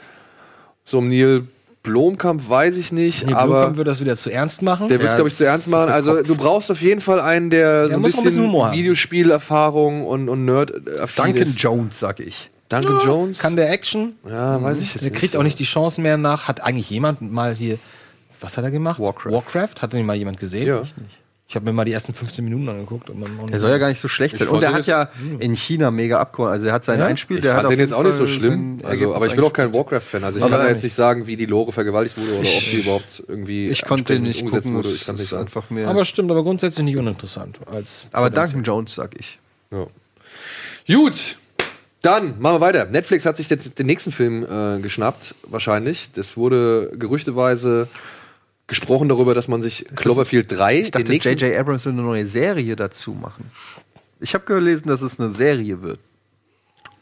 [0.85, 1.47] so einem Neil
[1.83, 4.89] Blomkamp, weiß ich nicht, Nee, aber Blomkamp würde das wieder zu ernst machen.
[4.89, 5.91] der wird es, glaube ich, zu ernst machen.
[5.91, 8.43] Also du brauchst auf jeden Fall einen, der so ein muss auch ein bisschen, bisschen
[8.49, 8.77] Humor haben.
[8.77, 10.73] Videospielerfahrung und, und nerd
[11.17, 12.51] Duncan Jones, sag ich.
[12.69, 13.39] Duncan Ja, Jones?
[13.39, 14.13] Kann der Action?
[14.29, 15.19] Ja, weiß ich jetzt Der nicht.
[15.19, 16.47] kriegt auch nicht die Chance mehr nach.
[16.49, 17.79] Hat eigentlich jemand mal hier.
[18.41, 19.01] Was hat er gemacht?
[19.01, 19.33] Warcraft.
[19.33, 19.83] Warcraft?
[19.83, 20.67] Hat den mal jemand gesehen?
[20.67, 20.81] Ja.
[20.83, 21.11] Ich nicht.
[21.51, 23.11] Ich habe mir mal die ersten 15 Minuten angeguckt.
[23.11, 24.47] Und, und Der soll ja gar nicht so schlecht sein.
[24.47, 25.09] Ich Und er hat ja
[25.41, 26.53] in China mega abgeholt.
[26.53, 27.07] Also er hat sein Ja?
[27.07, 27.39] Einspiel.
[27.39, 28.79] Ich der fand hat den jetzt auch nicht so schlimm.
[28.85, 30.23] Also, aber ich bin auch kein Warcraft-Fan.
[30.23, 30.95] Also ich Aber kann auch jetzt nicht.
[30.95, 34.43] sagen, wie die Lore vergewaltigt wurde oder ob sie überhaupt irgendwie Ich konnte den nicht
[34.43, 34.77] umgesetzt gucken.
[34.79, 34.91] wurde.
[34.91, 35.43] das Ich kann ist nicht sagen.
[35.43, 35.89] einfach mehr.
[35.89, 37.59] Aber stimmt, aber grundsätzlich nicht uninteressant.
[37.67, 38.31] Als aber.
[38.31, 39.41] Duncan Jones, sag ich.
[39.73, 39.89] Ja.
[40.87, 41.37] Gut,
[42.03, 42.87] dann machen wir weiter.
[42.87, 46.11] Netflix hat sich jetzt den nächsten Film äh, geschnappt, wahrscheinlich.
[46.15, 47.89] Das wurde gerüchteweise
[48.71, 51.59] gesprochen darüber, dass man sich Cloverfield 3, Ich dachte, den nächsten, J.J.
[51.59, 53.51] Abrams will eine neue Serie dazu machen.
[54.21, 55.99] Ich habe gelesen, dass es eine Serie wird.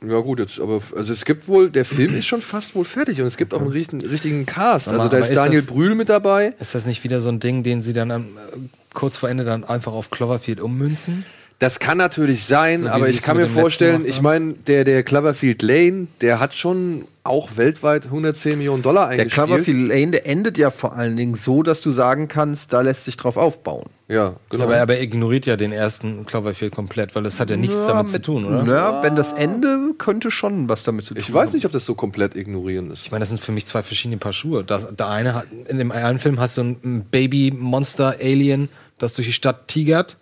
[0.06, 3.20] Ja gut, jetzt, aber also es gibt wohl, der Film ist schon fast wohl fertig
[3.20, 4.86] und es gibt auch einen richtigen, richtigen Cast.
[4.88, 6.54] Mal, Also da ist ist Daniel das- Brühl mit dabei.
[6.60, 8.56] Ist das nicht wieder so ein Ding, den sie dann am, äh,
[8.94, 11.24] kurz vor Ende dann einfach auf Cloverfield ummünzen?
[11.58, 15.62] Das kann natürlich sein, So aber ich kann mir vorstellen, ich meine, der, der Cloverfield
[15.62, 19.46] Lane, der hat schon auch weltweit 110 Millionen Dollar Der eingespielt.
[19.46, 23.04] Cloverfield Lane, der endet ja vor allen Dingen so, dass du sagen kannst, da lässt
[23.04, 23.84] sich drauf aufbauen.
[24.08, 24.64] Ja, genau.
[24.64, 27.88] Aber, aber er ignoriert ja den ersten Cloverfield komplett, weil das hat ja nichts Ja,
[27.88, 28.64] damit zu mit- tun, oder?
[28.74, 31.84] Ja, wenn das Ende könnte schon was damit zu tun ich weiß nicht, ob das
[31.84, 33.02] so komplett ignorieren ist.
[33.02, 34.64] Ich meine, das sind für mich zwei verschiedene Paar Schuhe.
[34.64, 38.68] Das, der eine hat, in dem einen Film hast du ein, Baby-Monster-Alien,
[38.98, 40.16] das durch die Stadt tigert.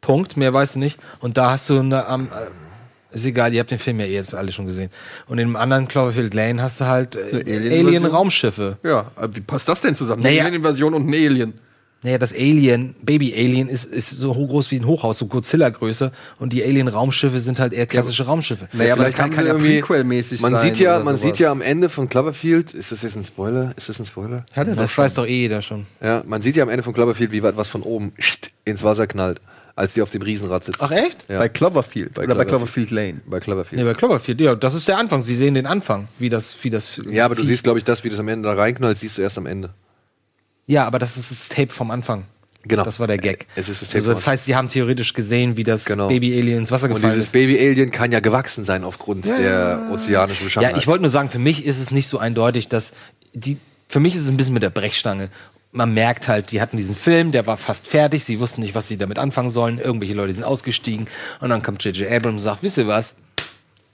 [0.00, 0.98] Punkt, mehr weißt du nicht.
[1.20, 2.28] Und da hast du eine, am- äh,
[3.12, 4.90] ist egal, ihr habt den Film ja eh jetzt alle schon gesehen.
[5.26, 7.42] Und in dem anderen Cloverfield Lane hast du halt äh?
[7.80, 8.78] Alien-Raumschiffe.
[8.84, 10.22] Ja, aber wie passt das denn zusammen?
[10.22, 10.44] Naja.
[10.44, 11.54] Eine Invasion und ein Alien.
[12.04, 16.10] Naja, das Alien, Baby-Alien ist, ist so groß wie ein Hochhaus, so Godzilla-Größe.
[16.40, 18.66] Und die Alien-Raumschiffe sind halt eher klassische Raumschiffe.
[18.72, 21.22] Naja, aber Vielleicht kann, kann ja irgendwie- Prequel-mäßig Man sein sieht ja, man sowas.
[21.22, 23.72] sieht ja am Ende von Cloverfield, ist das jetzt ein Spoiler?
[23.76, 24.44] Ist das ein Spoiler?
[24.52, 25.86] Hat er Das weiß doch eh jeder schon.
[26.02, 28.12] Ja, man sieht ja am Ende von Cloverfield, wie weit was von oben
[28.64, 29.40] ins Wasser knallt,
[29.74, 30.82] als die auf dem Riesenrad sitzt.
[30.82, 31.18] Ach echt?
[31.28, 31.38] Ja.
[31.38, 32.90] Bei Cloverfield Bei oder bei Cloverfield.
[32.90, 33.20] Lane.
[33.26, 33.80] Bei Cloverfield.
[33.82, 35.22] Nee, bei Cloverfield, ja, das ist der Anfang.
[35.22, 37.00] Sie sehen den Anfang, wie das, wie das.
[37.10, 39.22] Ja, aber du siehst, glaube ich, das, wie das am Ende da reinknallt, siehst du
[39.22, 39.70] erst am Ende.
[40.66, 42.24] Ja, aber das ist das Tape vom Anfang.
[42.64, 42.84] Genau.
[42.84, 43.46] Das war der Gag.
[43.56, 46.06] Es ist das Tape also, das heißt, sie haben theoretisch gesehen, wie das Genau.
[46.06, 47.32] Baby-Alien ins Wasser Und gefallen dieses ist.
[47.32, 49.34] Baby-Alien kann ja gewachsen sein aufgrund Ja.
[49.36, 50.76] der ozeanischen Beschaffenheit.
[50.76, 52.92] Ja, ich wollte nur sagen, für mich ist es nicht so eindeutig, dass
[53.32, 53.56] die.
[53.88, 55.28] Für mich ist es ein bisschen mit der Brechstange.
[55.74, 58.88] Man merkt halt, die hatten diesen Film, der war fast fertig, sie wussten nicht, was
[58.88, 59.78] sie damit anfangen sollen.
[59.78, 61.06] Irgendwelche Leute sind ausgestiegen
[61.40, 62.10] und dann kommt J.J.
[62.10, 63.14] Abrams und sagt, wisst ihr was?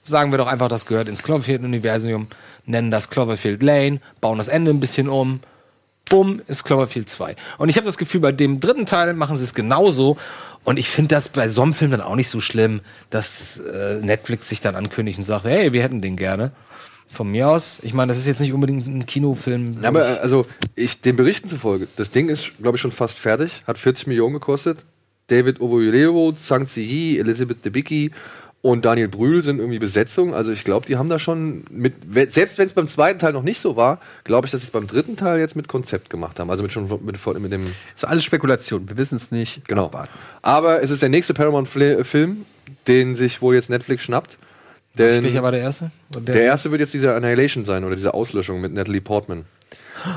[0.03, 2.27] Sagen wir doch einfach, das gehört ins Cloverfield-Universum,
[2.65, 5.39] nennen das Cloverfield Lane, bauen das Ende ein bisschen um.
[6.09, 7.35] Bumm, ist Cloverfield 2.
[7.59, 10.17] Und ich habe das Gefühl, bei dem dritten Teil machen sie es genauso.
[10.63, 13.99] Und ich finde das bei so einem Film dann auch nicht so schlimm, dass äh,
[14.01, 16.51] Netflix sich dann ankündigt und sagt, hey, wir hätten den gerne.
[17.11, 19.79] Von mir aus, ich meine, das ist jetzt nicht unbedingt ein Kinofilm.
[19.81, 20.45] Ja, aber also,
[20.75, 24.33] ich, den Berichten zufolge, das Ding ist, glaube ich, schon fast fertig, hat 40 Millionen
[24.33, 24.79] gekostet.
[25.27, 28.11] David Oboyoleo, Zhang Ziyi, Elizabeth Debicki
[28.61, 30.33] und Daniel Brühl sind irgendwie Besetzung.
[30.33, 31.93] Also ich glaube, die haben da schon mit,
[32.31, 34.71] selbst wenn es beim zweiten Teil noch nicht so war, glaube ich, dass sie es
[34.71, 36.49] beim dritten Teil jetzt mit Konzept gemacht haben.
[36.49, 37.63] Also mit schon mit, mit dem.
[37.95, 38.89] ist alles Spekulation.
[38.89, 39.65] Wir wissen es nicht.
[39.67, 39.91] Genau.
[40.41, 42.45] Aber es ist der nächste Paramount-Film,
[42.87, 44.37] den sich wohl jetzt Netflix schnappt.
[44.99, 45.91] Denn Welcher war der erste?
[46.15, 49.45] der, erste wird jetzt dieser Annihilation sein oder diese Auslöschung mit Natalie Portman.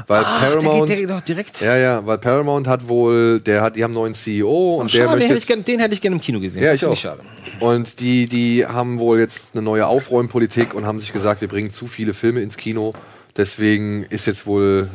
[0.06, 0.80] Weil Ach, der Paramount.
[0.80, 1.60] geht- der geht doch direkt.
[1.60, 5.04] Ja, ja, weil Paramount hat wohl, der hat, die haben einen neuen CEO und der
[5.04, 6.62] Schade, den hätte, ich gern, den hätte ich gerne im Kino gesehen.
[6.62, 6.96] ja, Das ich auch.
[6.96, 7.22] schade.
[7.58, 11.72] Und die, die haben wohl jetzt eine neue Aufräumpolitik und haben sich gesagt, wir bringen
[11.72, 12.92] zu viele Filme ins Kino.
[13.36, 14.88] Deswegen ist jetzt wohl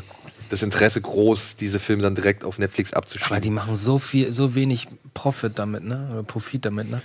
[0.50, 3.32] das Interesse groß, diese Filme dann direkt auf Netflix abzuschieben.
[3.34, 6.08] Aber die machen so viel, so wenig Profit damit, ne?
[6.14, 7.02] Oder Profit damit, ne?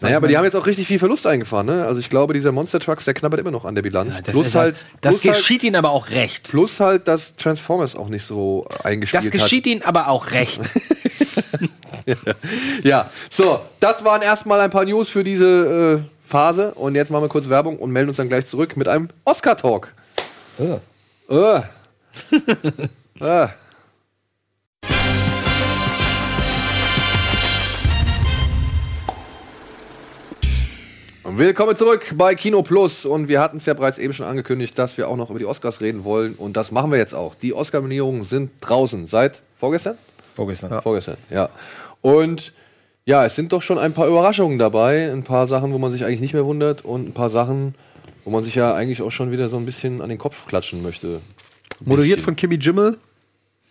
[0.00, 1.84] Naja, aber die haben jetzt auch richtig viel Verlust eingefahren, ne?
[1.84, 4.14] Also ich glaube, dieser Monster Trucks, der knabbert immer noch an der Bilanz.
[4.22, 6.50] das plus ist halt, halt- das plus geschieht ihnen aber auch recht.
[6.50, 9.72] Plus halt, dass Transformers auch nicht so eingespielt Das geschieht hat.
[9.72, 10.60] ihnen aber auch recht.
[12.84, 16.74] ja, so, das waren erstmal ein paar News für diese äh, Phase.
[16.74, 19.92] Und jetzt machen wir kurz Werbung und melden uns dann gleich zurück mit einem Oscar-Talk.
[20.58, 21.34] Äh.
[21.34, 21.62] Äh.
[23.20, 23.48] äh.
[31.36, 34.96] Willkommen zurück bei Kino Plus und wir hatten es ja bereits eben schon angekündigt, dass
[34.96, 37.34] wir auch noch über die Oscars reden wollen und das machen wir jetzt auch.
[37.34, 39.98] Die Oscar-Nominierungen sind draußen seit vorgestern?
[40.34, 40.70] Vorgestern.
[40.70, 40.80] Ja.
[40.80, 41.50] Vorgestern, ja.
[42.00, 42.54] Und
[43.04, 46.02] ja, es sind doch schon ein paar Überraschungen dabei, ein paar Sachen, wo man sich
[46.02, 47.74] eigentlich nicht mehr wundert und ein paar Sachen,
[48.24, 50.82] wo man sich ja eigentlich auch schon wieder so ein bisschen an den Kopf klatschen
[50.82, 51.20] möchte.
[51.80, 52.96] Moderiert von Kimmy Jimmel.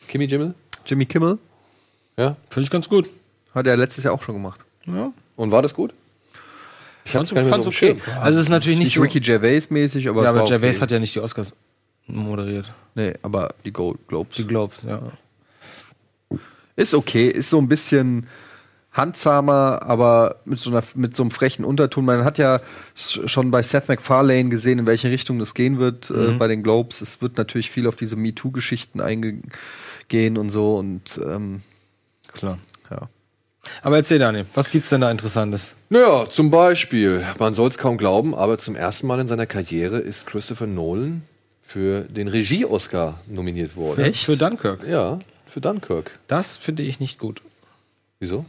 [0.07, 0.53] Kimmy Jimmel?
[0.85, 1.39] Jimmy Kimmel.
[2.17, 2.35] Ja.
[2.49, 3.09] Finde ich ganz gut.
[3.55, 4.59] Hat er letztes Jahr auch schon gemacht.
[4.85, 5.11] Ja.
[5.35, 5.93] Und war das gut?
[7.07, 7.95] Ich fand's, fand's okay.
[8.19, 10.75] Also es ist natürlich nicht, nicht so, Ricky Gervais mäßig, aber ja, aber war Gervais
[10.75, 10.81] okay.
[10.81, 11.55] hat ja nicht die Oscars
[12.05, 12.73] moderiert.
[12.95, 14.35] Nee, aber die Gold Globes.
[14.35, 15.01] Die Globes, ja.
[16.75, 18.27] Ist okay, ist so ein bisschen
[18.91, 22.03] handsamer, aber mit so, einer, mit so einem frechen Unterton.
[22.03, 22.59] Man hat ja
[22.95, 26.37] schon bei Seth MacFarlane gesehen, in welche Richtung das gehen wird äh, Mhm.
[26.39, 27.01] bei den Globes.
[27.01, 31.61] Es wird natürlich viel auf diese MeToo-Geschichten eingehen und so und ähm,
[32.33, 32.59] Klar.
[33.67, 33.85] Ja.
[33.87, 35.73] Aber erzähl, Daniel, was gibt's denn da Interessantes?
[35.89, 39.99] Naja, zum Beispiel, man soll es kaum glauben, aber zum ersten Mal in seiner Karriere
[39.99, 41.23] ist Christopher Nolan
[41.63, 44.01] für den Regie-Oscar nominiert worden.
[44.05, 44.23] Echt?
[44.23, 44.87] Für Dunkirk?
[44.87, 46.19] Ja, für Dunkirk.
[46.27, 47.41] Das finde ich nicht gut.
[48.19, 48.45] Wieso?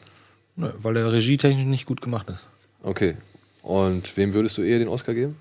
[0.57, 2.45] Nö, weil der regietechnisch nicht gut gemacht ist.
[2.83, 3.17] Okay.
[3.63, 5.37] Und wem würdest du eher den Oscar geben?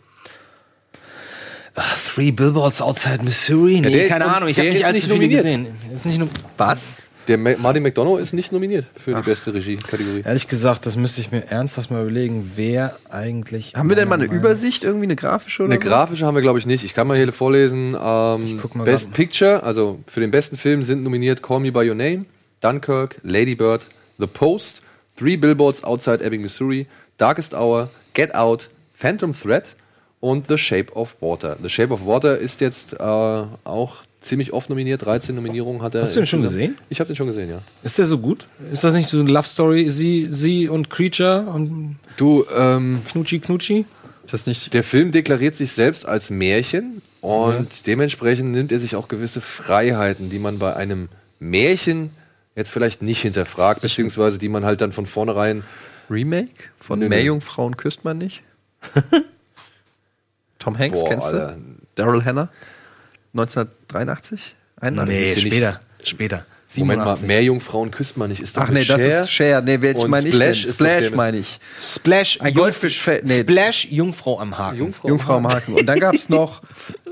[2.04, 3.82] Three Billboards Outside Missouri?
[3.82, 5.44] Nee, der keine Ahnung, ich habe nicht allzu nicht viele nominiert.
[5.44, 5.68] gesehen.
[5.94, 7.04] Ist nicht nom Was?
[7.28, 10.22] Der Ma Martin McDonough ist nicht nominiert für die beste Regie-Kategorie.
[10.24, 13.74] Ehrlich gesagt, das müsste ich mir ernsthaft mal überlegen, wer eigentlich.
[13.76, 15.90] haben wir denn mal eine Meinung- Übersicht, irgendwie eine grafische oder Eine so?
[15.90, 16.86] grafische haben wir, glaube ich, nicht.
[16.86, 17.98] Ich kann mal hier vorlesen.
[18.02, 19.14] Ähm, guck mal Best grad.
[19.14, 22.26] Picture, also für den besten Film sind nominiert Call Me By Your Name,
[22.62, 23.86] Dunkirk, Lady Bird,
[24.20, 24.82] The Post,
[25.18, 26.88] Three Billboards Outside Ebbing, Missouri,
[27.18, 29.66] Darkest Hour, Get Out, Phantom Thread
[30.22, 31.58] und The Shape of Water.
[31.62, 35.06] The Shape of Water ist jetzt äh, auch ziemlich oft nominiert.
[35.06, 36.02] 13 Nominierungen hat er.
[36.02, 36.78] Hast du den schon gesehen?
[36.90, 37.62] Ich habe den schon gesehen, ja.
[37.84, 38.48] Ist der so gut?
[38.72, 39.90] Ist das nicht so eine Love Story?
[39.90, 43.86] Sie, sie und Creature und Du, ähm, Knutschi Knutschi?
[44.30, 44.74] Das nicht.
[44.74, 50.30] Der Film deklariert sich selbst als Märchen und dementsprechend nimmt er sich auch gewisse Freiheiten,
[50.30, 51.08] die man bei einem
[51.40, 52.12] Märchen
[52.56, 55.64] jetzt vielleicht nicht hinterfragt, beziehungsweise die man halt dann von vornherein.
[56.10, 57.00] Remake von.
[57.00, 58.44] Meerjungfrauen küsst man nicht?
[60.60, 61.58] Tom Hanks, Boah, kennst du?
[61.96, 62.50] Daryl Hannah?
[63.34, 64.56] 1983?
[64.80, 65.08] 81?
[65.44, 65.80] Nee, später.
[66.00, 66.46] nicht- Später.
[66.76, 67.28] Moment mal, 87.
[67.28, 68.42] Meerjungfrauen küsst man nicht.
[68.42, 69.22] Ist doch Ach mit nee, das Cher.
[69.22, 69.62] ist Cher.
[69.62, 70.74] Nee, welch meine ich Splash denn?
[70.74, 71.60] Splash mit- meine ich.
[71.82, 73.26] Splash, Ein Goldfischfeld.
[73.26, 74.78] Nee, Splash, Jungfrau am Haken.
[74.80, 75.74] Jungfrau, Jungfrau am Haken.
[75.76, 76.62] Und dann gab es noch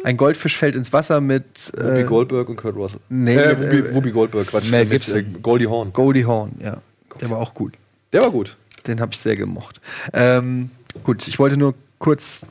[0.03, 1.45] ein Goldfisch fällt ins Wasser mit
[1.77, 2.99] Whoopi äh, Goldberg und Kurt Russell.
[3.07, 4.69] Nee, äh, mit, Whoopi, äh, Whoopi Goldberg, Quatsch.
[4.69, 5.19] Mel mit, Gibson.
[5.19, 5.93] Äh, Goldie Hawn.
[5.93, 6.51] Goldie Hawn.
[6.61, 6.77] Ja,
[7.21, 7.73] der war auch gut.
[8.11, 8.57] Der war gut.
[8.87, 9.79] Den habe ich sehr gemocht.
[10.13, 10.69] Ähm,
[11.03, 12.45] gut, ich wollte nur kurz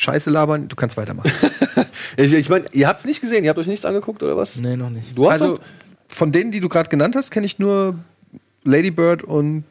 [0.00, 0.68] Scheiße labern.
[0.68, 1.30] Du kannst weitermachen.
[2.16, 4.56] Ich, ich meine, ihr habt es nicht gesehen, ihr habt euch nichts angeguckt oder was?
[4.56, 5.16] Nee, noch nicht.
[5.16, 5.58] Du hast also
[6.08, 7.94] von denen, die du gerade genannt hast, kenne ich nur
[8.64, 9.64] Lady Bird und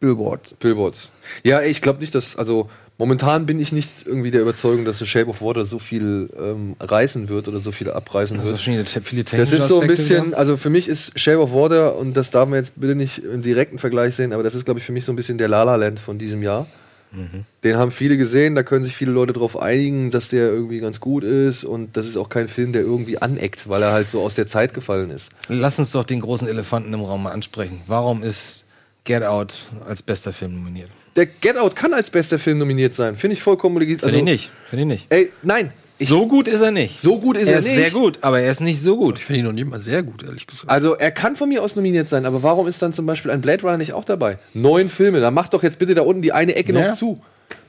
[0.00, 0.58] Billboard.
[0.60, 1.08] Billboards.
[1.44, 2.68] Ja, ich glaube nicht, dass, also
[2.98, 6.76] momentan bin ich nicht irgendwie der Überzeugung, dass The Shape of Water so viel ähm,
[6.78, 8.58] reißen wird oder so viel abreißen Also wird.
[8.58, 10.38] wahrscheinlich viele Das technische ist so ein bisschen, wieder.
[10.38, 13.40] also für mich ist Shape of Water, und das darf man jetzt bitte nicht im
[13.42, 15.62] direkten Vergleich sehen, aber das ist, glaube ich, für mich so ein bisschen der La
[15.62, 16.66] La Land von diesem Jahr.
[17.10, 17.44] Mhm.
[17.64, 21.00] Den haben viele gesehen, da können sich viele Leute darauf einigen, dass der irgendwie ganz
[21.00, 24.22] gut ist und das ist auch kein Film, der irgendwie aneckt, weil er halt so
[24.22, 25.30] aus der Zeit gefallen ist.
[25.48, 27.80] Lass uns doch den großen Elefanten im Raum mal ansprechen.
[27.86, 28.64] Warum ist
[29.04, 30.90] Get Out als bester Film nominiert?
[31.16, 34.00] Der Get Out kann als bester Film nominiert sein, finde ich vollkommen legit.
[34.00, 34.50] Finde ich nicht.
[34.68, 35.06] Finde ich nicht.
[35.12, 35.72] Ey, nein.
[35.98, 37.00] Ich, so gut ist er nicht.
[37.00, 37.74] so gut ist er er ist nicht.
[37.74, 39.18] sehr gut, aber er ist nicht so gut.
[39.18, 40.70] Ich finde ihn noch nicht mal sehr gut, ehrlich gesagt.
[40.70, 43.40] Also er kann von mir aus nominiert sein, aber warum ist dann zum Beispiel ein
[43.40, 44.38] Blade Runner nicht auch dabei?
[44.54, 46.88] Neun Filme, dann macht doch jetzt bitte da unten die eine Ecke Ja.
[46.88, 47.20] noch zu.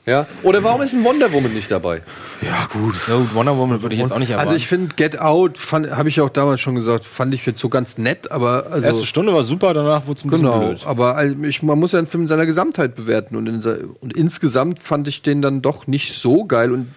[0.06, 0.26] Ja?
[0.42, 2.02] Oder warum ist ein Wonder Woman nicht dabei?
[2.40, 2.94] Ja, gut.
[3.06, 4.48] Ja, gut, Wonder Woman würde ich jetzt auch nicht erwarten.
[4.48, 7.68] Also ich finde Get Out, habe ich auch damals schon gesagt, fand ich jetzt so
[7.68, 10.58] ganz nett, aber also Erste Stunde war super, danach wurde es ein bisschen genau.
[10.60, 10.80] blöd.
[10.86, 13.62] Aber also ich, man muss ja einen Film in seiner Gesamtheit bewerten und, in,
[14.00, 16.88] und insgesamt fand ich den dann doch nicht so geil und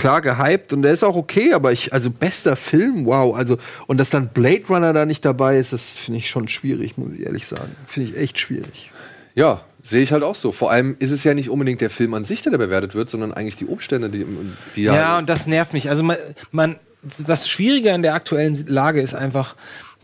[0.00, 3.98] klar gehypt und der ist auch okay, aber ich also bester Film, wow, also und
[3.98, 7.20] dass dann Blade Runner da nicht dabei ist, das finde ich schon schwierig, muss ich
[7.20, 7.76] ehrlich sagen.
[7.86, 8.90] Finde ich echt schwierig.
[9.34, 10.52] Ja, sehe ich halt auch so.
[10.52, 13.10] Vor allem ist es ja nicht unbedingt der Film an sich, der da bewertet wird,
[13.10, 14.26] sondern eigentlich die Umstände, die,
[14.74, 15.90] die Ja, und das nervt mich.
[15.90, 16.16] Also man,
[16.50, 16.76] man,
[17.18, 19.54] das Schwierige an der aktuellen Lage ist einfach,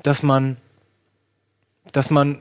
[0.03, 0.59] dass man,
[1.93, 2.41] dass man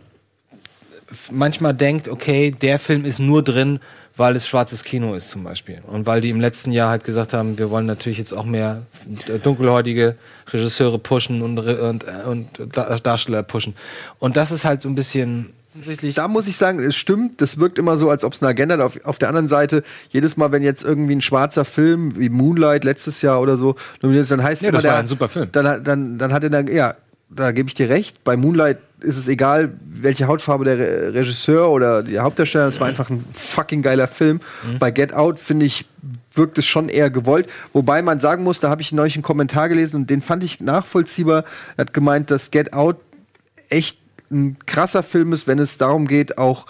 [1.32, 3.80] manchmal denkt, okay, der Film ist nur drin,
[4.18, 5.80] weil es schwarzes Kino ist zum Beispiel.
[5.88, 8.84] Und weil die im letzten Jahr halt gesagt haben, wir wollen natürlich jetzt auch mehr
[9.44, 10.16] dunkelhäutige
[10.52, 13.76] Regisseure pushen und, und, äh, und Da- Darsteller pushen.
[14.20, 15.54] Und das ist halt so ein bisschen
[16.16, 18.76] da muss ich sagen, es stimmt, das wirkt immer so, als ob es eine Agenda
[18.76, 18.82] hat.
[18.82, 22.86] Auf, auf der anderen Seite, jedes Mal, wenn jetzt irgendwie ein schwarzer Film wie Moonlight
[22.86, 25.50] letztes Jahr oder so nominiert ist, dann heißt Ja, es immer, der, ein super Film.
[25.52, 26.96] Dann, hat- dann, dann hat er, dann, ja,
[27.36, 28.24] da gebe ich dir recht.
[28.24, 32.88] Bei Moonlight ist es egal, welche Hautfarbe der Re Regisseur oder die Hauptdarsteller, es war
[32.88, 34.40] einfach ein fucking geiler Film.
[34.68, 34.80] Mhm.
[34.80, 35.86] Bei Get Out, finde ich,
[36.34, 37.48] wirkt es schon eher gewollt.
[37.74, 40.62] Wobei man sagen muss, da habe ich neulich einen Kommentar gelesen und den fand ich
[40.62, 41.44] nachvollziehbar.
[41.78, 42.98] Er hat gemeint, dass Get Out
[43.70, 43.98] echt
[44.32, 46.66] ein krasser Film ist, wenn es darum geht, auch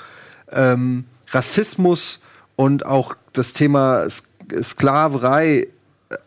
[0.52, 2.22] ähm, Rassismus
[2.56, 4.30] und auch das Thema S
[4.62, 5.70] Sklaverei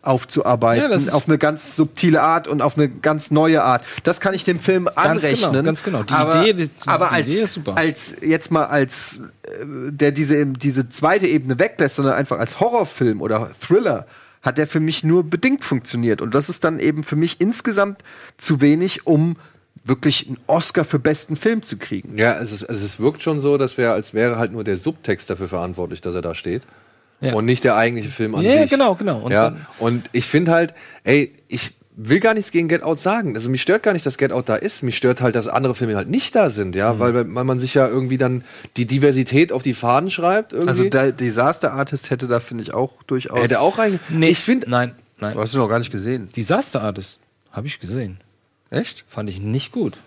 [0.01, 3.83] aufzuarbeiten, Ja, auf eine ganz subtile Art und auf eine ganz neue Art.
[4.03, 5.51] Das kann ich dem Film Ganz anrechnen.
[5.51, 6.03] genau, ganz genau.
[6.03, 7.77] Die aber, Idee- die- aber die als, Idee ist super.
[7.77, 9.49] als jetzt mal als äh,
[9.91, 14.05] der diese diese zweite Ebene weglässt, sondern einfach als Horrorfilm oder Thriller
[14.41, 18.03] hat der für mich nur bedingt funktioniert und das ist dann eben für mich insgesamt
[18.37, 19.35] zu wenig, um
[19.83, 22.17] wirklich einen Oscar für besten Film zu kriegen.
[22.17, 24.77] Ja, es, ist, also es wirkt schon so, dass wäre, als wäre halt nur der
[24.77, 26.63] Subtext dafür verantwortlich, dass er da steht.
[27.21, 27.33] Ja.
[27.33, 28.69] Und nicht der eigentliche Film an Ja, sich.
[28.69, 29.19] genau, genau.
[29.19, 30.73] Und ja, und ich finde halt,
[31.03, 31.71] ey, ich
[32.01, 33.35] will gar nichts gegen Get Out sagen.
[33.35, 34.83] Also mich stört gar nicht, dass Get Out da ist.
[34.83, 36.99] Mich stört halt, dass andere Filme halt nicht da sind, ja, Mhm.
[36.99, 38.45] weil, weil man sich ja irgendwie dann
[38.77, 40.53] die Diversität auf die Fahnen schreibt.
[40.53, 40.69] Irgendwie.
[40.69, 43.99] Also der Disaster Artist hätte da finde ich auch durchaus Hätte auch rein.
[44.07, 45.33] Nee, ich finde, nein, nein.
[45.35, 46.29] Du hast ihn noch gar nicht gesehen.
[46.33, 47.19] Disaster Artist
[47.51, 48.21] habe ich gesehen.
[48.69, 49.03] Echt?
[49.09, 49.97] Fand ich nicht gut.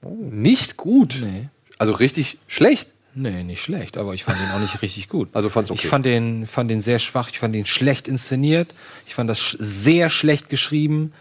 [0.00, 1.18] nicht gut.
[1.20, 1.48] Nee.
[1.78, 2.94] Also richtig schlecht.
[3.14, 5.28] Nee, nicht schlecht, aber ich fand den auch nicht richtig gut.
[5.34, 5.80] Also fand's okay.
[5.82, 8.74] Ich fand den, fand den sehr schwach, ich fand den schlecht inszeniert,
[9.06, 11.12] ich fand das sch sehr schlecht geschrieben.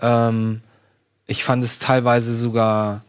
[0.00, 0.60] Ähm,
[1.26, 3.02] ich fand es teilweise sogar,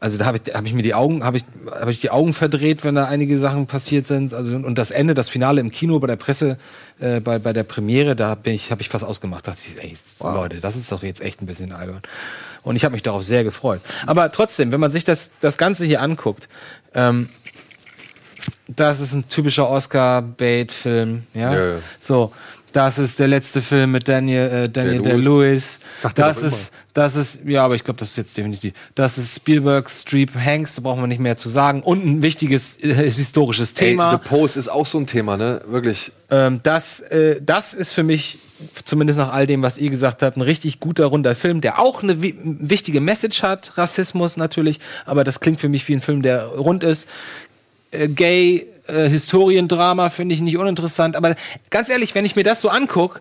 [0.00, 2.34] also da habe ich, hab ich mir die Augen, habe ich, hab ich die Augen
[2.34, 4.34] verdreht, wenn da einige Sachen passiert sind.
[4.34, 6.58] Also und das Ende, das Finale im Kino bei der Presse,
[6.98, 9.46] äh, bei, bei der Premiere, da bin ich, habe ich fast ausgemacht.
[9.46, 12.02] Da dachte ich, ey, Leute, das ist doch jetzt echt ein bisschen albern.
[12.62, 13.80] Und ich habe mich darauf sehr gefreut.
[14.06, 16.48] Aber trotzdem, wenn man sich das, das Ganze hier anguckt,
[16.98, 17.28] ähm,
[18.66, 21.52] das ist ein typischer Oscar-Bait-Film, ja?
[21.52, 21.78] Ja, ja.
[22.00, 22.32] So,
[22.78, 25.80] das ist der letzte Film mit Daniel, äh, Daniel Day-Lewis.
[25.98, 28.72] Sagt Das ist, das ist, ja, aber ich glaube, das ist jetzt definitiv.
[28.94, 31.82] Das ist Spielberg, Streep, Hanks, da brauchen wir nicht mehr zu sagen.
[31.82, 34.12] Und ein wichtiges äh, historisches Thema.
[34.12, 35.60] Ey, The Post ist auch so ein Thema, ne?
[35.66, 36.12] Wirklich.
[36.30, 38.38] Ähm, das, äh, das ist für mich,
[38.84, 42.04] zumindest nach all dem, was ihr gesagt habt, ein richtig guter, runder Film, der auch
[42.04, 43.76] eine wi wichtige Message hat.
[43.76, 47.08] Rassismus natürlich, aber das klingt für mich wie ein Film, der rund ist.
[47.90, 51.34] Äh, gay, äh, Historiendrama finde ich nicht uninteressant, aber
[51.70, 53.20] ganz ehrlich, wenn ich mir das so angucke,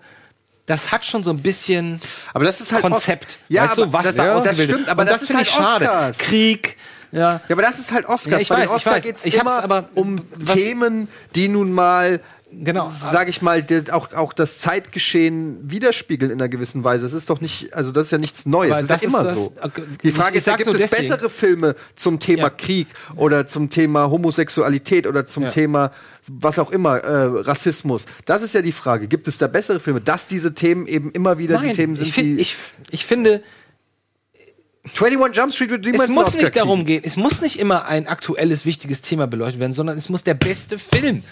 [0.66, 2.02] das hat schon so ein bisschen
[2.34, 3.26] Aber das ist halt Konzept.
[3.34, 5.28] Os- Ja, weißt du, aber was das- da ja, das stimmt, aber Und das ist
[5.28, 5.86] finde halt ich schade.
[5.86, 6.18] Oscars.
[6.18, 6.78] Krieg,
[7.14, 7.20] ja.
[7.20, 8.26] Ja, aber das ist halt Oscars.
[8.32, 9.04] Ja, ich Bei weiß, ich Oscars weiß.
[9.04, 12.20] geht's Ich hab's immer aber- um was- Themen, die nun mal
[12.50, 12.90] Genau.
[12.98, 17.06] sage ich mal, auch, auch das Zeitgeschehen widerspiegeln in einer gewissen Weise.
[17.06, 18.72] Es ist doch nicht, also das ist ja nichts Neues.
[18.72, 19.54] Das, das ist ja immer so.
[19.56, 21.10] das- okay, Die Frage ist, ja, gibt es deswegen.
[21.10, 22.50] bessere Filme zum Thema Ja.
[22.50, 22.88] Krieg
[23.18, 25.50] oder zum Thema Homosexualität oder zum.
[25.50, 25.92] Thema
[26.30, 28.06] was auch immer, äh, Rassismus?
[28.26, 29.08] Das ist ja die Frage.
[29.08, 32.14] Gibt es da bessere Filme, dass diese Themen eben immer wieder die Themen sind, ich,
[32.14, 32.56] find, die ich,
[32.92, 33.42] ich finde,
[34.94, 38.08] 21 Jump Street wird niemals es muss nicht darum gehen, es muss nicht immer ein
[38.08, 41.24] aktuelles, wichtiges Thema beleuchtet werden, sondern es muss der beste Film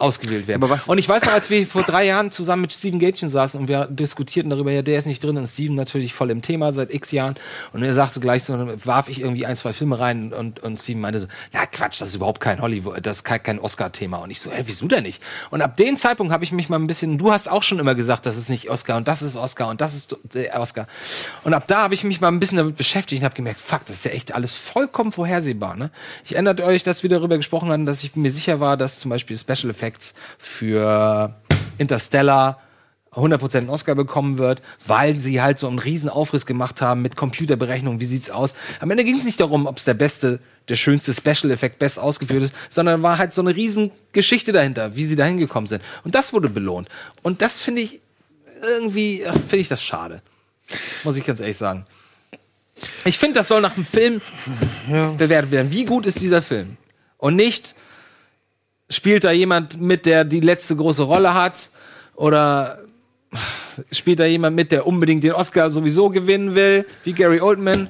[0.00, 0.62] ausgewählt werden.
[0.86, 3.68] Und ich weiß noch, als wir vor drei Jahren zusammen mit Steven Gätchen saßen und
[3.68, 6.92] wir diskutierten darüber, ja, der ist nicht drin und Steven natürlich voll im Thema seit
[6.92, 7.34] x Jahren
[7.72, 10.80] und er sagte gleich so, dann warf ich irgendwie ein, zwei Filme rein und, und
[10.80, 14.18] Steven meinte so, na Quatsch, das ist überhaupt kein Hollywood, das ist kein, kein Oscar-Thema
[14.18, 15.22] und ich so, hä, wieso denn nicht?
[15.50, 17.94] Und ab dem Zeitpunkt habe ich mich mal ein bisschen, du hast auch schon immer
[17.94, 20.86] gesagt, das ist nicht Oscar und das ist Oscar und das ist äh, Oscar
[21.44, 23.84] und ab da habe ich mich mal ein bisschen damit beschäftigt und habe gemerkt, fuck,
[23.84, 25.90] das ist ja echt alles vollkommen vorhersehbar, ne?
[26.24, 29.10] Ich erinnert euch, dass wir darüber gesprochen hatten, dass ich mir sicher war, dass zum
[29.10, 29.89] Beispiel Special Effects
[30.38, 31.34] für
[31.78, 32.60] Interstellar
[33.12, 37.16] 100% einen Oscar bekommen wird, weil sie halt so einen riesen Aufriss gemacht haben mit
[37.16, 38.54] Computerberechnungen, wie sieht's aus.
[38.78, 40.38] Am Ende ging es nicht darum, ob es der beste,
[40.68, 44.94] der schönste Special Effekt best ausgeführt ist, sondern war halt so eine riesen Geschichte dahinter,
[44.94, 45.82] wie sie dahin gekommen sind.
[46.04, 46.88] Und das wurde belohnt.
[47.22, 48.00] Und das finde ich
[48.62, 50.22] irgendwie, finde ich das schade.
[51.02, 51.86] Muss ich ganz ehrlich sagen.
[53.04, 54.20] Ich finde, das soll nach dem Film
[55.18, 55.72] bewertet werden.
[55.72, 56.76] Wie gut ist dieser Film?
[57.18, 57.74] Und nicht,
[58.90, 61.70] spielt da jemand mit, der die letzte große Rolle hat?
[62.14, 62.78] Oder
[63.92, 67.88] spielt da jemand mit, der unbedingt den Oscar sowieso gewinnen will, wie Gary Oldman?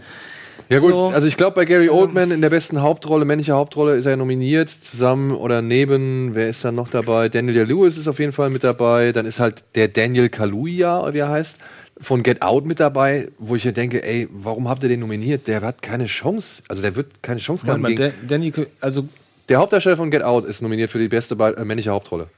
[0.69, 1.09] Ja gut, So.
[1.09, 4.69] also ich glaube bei Gary Oldman in der besten Hauptrolle, männliche Hauptrolle, ist er nominiert,
[4.69, 7.29] zusammen oder neben, wer ist da noch dabei?
[7.29, 11.19] Daniel Day-Lewis ist auf jeden Fall mit dabei, dann ist halt der Daniel Kaluuya, wie
[11.19, 11.57] er heißt,
[12.01, 15.49] von Get Out mit dabei, wo ich mir denke, ey, warum habt ihr den nominiert?
[15.49, 17.83] Der hat keine Chance, also der wird keine Chance haben.
[17.83, 19.09] Gegen- Dan- Danny, also
[19.51, 22.29] der Hauptdarsteller von Get Out ist nominiert für die beste Be- äh, männliche Hauptrolle.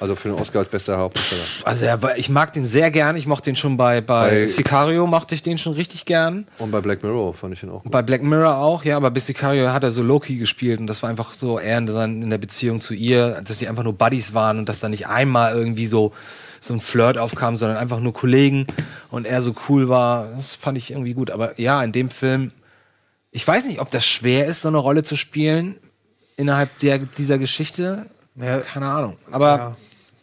[0.00, 1.42] Also für den Oscar als bester Hauptdarsteller.
[1.64, 3.16] Also er war, ich mag den sehr gern.
[3.16, 6.46] Ich mochte den schon bei, bei, Bei- Sicario, mochte ich den schon richtig gern.
[6.56, 7.92] Und bei Black Mirror fand ich ihn auch gut.
[7.92, 11.02] Bei Black Mirror auch, ja, aber bei Sicario hat er so Loki gespielt und das
[11.02, 14.60] war einfach so eher in der Beziehung zu ihr, dass sie einfach nur Buddies waren
[14.60, 16.12] und dass da nicht einmal irgendwie so,
[16.62, 18.66] so ein Flirt aufkam, sondern einfach nur Kollegen
[19.10, 20.28] und er so cool war.
[20.34, 21.30] Das fand ich irgendwie gut.
[21.30, 22.52] Aber ja, in dem Film,
[23.32, 25.76] ich weiß nicht, ob das schwer ist, so eine Rolle zu spielen
[26.40, 28.06] innerhalb der, dieser Geschichte.
[28.38, 29.16] Keine Ahnung.
[29.30, 29.76] Aber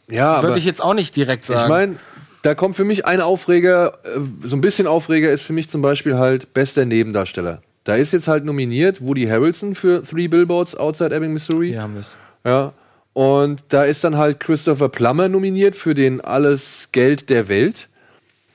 [0.10, 1.62] Ja, würde ich jetzt auch nicht direkt sagen.
[1.62, 2.00] Ich meine,
[2.42, 5.82] da kommt für mich ein Aufreger, äh, so ein bisschen Aufreger ist für mich zum
[5.82, 7.62] Beispiel halt bester Nebendarsteller.
[7.84, 11.70] Da ist jetzt halt nominiert Woody Harrelson für Three Billboards Outside Ebbing, Missouri.
[11.70, 12.18] Hier haben wir es.
[12.46, 12.74] Ja.
[13.14, 17.90] Und da ist dann halt Christopher Plummer nominiert für den Alles Geld der Welt.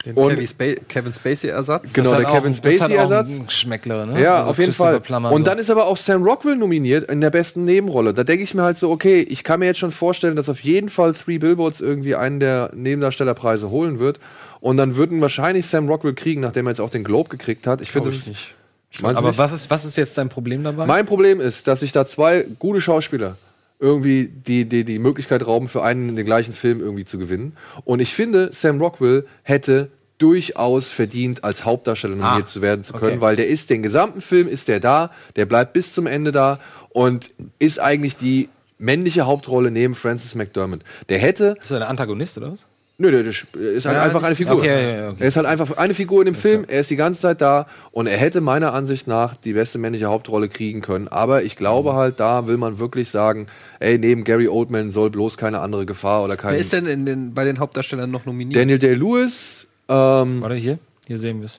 [0.04, 1.92] Den Und- Kevin, Spa Kevin Spacey-Ersatz.
[1.92, 3.30] Genau, der Kevin Spacey-Ersatz.
[3.30, 4.20] Ein Geschmäckler, ne?
[4.20, 5.00] Ja, Also auf jeden Fall.
[5.00, 5.44] Plummer und so.
[5.44, 8.12] dann ist aber auch Sam Rockwell nominiert in der besten Nebenrolle.
[8.12, 10.60] Da denke ich mir halt so, okay, ich kann mir jetzt schon vorstellen, dass auf
[10.60, 14.18] jeden Fall Three Billboards irgendwie einen der Nebendarstellerpreise holen wird.
[14.60, 17.80] Und dann würden wahrscheinlich Sam Rockwell kriegen, nachdem er jetzt auch den Globe gekriegt hat.
[17.80, 18.54] Ich finde das ich nicht.
[19.02, 19.38] Aber nicht?
[19.38, 20.86] was ist, was ist jetzt dein Problem dabei?
[20.86, 23.36] Mein Problem ist, dass sich da zwei gute Schauspieler
[23.82, 27.56] irgendwie die, die, die Möglichkeit rauben, für einen in den gleichen Film irgendwie zu gewinnen.
[27.84, 32.92] Und ich finde, Sam Rockwell hätte durchaus verdient, als Hauptdarsteller nominiert Ah, zu werden zu
[32.92, 33.20] können, okay.
[33.20, 36.60] weil der ist den gesamten Film ist der da, der bleibt bis zum Ende da
[36.90, 38.48] und ist eigentlich die
[38.78, 40.82] männliche Hauptrolle neben Francis McDermott.
[41.08, 42.60] Der hätte Ist er der Antagonist oder was?
[43.02, 44.56] Nö, der ist ist halt Ja, einfach eine Figur.
[44.58, 45.16] okay, ja, okay.
[45.22, 46.64] Er ist halt einfach eine Figur in dem Film.
[46.68, 50.06] Er ist die ganze Zeit da und er hätte meiner Ansicht nach die beste männliche
[50.06, 51.08] Hauptrolle kriegen können.
[51.08, 51.58] Aber ich Mhm.
[51.58, 53.48] glaube halt, da will man wirklich sagen,
[53.80, 57.34] ey, neben Gary Oldman soll bloß keine andere Gefahr oder kein Wer ist denn den,
[57.34, 58.56] bei den Hauptdarstellern noch nominiert?
[58.56, 59.66] Daniel Day-Lewis.
[59.88, 60.78] Ähm, Warte, hier?
[61.08, 61.58] Hier sehen wir es.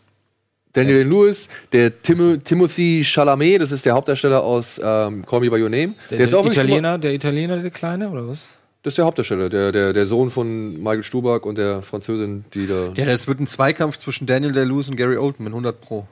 [0.71, 5.61] Daniel Day-Lewis, der Tim Timothy Chalamet, das ist der Hauptdarsteller aus ähm, Call Me By
[5.61, 5.93] Your Name.
[5.99, 8.47] Ist der, ist der auch wirklich Italiener, der Italiener, der Kleine, oder was?
[8.83, 12.67] Das ist der Hauptdarsteller, der, der, der Sohn von Michael Stuback und der Französin, die
[12.67, 12.91] da.
[12.95, 16.05] Ja, das wird ein Zweikampf zwischen Daniel Day-Lewis und Gary Oldman, 100 Pro.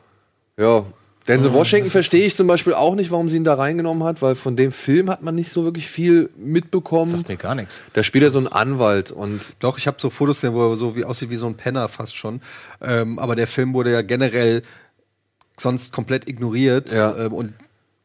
[0.57, 0.85] Ja.
[1.27, 4.21] Denzel Oh, Washington verstehe ich zum Beispiel auch nicht, warum sie ihn da reingenommen hat,
[4.21, 7.11] weil von dem Film hat man nicht so wirklich viel mitbekommen.
[7.11, 7.83] Sagt mir gar nichts.
[7.93, 10.75] Da spielt er so einen Anwalt und Doch, ich habe so Fotos gesehen, wo er
[10.77, 12.41] so wie aussieht wie so ein Penner fast schon.
[12.81, 14.63] Ähm, aber der Film wurde ja generell
[15.57, 16.91] sonst komplett ignoriert.
[16.91, 17.15] Ja.
[17.17, 17.53] Ähm, und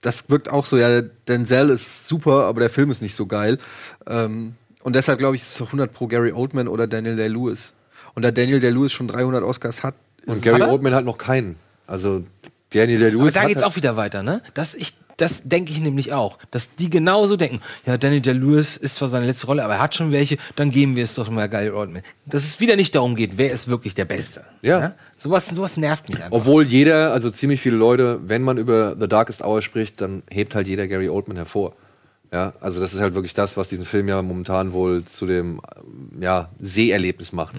[0.06, 3.58] das wirkt auch so, ja, Denzel ist super, aber der Film ist nicht so geil.
[4.06, 7.74] Ähm, und deshalb glaube ich, ist es so 100 pro Gary Oldman oder Daniel Day-Lewis.
[8.14, 9.94] Und da Daniel Day-Lewis schon 300 Oscars hat,
[10.26, 10.70] und Gary Hat?
[10.70, 11.56] Oldman hat noch keinen.
[11.86, 12.24] Also
[12.70, 14.42] Daniel Day-Lewis Aber da hat geht's halt- auch wieder weiter, ne?
[14.54, 17.60] Dass ich, das denke ich nämlich auch, dass die genauso denken.
[17.86, 20.96] Ja, Daniel Day-Lewis ist zwar seine letzte Rolle, aber er hat schon welche, dann geben
[20.96, 22.02] wir es doch mal geil Oldman.
[22.26, 24.44] Dass es wieder nicht darum geht, wer ist wirklich der Beste.
[24.62, 24.94] Ja.
[25.16, 26.32] Sowas, sowas nervt mich einfach.
[26.32, 30.54] Obwohl jeder, also ziemlich viele Leute, wenn man über The Darkest Hour spricht, dann hebt
[30.54, 31.74] halt jeder Gary Oldman hervor.
[32.32, 35.60] Ja, also das ist halt wirklich das, was diesen Film ja momentan wohl zu dem
[36.20, 37.54] ja, Seherlebnis macht.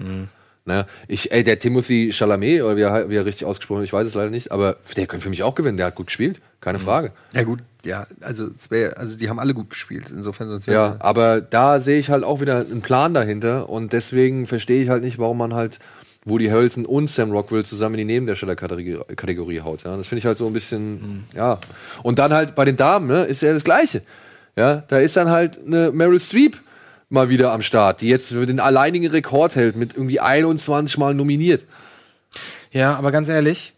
[0.68, 0.86] Ne?
[1.08, 4.12] Ich, ey, der Timothy Chalamet, oder wie er, wie er richtig ausgesprochen ich weiß es
[4.12, 7.12] leider nicht, aber der könnte für mich auch gewinnen, der hat gut gespielt, keine Frage.
[7.32, 11.40] Ja, gut, ja, also, wär, also die haben alle gut gespielt, insofern sonst Ja, aber
[11.40, 15.18] da sehe ich halt auch wieder einen Plan dahinter und deswegen verstehe ich halt nicht,
[15.18, 15.78] warum man halt
[16.26, 19.84] Woody Harrelson und Sam Rockwell zusammen in die Nebendarstellerkategorie Kategorie haut.
[19.84, 19.96] Ja.
[19.96, 21.58] Das finde ich halt so ein bisschen, ja.
[22.02, 24.02] Und dann halt bei den Damen, ne, ist ja das Gleiche.
[24.54, 26.58] Ja, da ist dann halt eine Meryl Streep
[27.08, 31.14] mal wieder am Start, die jetzt für den alleinigen Rekord hält, mit irgendwie 21 Mal
[31.14, 31.64] nominiert.
[32.70, 33.72] Ja, aber ganz ehrlich,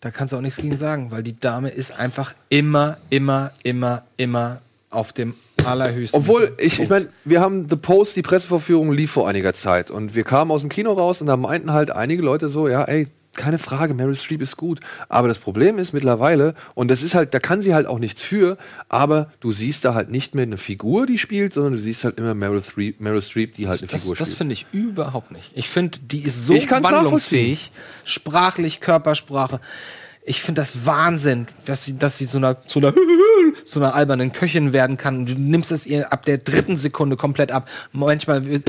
[0.00, 4.04] da kannst du auch nichts gegen sagen, weil die Dame ist einfach immer, immer, immer,
[4.16, 5.34] immer auf dem
[5.64, 6.18] allerhöchsten.
[6.18, 10.14] Obwohl, ich, ich meine, wir haben The Post, die Presseverführung lief vor einiger Zeit und
[10.14, 13.06] wir kamen aus dem Kino raus und da meinten halt einige Leute so, ja, ey,
[13.34, 14.80] keine Frage, Meryl Streep ist gut.
[15.08, 18.22] Aber das Problem ist mittlerweile, und das ist halt, da kann sie halt auch nichts
[18.22, 22.04] für, aber du siehst da halt nicht mehr eine Figur, die spielt, sondern du siehst
[22.04, 24.38] halt immer Meryl Streep, Meryl Streep die halt eine das, Figur das spielt.
[24.38, 25.50] finde ich überhaupt nicht.
[25.54, 27.70] Ich finde, die ist so wandlungsfähig,
[28.04, 29.60] sprachlich, Körpersprache.
[30.24, 32.94] Ich finde das Wahnsinn, dass sie, dass sie so einer, so einer,
[33.64, 35.26] so einer albernen Köchin werden kann.
[35.26, 37.68] Du nimmst es ihr ab der dritten Sekunde komplett ab.
[37.92, 38.60] Manchmal, äh,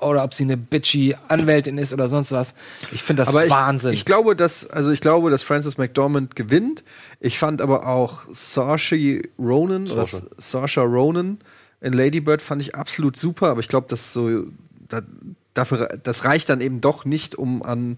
[0.00, 2.54] oder ob sie eine bitchy Anwältin ist oder sonst was.
[2.92, 3.92] Ich finde das aber ich, Wahnsinn.
[3.92, 6.82] Ich glaube, dass, also ich glaube, dass Frances McDormand gewinnt.
[7.20, 10.30] Ich fand aber auch Saoirse Ronan oder Saoirse.
[10.38, 11.38] Saoirse Ronan
[11.80, 14.44] in Lady Bird fand ich absolut super, aber ich glaube, dass so
[14.88, 15.02] da,
[15.52, 17.96] dafür das reicht dann eben doch nicht, um an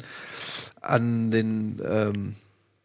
[0.81, 2.35] an den ähm,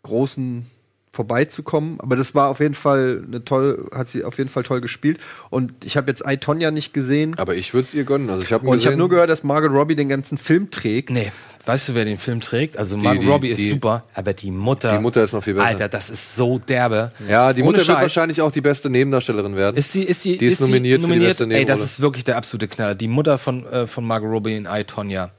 [0.03, 0.65] großen
[1.11, 1.99] vorbeizukommen.
[2.01, 5.19] Aber das war auf jeden Fall eine toll, hat sie auf jeden Fall toll gespielt.
[5.51, 7.37] Und ich habe jetzt I, Tonya nicht gesehen.
[7.37, 8.29] Aber ich würde es ihr gönnen.
[8.31, 11.11] Also ich habe Und ich habe nur gehört, dass Margot Robbie den ganzen Film trägt.
[11.11, 11.31] Nee,
[11.67, 12.77] weißt du, wer den Film trägt?
[12.77, 14.91] Also Die- Margot die- Robbie ist die- super, aber die Mutter.
[14.91, 15.67] Die Mutter ist noch viel besser.
[15.67, 17.11] Alter, das ist so derbe.
[17.29, 18.01] Ja, die Ohne Mutter wird Scheiß.
[18.01, 19.77] wahrscheinlich auch die beste Nebendarstellerin werden.
[19.77, 22.37] Ist sie, ist sie, die ist, nominiert, für die beste Ey, das ist wirklich der
[22.37, 22.95] absolute Knaller.
[22.95, 25.29] Die Mutter von, äh, von Margot Robbie in I, Tonya.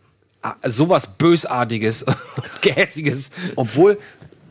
[0.40, 2.04] Ah, sowas Bösartiges,
[2.60, 3.30] Gehässiges.
[3.56, 3.98] Obwohl,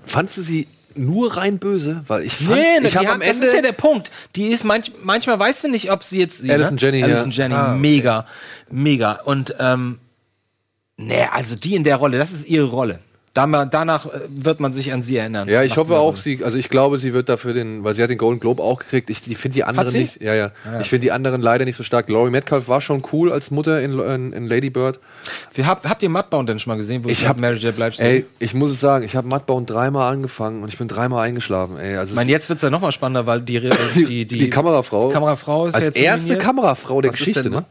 [0.05, 2.03] fandst du sie nur rein böse?
[2.07, 4.11] Weil ich fand, Nee, ich habe am das Ende ist ja der Punkt.
[4.35, 6.39] Die ist manch, manchmal weißt du nicht, ob sie jetzt.
[6.39, 7.05] Sie, Alison Janney, ja.
[7.07, 7.79] Alison Janney, Ah, okay.
[7.79, 8.25] mega,
[8.69, 9.13] mega.
[9.25, 9.99] Und ähm,
[10.97, 12.99] nee, also die in der Rolle, das ist ihre Rolle.
[13.33, 15.49] Danach, äh, wird man sich an sie erinnern.
[15.49, 18.11] Ja, ich hoffe auch, sie, also ich glaube, sie wird dafür den, weil sie hat
[18.11, 19.09] den Golden Globe auch gekriegt.
[19.09, 20.51] Ich, finde die anderen nicht, ja, ja.
[20.65, 20.81] Ja, ja.
[20.81, 22.09] Ich finde die anderen leider nicht so stark.
[22.09, 24.99] Laurie Metcalf war schon cool als Mutter in, in, in Lady Bird.
[25.53, 27.03] Wir hab, habt ihr Mudbound denn schon mal gesehen?
[27.03, 27.75] Wo Ich hab- Mary J.
[27.75, 31.25] Blige Ey, ich muss es sagen, ich habe Mudbound dreimal angefangen und ich bin dreimal
[31.25, 31.77] eingeschlafen.
[31.77, 33.69] Ey, also Ich meine, jetzt wird es ja noch mal spannender, weil die, die,
[34.05, 36.43] die, die, die Kamerafrau, Kammerafrau ist als jetzt erste nominiert.
[36.45, 37.39] Kamerafrau der Was Geschichte.
[37.39, 37.65] ist denn ne?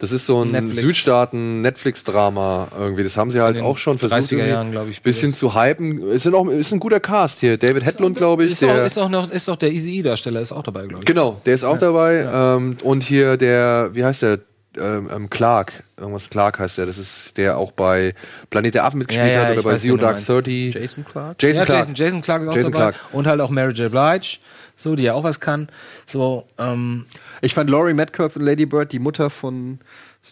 [0.00, 0.80] Das ist so ein Netflix.
[0.80, 3.02] Südstaaten-Netflix-Drama irgendwie.
[3.02, 4.18] Das haben sie halt auch schon versucht.
[4.20, 6.02] 30er irgendwie Jahren, glaub ich, Bisschen zu hypen.
[6.10, 7.56] Es sind auch, ist ein guter Cast hier.
[7.58, 8.52] David Hedlund, glaube ich.
[8.52, 11.02] Ist, auch, der- ist, auch noch, ist doch der Easy E-Darsteller, ist auch dabei, glaube
[11.02, 11.06] ich.
[11.06, 12.28] Genau, der ist auch dabei.
[12.32, 14.38] Ähm, und hier der, wie heißt der?
[14.78, 16.86] Ähm, ähm, Clark, irgendwas Clark heißt der.
[16.86, 18.14] Das ist der auch bei
[18.50, 20.24] Planet der Affen mitgespielt Ja, ja, hat oder bei Zero Dark.
[20.24, 20.72] 30.
[20.74, 21.36] Jason Clark?
[21.42, 21.78] Jason ja, Clark.
[21.80, 22.92] Jason, Jason Clark ist auch Jason dabei.
[22.92, 23.04] Clark.
[23.12, 23.90] Und halt auch Mary J.
[23.90, 24.38] Blige,
[24.76, 25.68] so, die ja auch was kann.
[26.06, 27.06] So, ähm,
[27.40, 29.78] Ich fand Laurie Metcalf in Lady Bird, die Mutter von,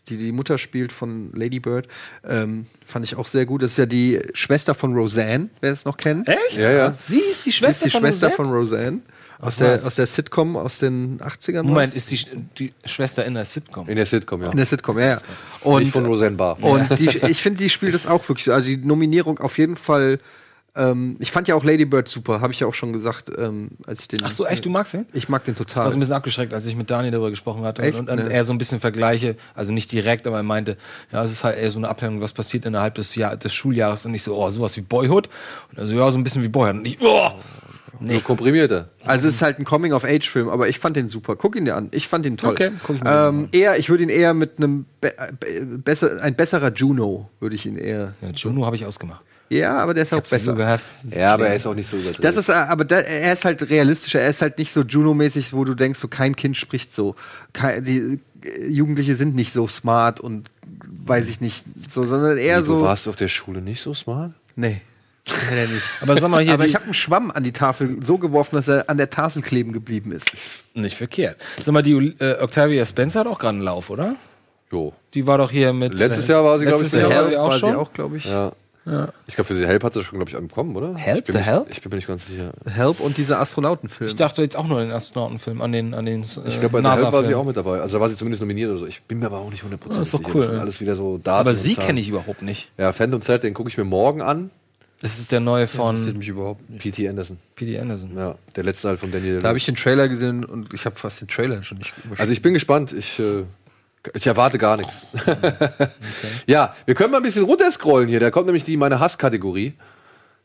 [0.09, 1.89] die die Mutter spielt von Lady Bird,
[2.29, 3.63] ähm, fand ich auch sehr gut.
[3.63, 6.29] Das ist ja die Schwester von Roseanne, wer es noch kennt.
[6.29, 6.59] Echt?
[6.59, 6.95] Ja, ja.
[6.99, 8.49] Sie ist die Sie Schwester ist die von Schwester Roseanne?
[8.49, 9.01] von Roseanne.
[9.41, 11.63] Aus Ach, der, aus der Sitcom aus den 80ern.
[11.63, 12.19] Moment, ist die,
[12.59, 13.89] die Schwester in der Sitcom?
[13.89, 14.51] In der Sitcom, ja.
[14.51, 15.05] In der Sitcom, ja.
[15.07, 15.15] ja.
[15.15, 15.25] Nicht
[15.65, 16.61] Und, von Roseanne Barr.
[16.61, 18.47] und die, ich finde, die spielt das auch wirklich.
[18.47, 18.53] so.
[18.53, 20.19] Also die Nominierung auf jeden Fall.
[20.77, 23.71] Ähm, ich fand ja auch Lady Bird super, habe ich ja auch schon gesagt, ähm,
[23.87, 24.21] als ich den.
[24.23, 25.07] Ach so, echt, du magst ihn?
[25.13, 25.91] Ich mag den Ich war total.
[25.91, 27.99] so ein bisschen abgeschreckt, als ich mit Daniel darüber gesprochen hatte Echt?
[27.99, 28.33] und, und Ne.
[28.33, 30.77] er so ein bisschen Vergleiche, also nicht direkt, aber er meinte,
[31.11, 34.07] ja, es ist halt eher so eine Abhängung, was passiert innerhalb des, Jahr, des Schuljahres
[34.07, 35.29] und ich so, oh, sowas wie Boyhood
[35.73, 37.31] und also ja, so ein bisschen wie Boyhood und ich, oh,
[38.01, 38.91] Nur komprimierter.
[39.05, 41.35] Also es ist halt ein Coming-of-Age-Film, aber ich fand den super.
[41.35, 41.89] Guck ihn dir an.
[41.91, 42.53] Ich fand ihn toll.
[42.53, 45.79] Okay, guck ich mir den ähm, eher, ich würde ihn eher mit einem be be
[45.79, 48.15] besser, ein besserer Juno würde ich ihn eher.
[48.21, 49.23] ja, Juno habe ich ausgemacht.
[49.51, 50.53] Ja, aber der ist auch so besser.
[50.55, 50.89] gehasst.
[51.11, 52.23] Ja, aber er ist auch nicht so übertrieben.
[52.23, 54.21] Das ist, äh, aber da, er ist halt realistischer.
[54.21, 57.15] Er ist halt nicht so Juno-mäßig, wo du denkst, so kein Kind spricht so.
[57.55, 60.51] Kei- die äh, Jugendliche sind nicht so smart und
[61.07, 62.81] weiß ich nicht, so, sondern eher Du so.
[62.83, 64.33] warst auf der Schule nicht so smart?
[64.55, 64.83] Nee.
[65.51, 65.83] Leider nicht.
[66.01, 68.69] Aber sag mal hier, aber ich habe einen Schwamm an die Tafel so geworfen, dass
[68.69, 70.31] er an der Tafel kleben geblieben ist.
[70.75, 71.37] Nicht verkehrt.
[71.63, 74.17] Sag mal, die äh, Octavia Spencer hat auch gerade einen Lauf, oder?
[74.73, 74.93] Jo.
[75.15, 75.95] Die war doch hier mit.
[75.95, 77.71] Letztes äh, Jahr war sie, glaube ich, Letztes Jahr war sie auch war schon.
[77.71, 78.25] sie auch, glaube ich.
[78.25, 78.53] Ja.
[78.89, 79.09] Ja.
[79.27, 80.95] Ich glaube, für sie Help hat sie schon, glaube ich, einen bekommen, oder?
[80.97, 81.19] Help?
[81.19, 81.67] Ich bin The nicht, Help?
[81.71, 82.53] Ich bin mir nicht ganz sicher.
[82.71, 84.09] Help und dieser Astronautenfilm.
[84.09, 86.81] Ich dachte jetzt auch nur an den Astronautenfilm, an den, an den äh, Ich glaube,
[86.81, 87.81] bei The Help war sie auch mit dabei.
[87.81, 88.87] Also da war sie zumindest nominiert oder so.
[88.87, 90.31] Ich bin mir aber auch nicht 100% Das ist doch sicher.
[90.35, 90.61] cool, Das sind ja.
[90.63, 91.41] alles wieder so Daten.
[91.41, 92.71] Aber sie kenne ich überhaupt nicht.
[92.79, 94.51] Ja, Phantom Thread, den gucke ich mir morgen an.
[95.01, 96.83] Das ist der neue interessiert von mich überhaupt nicht.
[96.83, 97.09] P.T.
[97.09, 97.39] Anderson.
[97.55, 97.79] P.D.
[97.79, 98.17] Anderson.
[98.17, 99.41] Ja, der letzte halt von Daniel.
[99.41, 102.33] Da habe ich den Trailer gesehen und ich habe fast den Trailer schon nicht Also
[102.33, 102.93] ich bin gespannt.
[102.93, 103.45] Ich, äh,
[104.15, 105.09] ich erwarte gar nichts.
[106.47, 108.21] Ja, wir können mal ein bisschen runterscrollen hier.
[108.21, 109.75] Da kommt nämlich die meine Hasskategorie.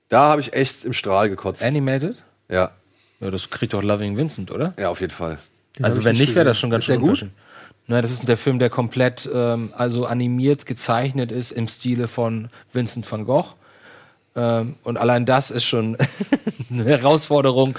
[0.10, 1.64] Da habe ich echt im Strahl gekotzt.
[1.64, 2.22] Animated?
[2.50, 2.72] Ja,
[3.22, 4.74] Ja, das kriegt doch Loving Vincent, oder?
[4.78, 5.38] ja, auf jeden Fall.
[5.82, 7.26] also hab wenn ich nicht, nicht wäre das schon ganz Ist schön gut?
[7.88, 12.50] Na, das ist der Film, der komplett ähm, also animiert gezeichnet ist im Stile von
[12.72, 13.56] Vincent van Gogh.
[14.36, 15.98] Ähm, und allein das ist schon
[16.70, 17.76] eine Herausforderung.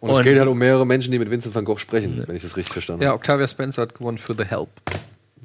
[0.00, 2.42] Und, es geht halt um mehrere Menschen, die mit Vincent van Gogh sprechen, wenn ich
[2.42, 3.18] das richtig verstanden Ja, habe.
[3.18, 4.68] Octavia Spencer hat gewonnen für The Help.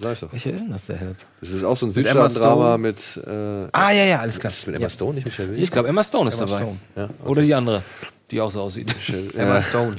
[0.01, 0.31] Sag ich doch.
[0.31, 1.17] Welcher ist denn das, der Help?
[1.41, 2.97] Das ist auch so ein Mit Emma Südstaaten-Drama mit.
[3.25, 4.49] Äh, Ah, ja, ja, alles klar.
[4.51, 4.89] ist das mit Emma Ja.
[4.89, 5.63] Stone, nicht Michelle Williams?
[5.63, 6.61] Ich glaube, Emma Stone ist Emma dabei.
[6.61, 6.77] Stone.
[6.95, 7.13] Ja, okay.
[7.29, 7.83] Oder die andere,
[8.31, 8.93] die auch so aussieht.
[9.35, 9.61] Emma Ja.
[9.61, 9.95] Stone.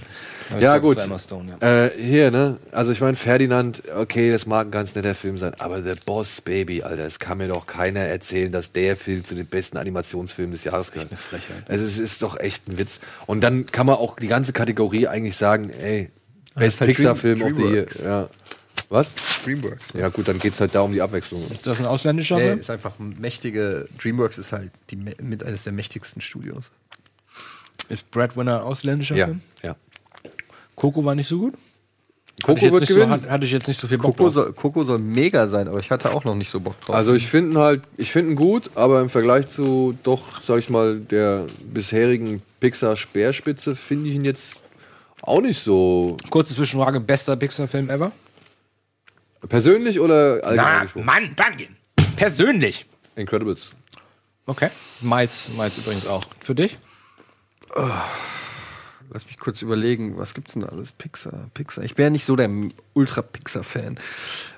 [0.48, 0.98] Aber ich Ja, gut.
[0.98, 1.85] Emma Stone, ja.
[1.85, 2.56] Äh, hier, ne?
[2.72, 6.40] Also ich meine, Ferdinand, okay, das mag ein ganz netter Film sein, aber The Boss
[6.40, 10.52] Baby, Alter, es kann mir doch keiner erzählen, dass der Film zu den besten Animationsfilmen
[10.52, 11.10] des Jahres gehört.
[11.10, 11.62] eine Frechheit.
[11.68, 12.98] Also es ist doch echt ein Witz.
[13.27, 16.10] Und dann kann man auch die ganze Kategorie eigentlich sagen, ey,
[16.56, 17.70] Best ist halt Pixar-Film Dream- of the Year.
[17.86, 18.02] Dreamworks.
[18.02, 18.28] Ja.
[18.91, 19.15] Was?
[19.45, 19.87] Dreamworks.
[19.95, 21.49] Ja gut, dann geht's halt da um die Abwechslung.
[21.51, 22.59] Ist das ein ausländischer Nee, Film?
[22.61, 23.89] ist einfach ein mächtige.
[24.03, 26.71] Dreamworks ist halt die, mit eines der mächtigsten Studios.
[27.89, 29.41] Ist Breadwinner ausländischer Ja, Film?
[29.62, 29.77] ja.
[30.77, 31.55] Coco war nicht so gut?
[32.43, 33.12] Coco Hatte wird nicht so, gewinnen.
[33.12, 34.33] hat- hatte ich jetzt nicht so viel Bock Coco drauf.
[34.35, 36.97] soll, Coco soll mega sein, aber ich hatte auch noch nicht so Bock drauf.
[36.97, 40.59] Also ich finde ihn halt, ich finde ihn gut, aber im Vergleich zu doch, sag
[40.59, 44.62] ich mal, der bisherigen Pixar Speerspitze finde ich ihn jetzt
[45.23, 48.11] auch nicht so Kurze Zwischenfrage, bester Pixar-Film ever?
[49.49, 51.03] Persönlich oder allgemein Na?
[51.03, 51.77] Mann, dann gehen.
[52.17, 52.87] Persönlich.
[53.17, 53.71] Incredibles.
[54.47, 54.71] Okay.
[55.01, 56.23] Miles, Miles übrigens auch.
[56.41, 56.79] Für dich?
[59.12, 60.93] Lass mich kurz überlegen, was gibt's denn da alles?
[60.93, 61.85] Pixar, Pixar.
[61.85, 62.51] Ich wäre nicht so der
[62.95, 63.99] Ultra-Pixar-Fan.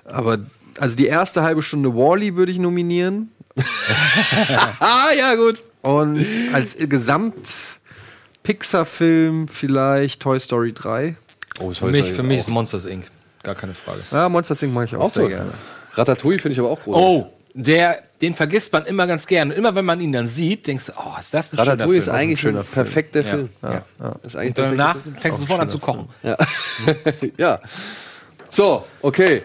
[0.05, 0.39] Aber
[0.79, 3.31] also die erste halbe Stunde Wally würde ich nominieren.
[4.81, 5.63] ah, ja, gut.
[5.83, 11.17] Und als Gesamt-Pixar-Film vielleicht Toy Story 3.
[11.61, 13.05] Oh, Für mich, für mich ist Monsters Inc.
[13.43, 14.01] Gar keine Frage.
[14.11, 14.73] Ja, Monsters Inc.
[14.73, 15.33] mag ich auch, Auch sehr toll.
[15.33, 15.51] gerne.
[15.95, 17.09] Ratatouille finde ich aber auch großartig.
[17.09, 19.53] Oh, der, den vergisst man immer ganz gerne.
[19.53, 22.05] Und immer wenn man ihn dann sieht, denkst du, oh, ist das ein Ratatouille ist
[22.07, 22.23] schöner Film.
[22.29, 23.27] eigentlich schöner ein perfekter Ja.
[23.31, 23.49] Film.
[23.63, 23.85] Ja.
[23.99, 25.17] Das ist eigentlich Und danach perfekter Film.
[25.21, 26.09] fängst du sofort an zu kochen.
[26.23, 26.37] Ja.
[27.37, 27.61] ja.
[28.51, 29.43] So, okay.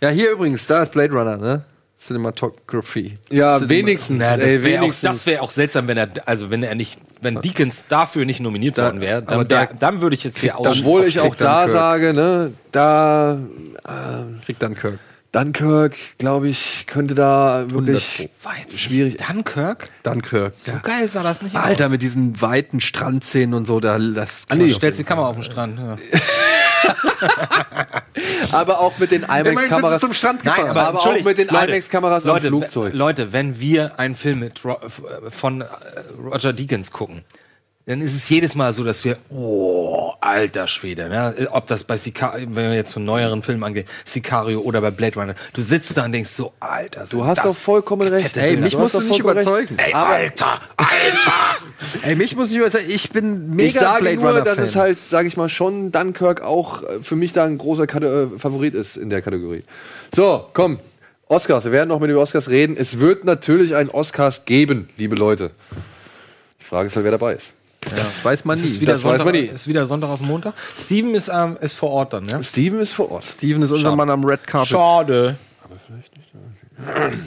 [0.00, 1.62] Ja, hier übrigens, da ist Blade Runner, ne?
[2.00, 3.14] Cinematography.
[3.30, 4.18] Ja, Cinema- wenigstens.
[4.20, 6.98] Na, das ey, wäre auch, das wär auch seltsam, wenn er, also wenn er nicht,
[7.20, 10.66] wenn Deakins dafür nicht nominiert worden wäre, dann, da- dann würde ich jetzt hier aus.
[10.78, 11.72] Obwohl ich auch Kriegt da Dunkirk.
[11.72, 13.38] sage, ne, da
[14.44, 14.98] Kriegt dann Kirk.
[15.32, 18.30] Dunkirk, glaube ich, könnte da wirklich
[18.74, 19.18] schwierig.
[19.18, 19.88] Dunkirk?
[20.02, 20.54] Dunkirk.
[20.56, 21.90] So geil sah das nicht Alter, aus.
[21.90, 24.68] mit diesen weiten Strandszenen und so, da das Ah, nee.
[24.68, 25.78] Du stellst die Kamera auf den Strand.
[25.78, 25.96] Ja.
[28.52, 30.00] Aber auch mit den IMAX-Kameras.
[30.00, 30.70] zum Strand Nein, gefahren.
[30.70, 32.92] aber, Aber auch mit den Leute, IMAX-Kameras am Leute, Flugzeug.
[32.94, 34.78] Leute, wenn wir einen Film mit Ro
[35.30, 35.66] von äh,
[36.22, 37.22] Roger Deakins gucken,
[37.88, 41.48] dann ist es jedes Mal so, dass wir, oh, alter Schwede, ne?
[41.52, 45.14] ob das bei Sicario, wenn wir jetzt von neueren Filmen angehen, Sicario oder bei Blade
[45.18, 48.36] Runner, du sitzt da und denkst so, alter, sind Du hast doch vollkommen recht.
[48.36, 49.20] Ey, mich musst du nicht recht.
[49.20, 49.78] überzeugen.
[49.78, 51.56] Ey, alter, alter!
[52.02, 52.90] Ey, mich muss nicht überzeugen.
[52.90, 54.64] Ich bin mega ich sage Blade nur, Runner dass Fan.
[54.64, 58.30] es halt, sage ich mal, schon Dunkirk auch äh, für mich da ein großer Kate
[58.34, 59.64] äh, Favorit ist in der Kategorie.
[60.14, 60.78] So, komm.
[61.26, 61.64] Oscars.
[61.64, 62.76] Wir werden noch mit den Oscars reden.
[62.78, 65.52] Es wird natürlich einen Oscars geben, liebe Leute.
[66.60, 67.54] Die Frage ist halt, wer dabei ist.
[67.80, 68.64] Das weiß man nie.
[68.64, 69.48] ist wieder, Das weiß Sonntag, man nie.
[69.48, 70.54] ist wieder Sonntag auf Montag.
[70.76, 72.42] Steven ist, ähm, ist vor Ort dann, ja?
[72.42, 73.28] Steven ist vor Ort.
[73.28, 73.96] Steven ist unser Schade.
[73.96, 74.68] Mann am Red Carpet.
[74.68, 75.36] Schade.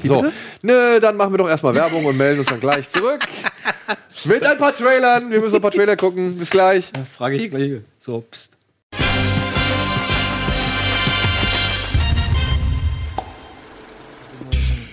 [0.03, 0.25] So,
[0.61, 3.19] nö, dann machen wir doch erstmal Werbung und melden uns dann gleich zurück.
[4.25, 5.29] Mit ein paar Trailern.
[5.29, 6.37] Wir müssen ein paar Trailer gucken.
[6.37, 6.91] Bis gleich.
[7.17, 7.81] Frage ich gleich.
[7.99, 8.51] So, pst.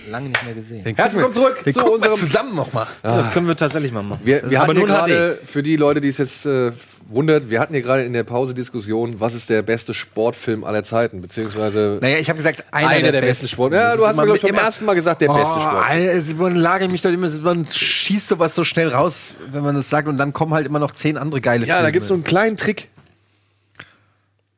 [0.09, 0.83] Lange nicht mehr gesehen.
[0.83, 2.15] Herzlich willkommen zurück Den zu unserem.
[2.15, 2.87] zusammen noch mal.
[3.03, 4.21] Das können wir tatsächlich mal machen.
[4.23, 6.71] Wir, wir hatten hier gerade, für die Leute, die es jetzt äh,
[7.07, 10.83] wundert, wir hatten hier gerade in der Pause Diskussion, was ist der beste Sportfilm aller
[10.83, 13.85] Zeiten, beziehungsweise Naja, ich habe gesagt, einer, einer, der, besten Sportfilme.
[13.85, 16.09] Ja, du hast mir, glaube ich, beim ersten Mal gesagt, der beste Oh, Sportfilm.
[16.09, 19.89] Alter, man lagert mich doch immer, man schießt sowas so schnell raus, wenn man das
[19.91, 21.87] sagt, und dann kommen halt immer noch zehn andere geile Ja, Filme.
[21.87, 22.89] da gibt es so einen kleinen Trick.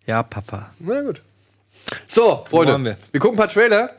[0.05, 0.71] Ja, Papa.
[0.79, 1.21] Na gut.
[2.07, 2.97] So, Freunde, wir?
[3.11, 3.19] wir?
[3.19, 3.89] gucken ein paar Trailer.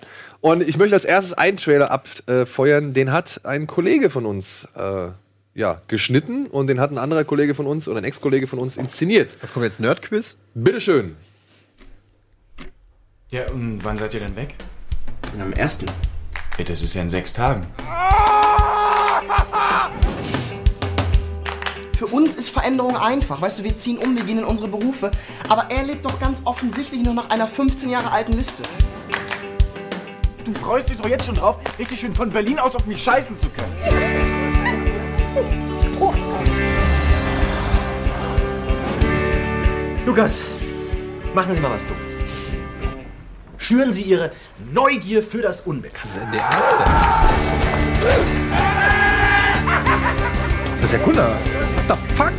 [0.43, 5.11] Und ich möchte als erstes einen Trailer abfeuern, den hat ein Kollege von uns äh,
[5.55, 8.77] ja, geschnitten und den hat ein anderer Kollege von uns oder ein Ex-Kollege von uns
[8.77, 9.37] inszeniert.
[9.41, 9.79] Was kommt jetzt?
[9.79, 10.35] Nerdquiz?
[10.55, 11.15] Bitteschön.
[13.31, 14.57] Ja, und wann seid ihr denn weg?
[15.41, 15.87] Am ersten.
[16.59, 17.65] Ja, das ist ja in sechs Tagen.
[21.97, 23.41] Für uns ist Veränderung einfach.
[23.41, 25.13] Weißt du, wir ziehen um, wir gehen in unsere Berufe.
[25.49, 28.65] Aber er lebt doch ganz offensichtlich noch nach einer 15 Jahre alten Liste.
[30.45, 33.37] Du freust dich doch jetzt schon drauf, richtig schön von Berlin aus auf mich scheißen
[33.37, 33.77] zu können.
[40.05, 40.45] Lukas,
[41.33, 42.13] machen Sie mal was Dummes.
[43.57, 44.33] Schüren Sie Ihre
[44.73, 46.21] Neugier für das Unbekannte.
[50.81, 51.29] Das ist ja Gunnar.
[51.29, 52.33] What the fuck?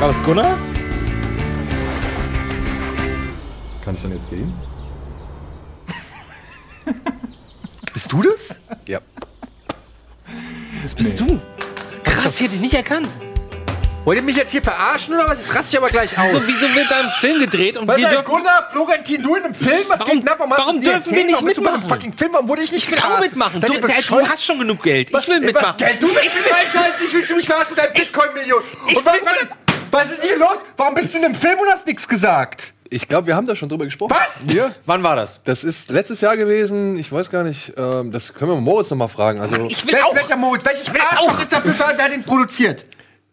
[0.00, 0.58] War das Gunnar?
[3.82, 4.52] Kann ich dann jetzt gehen?
[7.92, 8.54] Bist du das?
[8.86, 9.00] Ja.
[10.82, 11.40] Das bist du.
[12.04, 13.08] Krass, ich hätte dich nicht erkannt.
[14.04, 15.38] Wollt ihr mich jetzt hier verarschen oder was?
[15.38, 16.26] Jetzt raste ich aber gleich aus.
[16.32, 18.24] Wieso, wieso wird da ein Film gedreht und Was wir dürfen...
[18.24, 19.82] Gunnar, Florentin, du in einem Film?
[19.88, 20.36] Was Warum- geht denn ab?
[20.38, 21.88] Warum, hast warum dürfen wir nicht Warum bist du mitmachen?
[21.88, 22.32] fucking Film?
[22.34, 23.60] Warum wurde ich nicht Ich will mitmachen.
[23.60, 25.10] Du, ihr du hast schon genug Geld.
[25.10, 25.76] Ich will Was, mitmachen.
[25.78, 26.00] Geld?
[26.02, 27.02] Du willst mich einschalten?
[27.04, 28.62] Ich will mich verarschen mit deinem Bitcoin-Million.
[28.94, 29.18] Und warum,
[29.90, 30.58] was ist hier los?
[30.76, 32.74] Warum bist du in einem Film und hast nichts gesagt?
[32.90, 34.14] Ich glaube, wir haben da schon drüber gesprochen.
[34.16, 34.50] Was?
[34.50, 34.74] Hier?
[34.86, 35.40] Wann war das?
[35.44, 36.98] Das ist letztes Jahr gewesen.
[36.98, 37.72] Ich weiß gar nicht.
[37.76, 39.40] Ähm, das können wir Moritz noch mal fragen.
[39.40, 40.14] Also Ich will auch.
[40.14, 40.64] welcher Moritz?
[40.64, 41.96] Welches Arschloch ist dafür verantwortlich?
[41.98, 42.86] Wer hat den produziert?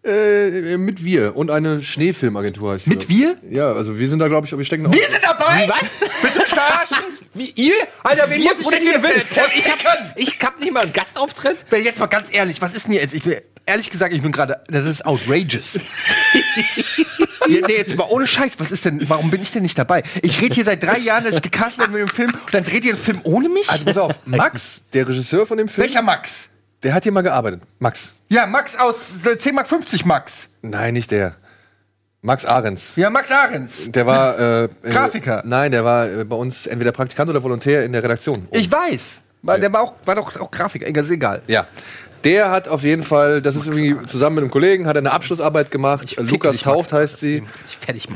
[0.05, 3.37] äh, mit wir und eine Schneefilmagentur heißt die, Mit wir?
[3.49, 4.91] Ja, also wir sind da, glaube ich, wir stecken.
[4.91, 5.67] Wir sind dabei?
[5.69, 6.09] Was?
[6.21, 6.97] Willst du verarschen?
[7.33, 7.73] Wie ihr?
[8.03, 8.99] Alter, wen Wir muss ich denn hier?
[8.99, 9.21] Film.
[9.55, 11.65] Ich hab, ich hab nicht mal einen Gastauftritt.
[11.69, 13.13] Wer jetzt mal ganz ehrlich, was ist denn jetzt?
[13.13, 15.79] Ich bin, ehrlich gesagt, ich bin gerade, das ist outrageous.
[17.47, 20.03] ja, nee, jetzt mal ohne Scheiß, was ist denn, warum bin ich denn nicht dabei?
[20.21, 22.63] Ich rede hier seit drei Jahren, dass ich gecastet werde mit dem Film und dann
[22.63, 23.69] dreht ihr einen Film ohne mich?
[23.69, 26.49] Also pass auf, Max, der Regisseur von dem Film, Welcher Max?
[26.83, 27.61] der hat hier mal gearbeitet.
[27.79, 28.13] Max.
[28.29, 30.49] Ja, Max aus äh, 10 Mark 50 Max.
[30.61, 31.35] Nein, nicht der.
[32.21, 32.93] Max Ahrens.
[32.95, 33.91] Ja, Max Ahrens.
[33.91, 35.43] Der war äh, äh, Grafiker.
[35.45, 38.47] Nein, der war äh, bei uns entweder Praktikant oder Volontär in der Redaktion.
[38.51, 39.21] Ich weiß.
[39.43, 41.41] Weil Der war, auch, war doch auch Grafiker, ist egal.
[41.47, 41.67] Ja.
[42.23, 45.11] Der hat auf jeden Fall, das ist irgendwie zusammen mit einem Kollegen, hat er eine
[45.11, 46.15] Abschlussarbeit gemacht.
[46.17, 47.43] Lukas Taucht heißt sie.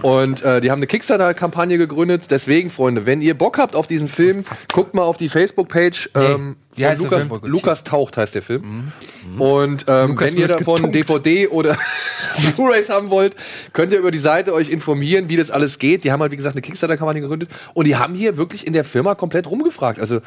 [0.02, 2.24] Und äh, die haben eine Kickstarter-Kampagne gegründet.
[2.30, 6.12] Deswegen, Freunde, wenn ihr Bock habt auf diesen Film, guckt mal auf die Facebook-Page.
[6.16, 7.28] Ähm, der Lukas?
[7.42, 8.92] Lukas Taucht heißt der Film.
[9.40, 10.96] Und ähm, wenn ihr davon getunkt.
[10.96, 11.76] DVD oder
[12.56, 13.36] Blu-rays haben wollt,
[13.74, 16.04] könnt ihr über die Seite euch informieren, wie das alles geht.
[16.04, 17.50] Die haben halt, wie gesagt, eine Kickstarter-Kampagne gegründet.
[17.74, 20.00] Und die haben hier wirklich in der Firma komplett rumgefragt.
[20.00, 20.22] Also,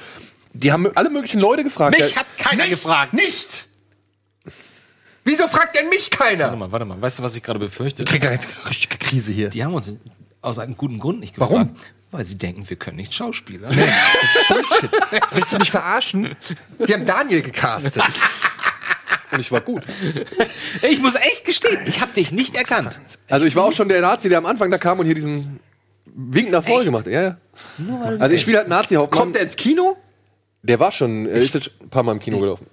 [0.52, 1.96] die haben alle möglichen Leute gefragt.
[1.96, 3.14] Mich Ja, hat keiner Nicht- gefragt.
[3.14, 3.68] Nicht!
[5.24, 6.44] Wieso fragt denn mich keiner?
[6.44, 7.00] Warte mal, warte mal.
[7.00, 8.02] Weißt du, was ich gerade befürchte?
[8.02, 8.38] Ich krieg eine
[8.68, 9.50] richtige Krise hier.
[9.50, 9.96] Die haben uns
[10.42, 11.52] aus einem guten Grund nicht gefragt.
[11.52, 11.76] Warum?
[12.10, 13.68] Weil sie denken, wir können nicht Schauspieler.
[13.68, 14.90] Bullshit.
[15.32, 16.34] Willst du mich verarschen?
[16.78, 18.02] Wir haben Daniel gecastet.
[19.30, 19.82] Und ich war gut.
[20.82, 22.98] Ich muss echt gestehen, ich habe dich nicht erkannt.
[23.28, 25.60] Also ich war auch schon der Nazi, der am Anfang da kam und hier diesen
[26.06, 27.12] Wink nach vorne gemacht hat.
[27.12, 27.36] Ja, ja.
[28.18, 29.20] Also ich spiele halt Nazi-Hauptmann.
[29.20, 29.96] Kommt der ins Kino?
[30.62, 32.66] Der war schon, er ist jetzt ein paar Mal im Kino gelaufen.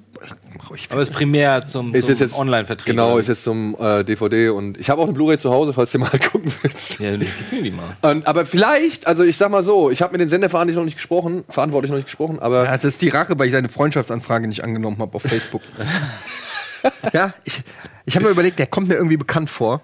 [0.89, 2.87] Aber es ist primär zum, zum jetzt, jetzt Online-Vertrieb.
[2.87, 5.91] Genau, ist jetzt zum äh, DVD und ich habe auch eine Blu-ray zu Hause, falls
[5.91, 6.99] du mal gucken willst.
[6.99, 7.97] Ja, gib mir die mal.
[8.01, 10.97] Und, aber vielleicht, also ich sag mal so, ich habe mit den Senderverantwortlichen noch nicht
[10.97, 14.47] gesprochen, verantwortlich noch nicht gesprochen, aber Ja, das ist die Rache, weil ich seine Freundschaftsanfrage
[14.47, 15.61] nicht angenommen habe auf Facebook.
[17.13, 17.61] ja, ich,
[18.05, 19.81] ich habe mir überlegt, der kommt mir irgendwie bekannt vor.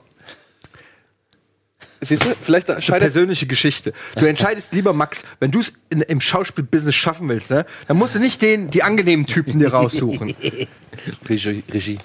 [2.10, 3.94] Siehst du, vielleicht Das ist eine persönliche Geschichte.
[4.16, 8.20] Du entscheidest lieber, Max, wenn du es im Schauspielbusiness schaffen willst, ne, dann musst du
[8.20, 10.34] nicht den, die angenehmen Typen dir raussuchen.
[11.30, 11.64] Regie.
[11.72, 11.98] Regie.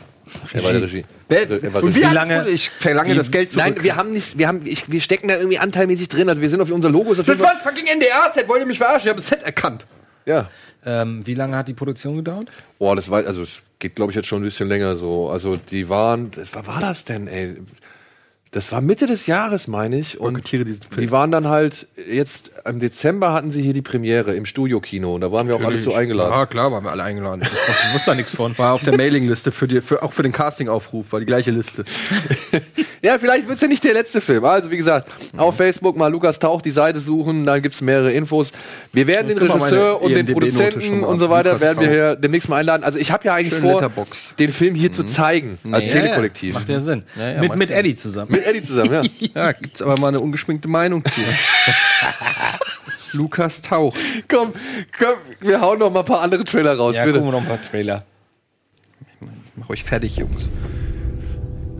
[0.52, 1.04] Er war der Regie.
[1.28, 2.14] Wer, Er war und wie Regie.
[2.14, 2.48] lange?
[2.48, 3.64] Ich verlange das Geld zurück.
[3.64, 6.50] Nein, wir haben nicht, wir haben, ich, wir stecken da irgendwie anteilmäßig drin, also wir
[6.50, 7.10] sind auf unser Logo.
[7.12, 9.06] auf das war ein fucking NDR-Set, wollt ihr mich verarschen?
[9.06, 9.86] Ich habe das Set erkannt.
[10.26, 10.50] Ja.
[10.84, 12.48] Ähm, wie lange hat die Produktion gedauert?
[12.78, 15.28] Boah, das war, also es geht, glaube ich, jetzt schon ein bisschen länger so.
[15.28, 17.56] Also die waren, was war das denn, ey?
[18.50, 20.18] Das war Mitte des Jahres, meine ich.
[20.18, 21.00] Und Boykottiere diesen Film.
[21.02, 25.14] die waren dann halt, jetzt im Dezember hatten sie hier die Premiere im Studiokino.
[25.14, 26.32] Und da waren wir auch alle zu eingeladen.
[26.32, 27.42] Ja, klar, waren wir alle eingeladen.
[27.42, 28.56] Ich wusste da nichts von.
[28.56, 31.84] War auf der Mailingliste für die, für, auch für den Castingaufruf, war die gleiche Liste.
[33.00, 34.44] Ja, vielleicht wird es ja nicht der letzte Film.
[34.44, 38.10] Also, wie gesagt, auf Facebook mal Lukas Tauch die Seite suchen, dann gibt es mehrere
[38.10, 38.50] Infos.
[38.92, 42.16] Wir werden den Regisseur und den schon Produzenten und so weiter Lukas werden wir hier
[42.16, 42.82] demnächst mal einladen.
[42.82, 44.34] Also, ich habe ja eigentlich Schön vor, Letterbox.
[44.38, 46.54] den Film hier zu zeigen, als Ja, Telekollektiv.
[46.54, 47.04] Ja, macht ja Sinn.
[47.16, 47.70] Ja, ja, mit, mit.
[47.70, 48.32] Eddie zusammen.
[48.38, 49.02] Mit Eddie zusammen, ja.
[49.34, 51.20] Ja, gibt's aber mal eine ungeschminkte Meinung zu.
[53.12, 53.94] Lukas Tauch.
[54.28, 54.52] komm,
[54.98, 57.18] komm, wir hauen noch mal ein paar andere Trailer raus, Ja, bitte.
[57.18, 58.04] gucken wir noch ein paar Trailer.
[59.56, 60.48] Mach euch fertig, Jungs.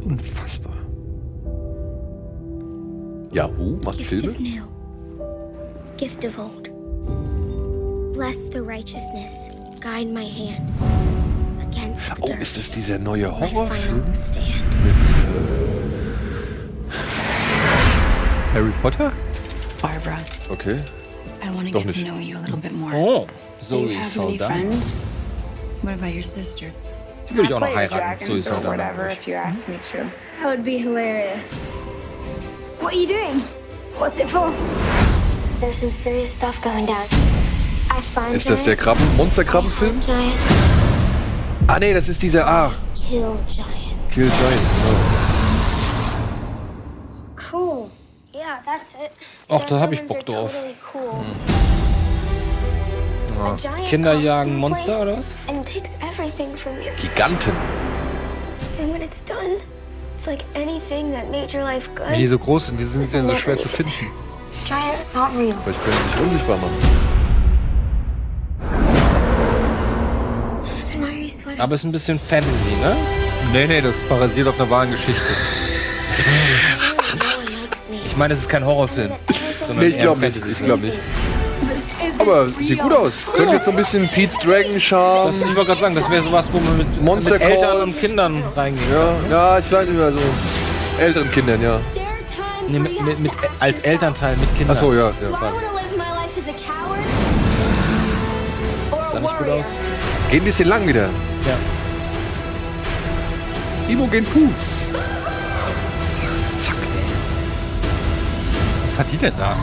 [0.03, 0.75] Unfassbar.
[3.33, 4.31] Yahoo macht Gift Filme?
[4.31, 4.63] of new,
[5.99, 6.71] gift of old.
[8.15, 9.49] Bless the righteousness,
[9.81, 10.73] guide my hand
[11.61, 14.03] against the Oh, ist das dieser neue Horrorfilm?
[14.03, 14.65] final stand.
[18.53, 19.13] Harry Potter?
[19.83, 20.19] Barbara,
[20.51, 20.83] Okay.
[21.43, 22.91] I want to get to know you a little bit more.
[22.95, 23.27] Oh,
[23.69, 24.47] Do you Zoe Saldana.
[24.47, 24.91] friends?
[25.83, 26.73] What about your sister?
[27.29, 28.27] Die würde ich auch noch heiraten.
[28.27, 29.11] Zoe Saldana.
[29.13, 29.99] if you ask me to.
[30.43, 31.71] That would be hilarious.
[32.81, 33.41] What are you doing?
[33.99, 34.53] What's it for?
[35.61, 37.07] There's some serious stuff going down.
[37.91, 40.01] I find Ist das der Krabben, Monsterkrabbenfilm?
[41.67, 44.11] Ah, nee, das ist dieser, ah, kill giants.
[44.13, 44.97] Kill Giants, genau.
[47.51, 47.91] Cool.
[48.49, 49.13] Yeah, that's it.
[49.49, 50.51] Och, da hab ich Bock drauf.
[50.51, 51.25] Totally cool.
[53.37, 53.45] Ja.
[53.45, 55.35] A giant Kinder jagen Monster oder was?
[55.49, 56.91] And takes everything from you.
[56.97, 57.53] Giganten.
[58.81, 59.61] And when it's done,
[60.15, 62.09] it's like anything that made your life good.
[62.09, 63.93] Wenn die so groß sind, wie sind sie denn so schwer zu finden?
[64.65, 65.55] Giants not real.
[65.65, 66.79] Vielleicht können sie sich unsichtbar machen.
[71.59, 72.97] Aber es ist ein bisschen Fantasy, ne?
[73.53, 75.23] Nee, nee, das basiert auf einer wahren Geschichte.
[78.19, 79.13] Ich meine, es ist kein Horrorfilm.
[79.79, 80.99] Nee, ich glaube nicht, ich glaube nicht.
[82.19, 83.25] Aber sieht gut aus.
[83.33, 85.27] Könnte jetzt so ein bisschen Pete's Dragon Charme.
[85.29, 87.97] Das, ich wollte gerade sagen, das wäre sowas, wo man mit, Monster mit Eltern und
[87.97, 90.19] Kindern reingehen Ja, ja, ich vielleicht nicht mehr so
[90.99, 91.81] älteren Kindern, ja.
[92.67, 93.31] Nee, mit, mit, mit,
[93.61, 94.77] als Elternteil mit Kindern.
[94.77, 95.13] Ach so, ja, ja.
[95.21, 96.99] Do I want to live my life as a coward?
[99.13, 99.67] Sah nicht gut aus.
[100.29, 101.09] Geht ein bisschen lang wieder.
[101.47, 101.57] Ja.
[103.89, 104.89] Imogen Poots.
[108.99, 109.57] Was hat die denn da?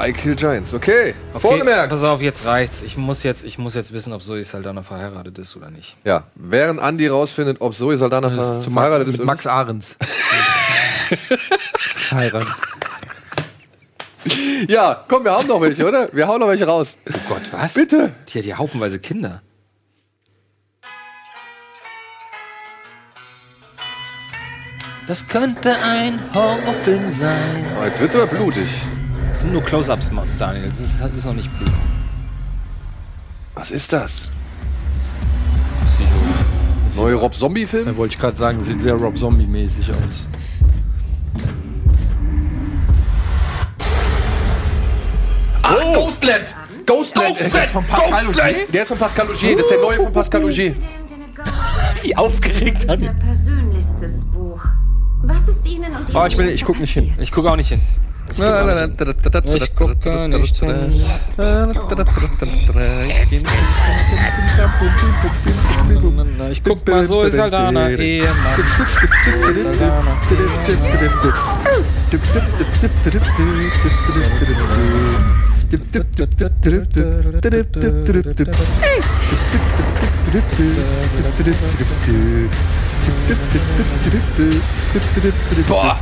[0.00, 0.72] Äh, I Kill Giants.
[0.72, 1.90] Okay, Okay, vorgemerkt.
[1.90, 2.82] Pass auf, jetzt reicht's.
[2.82, 5.96] Ich muss jetzt, ich muss jetzt wissen, ob Zoe Saldana verheiratet ist oder nicht.
[6.04, 9.20] Ja, während Andi rausfindet, ob Zoe Saldana ver ist zu verheiratet mit ist.
[9.20, 9.96] oder Max Ahrens.
[12.08, 12.54] Verheiratet.
[14.68, 16.08] Ja, komm, wir haben noch welche, oder?
[16.12, 16.96] Wir hauen noch welche raus.
[17.08, 17.74] Oh Gott, was?
[17.74, 18.12] Bitte.
[18.28, 19.42] Die hat ja haufenweise Kinder.
[25.06, 27.64] Das könnte ein Horrorfilm sein.
[27.80, 28.66] Oh, jetzt wird's aber blutig.
[29.28, 30.68] Das sind nur Close-Ups, Mann, Daniel.
[30.68, 31.70] Das ist, das ist noch nicht Blut.
[33.54, 34.28] Was ist das?
[35.84, 37.86] Das ist Neue Rob Zombie-Film?
[37.86, 40.26] Da wollte ich gerade sagen, sieht sehr Rob Zombie-mäßig aus.
[45.62, 46.54] Ach, Ghostland!
[46.84, 47.38] Ghostland!
[47.38, 48.66] Ist das von Pascal Augier?
[48.72, 49.52] Der ist von Pascal Augier.
[49.52, 50.74] Das ist der neue von Pascal Augier.
[52.02, 54.64] Wie aufgeregt hat Ihr persönlichstes Buch.
[55.26, 57.12] Was ist Ihnen und Ihren Oh, ich, will, ich guck nicht hin.
[57.18, 57.80] Ich gucke auch nicht hin.
[58.28, 61.02] Ich gucke nicht hin.
[66.50, 67.90] Ich guck mal, so ist Aldana.
[67.90, 68.34] Ehemann.
[69.44, 70.16] Aldana.
[85.68, 85.98] Boah.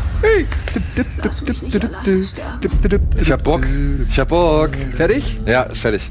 [3.20, 3.66] Ich hab Bock.
[4.10, 4.70] Ich hab Bock.
[4.96, 5.40] Fertig?
[5.46, 6.08] Ja, ist fertig.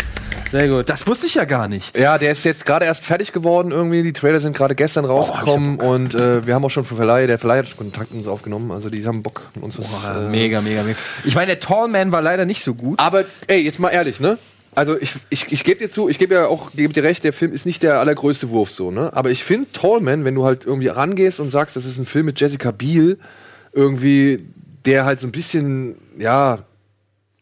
[0.52, 0.88] Sehr gut.
[0.88, 1.98] Das wusste ich ja gar nicht.
[1.98, 4.04] Ja, der ist jetzt gerade erst fertig geworden irgendwie.
[4.04, 7.40] Die Trailer sind gerade gestern rausgekommen und äh, wir haben auch schon vom Verleih, der
[7.40, 8.72] Verleih hat schon Kontakt mit uns aufgenommen.
[8.72, 10.06] Also die haben Bock mit uns was.
[10.16, 10.98] äh, Mega, mega, mega.
[11.24, 13.00] Ich meine, der Tallman war leider nicht so gut.
[13.00, 14.38] Aber ey, jetzt mal ehrlich, ne?
[14.76, 17.34] Also ich, ich, ich gebe dir zu, ich gebe ja auch, gebe dir recht, der
[17.34, 19.12] Film ist nicht der allergrößte Wurf so, ne?
[19.14, 22.26] Aber ich finde Tallman, wenn du halt irgendwie rangehst und sagst, das ist ein Film
[22.26, 23.20] mit Jessica Biel,
[23.72, 24.46] irgendwie,
[24.86, 26.60] der halt so ein bisschen, ja,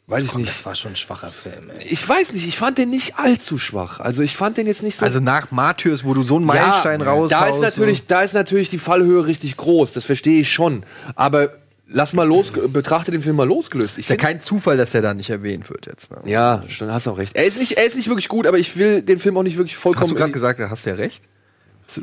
[0.08, 0.50] weiß ich nicht.
[0.50, 1.88] Das war schon ein schwacher Film, ey.
[1.88, 4.00] Ich weiß nicht, ich fand den nicht allzu schwach.
[4.00, 5.06] Also ich fand den jetzt nicht so.
[5.06, 7.30] Also nach Martyrs, wo du so einen Meilenstein ja, raus.
[7.30, 9.94] Da ist natürlich, da ist natürlich die Fallhöhe richtig groß.
[9.94, 10.84] Das verstehe ich schon.
[11.16, 11.61] Aber
[11.92, 13.98] lass mal los, betrachte den Film mal losgelöst.
[13.98, 16.12] Ich Ist ja kein Zufall, dass der da nicht erwähnt wird jetzt.
[16.12, 16.20] Ne?
[16.26, 17.36] ja, schon, hast auch recht.
[17.36, 19.58] Er ist nicht, er ist nicht wirklich gut, aber ich will den Film auch nicht
[19.58, 20.04] wirklich vollkommen.
[20.04, 21.24] Hast du gerade gesagt, da hast du ja recht?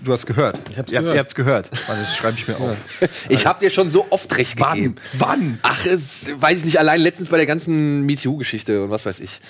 [0.04, 0.60] Du hast gehört.
[0.70, 1.06] Ich hab's ihr, gehört.
[1.08, 1.70] Habt, ihr habt's gehört.
[1.88, 2.76] Also, das schreibe ich mir auf.
[3.30, 4.74] Ich habe dir schon so oft recht Wann?
[4.74, 4.96] gegeben.
[5.18, 5.58] Wann?
[5.62, 6.78] Ach, es, weiß ich nicht.
[6.78, 9.40] Allein letztens bei der ganzen MeToo-Geschichte und was weiß ich.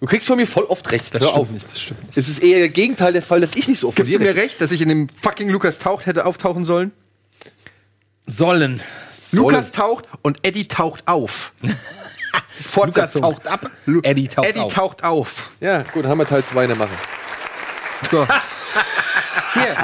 [0.00, 1.14] Du kriegst von mir voll oft recht.
[1.14, 1.50] Das Hör stimmt auf.
[1.50, 2.16] nicht, das stimmt nicht.
[2.16, 4.34] Es ist eher der Gegenteil der Fall, dass ich nicht so oft Gibst du mir
[4.34, 6.92] recht, dass ich in dem fucking Lukas taucht hätte auftauchen sollen?
[8.26, 8.80] Sollen.
[9.32, 11.52] Lukas taucht und Eddie taucht auf.
[11.62, 13.22] Lukas Fortsetzung.
[13.22, 13.70] taucht ab.
[13.86, 14.72] Lu- Eddie taucht Eddie auf.
[14.74, 15.50] taucht auf.
[15.60, 16.90] Ja, gut, dann haben wir Teil 2 in der Mache.
[18.10, 18.26] So.
[19.54, 19.76] Hier.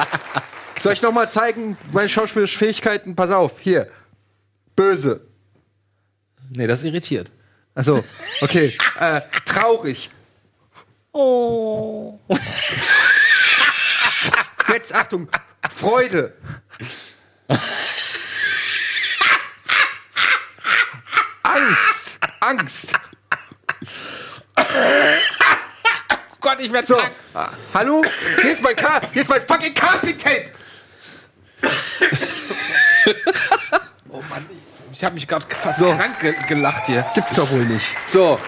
[0.80, 3.16] Soll ich noch mal zeigen, meine schauspielerischen Fähigkeiten?
[3.16, 3.88] Pass auf, hier.
[4.76, 5.22] Böse.
[6.54, 7.32] Nee, das irritiert.
[7.74, 8.04] Also,
[8.42, 8.76] okay.
[8.98, 10.10] äh, traurig.
[11.12, 12.18] Oh.
[14.68, 15.28] Jetzt Achtung.
[15.70, 16.34] Freude.
[21.54, 22.18] Angst.
[22.40, 22.92] Angst.
[26.40, 26.98] Gott, ich werde So.
[27.32, 28.02] Ah, Hallo?
[28.42, 30.46] Hier ist mein Car hier ist mein fucking Casting Tape.
[34.92, 35.86] Ich habe mich gerade fast So.
[35.86, 37.04] krank ge gelacht hier.
[37.14, 37.86] Gibt's doch wohl nicht.
[38.06, 38.38] So,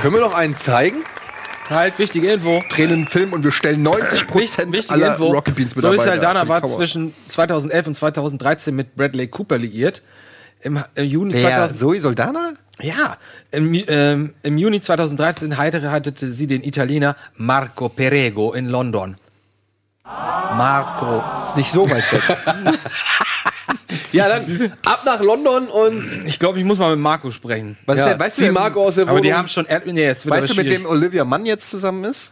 [0.00, 1.04] können wir noch einen zeigen?
[1.70, 2.62] Halt, wichtige Info.
[2.70, 5.30] Drehen einen Film und wir stellen 90 Prozent Wichtige aller Info.
[5.30, 9.58] Rocket Beans so ist Saldana für die war zwischen 2011 und 2013 mit Bradley Cooper
[9.58, 10.02] liiert.
[10.60, 11.42] Im, im Juni Wer?
[11.42, 12.54] 2000 Zoe Soldana?
[12.80, 13.16] Ja,
[13.50, 19.16] im, ähm, im Juni 2013 heiratete sie den Italiener Marco Perego in London.
[20.04, 21.22] Marco.
[21.44, 22.22] Ist nicht so weit weg.
[24.12, 26.26] Ja, dann ab nach London und.
[26.26, 27.76] Ich glaube, ich muss mal mit Marco sprechen.
[27.84, 29.38] Was ist Ja, denn, weißt zieh du, Marco aus der Aber die Wohnung.
[29.38, 29.66] haben schon.
[29.66, 30.70] er- Nee, weißt du, mit schwierig.
[30.80, 32.30] wem Olivia Mann jetzt zusammen ist?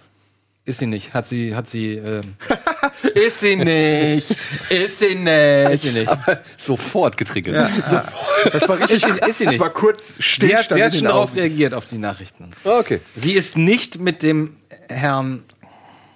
[0.66, 1.14] Ist sie nicht.
[1.14, 2.34] Hat sie, hat sie, ähm,
[3.14, 4.30] Ist sie nicht.
[4.68, 5.70] Ist sie nicht.
[5.72, 6.08] ist sie nicht.
[6.08, 7.54] Aber sofort getriggert.
[7.90, 8.04] Ja.
[8.52, 9.02] Das war richtig.
[9.02, 9.60] Ist sie- ist sie Das nicht.
[9.60, 12.50] war kurz Sie hat, Stillstand sie hat schon darauf reagiert, auf die Nachrichten.
[12.64, 13.00] Ah, Okay.
[13.14, 14.56] Sie ist nicht mit dem
[14.88, 15.44] Herrn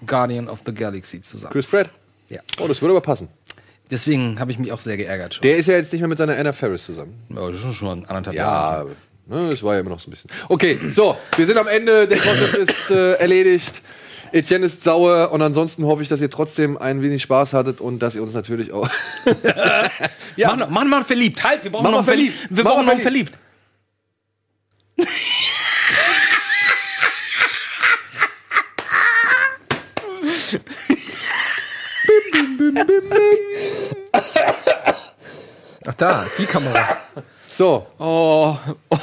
[0.07, 1.53] Guardian of the Galaxy zusammen.
[1.53, 1.89] Chris Pratt?
[2.29, 2.41] Ja.
[2.59, 3.29] Oh, das würde aber passen.
[3.91, 5.43] Deswegen habe ich mich auch sehr geärgert schon.
[5.43, 7.15] Der ist ja jetzt nicht mehr mit seiner Anna Ferris zusammen.
[7.29, 8.97] Ja, schon, schon anderthalb Jahre.
[9.29, 10.31] Ja, ne, es war ja immer noch so ein bisschen.
[10.49, 12.07] Okay, so, wir sind am Ende.
[12.09, 13.83] Der Content ist äh, erledigt.
[14.33, 17.99] Etienne ist sauer und ansonsten hoffe ich, dass ihr trotzdem ein wenig Spaß hattet und
[18.01, 18.89] dass ihr uns natürlich auch.
[20.37, 20.55] Ja.
[20.57, 21.43] Noch- mach mal verliebt.
[21.43, 22.33] Halt, wir brauchen Mach noch verliebt.
[22.35, 22.57] verliebt.
[22.57, 23.37] Wir brauchen noch einen verliebt.
[35.87, 36.99] Ach da, die Kamera.
[37.51, 38.57] So, Oh.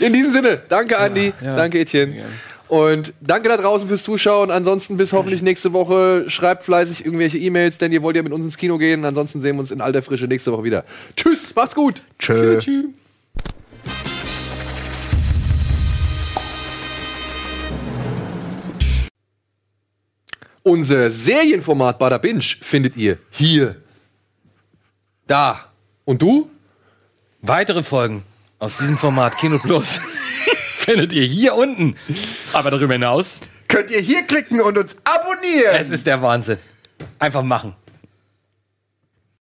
[0.00, 1.56] in diesem Sinne, danke Andi, ja.
[1.56, 2.24] danke Etienne.
[2.68, 4.50] Und danke da draußen fürs Zuschauen.
[4.50, 6.24] Ansonsten bis hoffentlich nächste Woche.
[6.28, 9.04] Schreibt fleißig irgendwelche E-Mails, denn ihr wollt ja mit uns ins Kino gehen.
[9.04, 10.84] Ansonsten sehen wir uns in alter Frische nächste Woche wieder.
[11.14, 12.00] Tschüss, macht's gut.
[12.18, 12.58] Tschö.
[12.60, 12.86] Tschüss.
[20.62, 23.76] Unser Serienformat Bada Binge findet ihr hier,
[25.26, 25.66] da
[26.04, 26.48] und du.
[27.42, 28.22] Weitere Folgen
[28.62, 30.00] aus diesem Format Kino Plus
[30.78, 31.96] findet ihr hier unten.
[32.52, 35.74] Aber darüber hinaus könnt ihr hier klicken und uns abonnieren.
[35.80, 36.58] Es ist der Wahnsinn.
[37.18, 37.74] Einfach machen.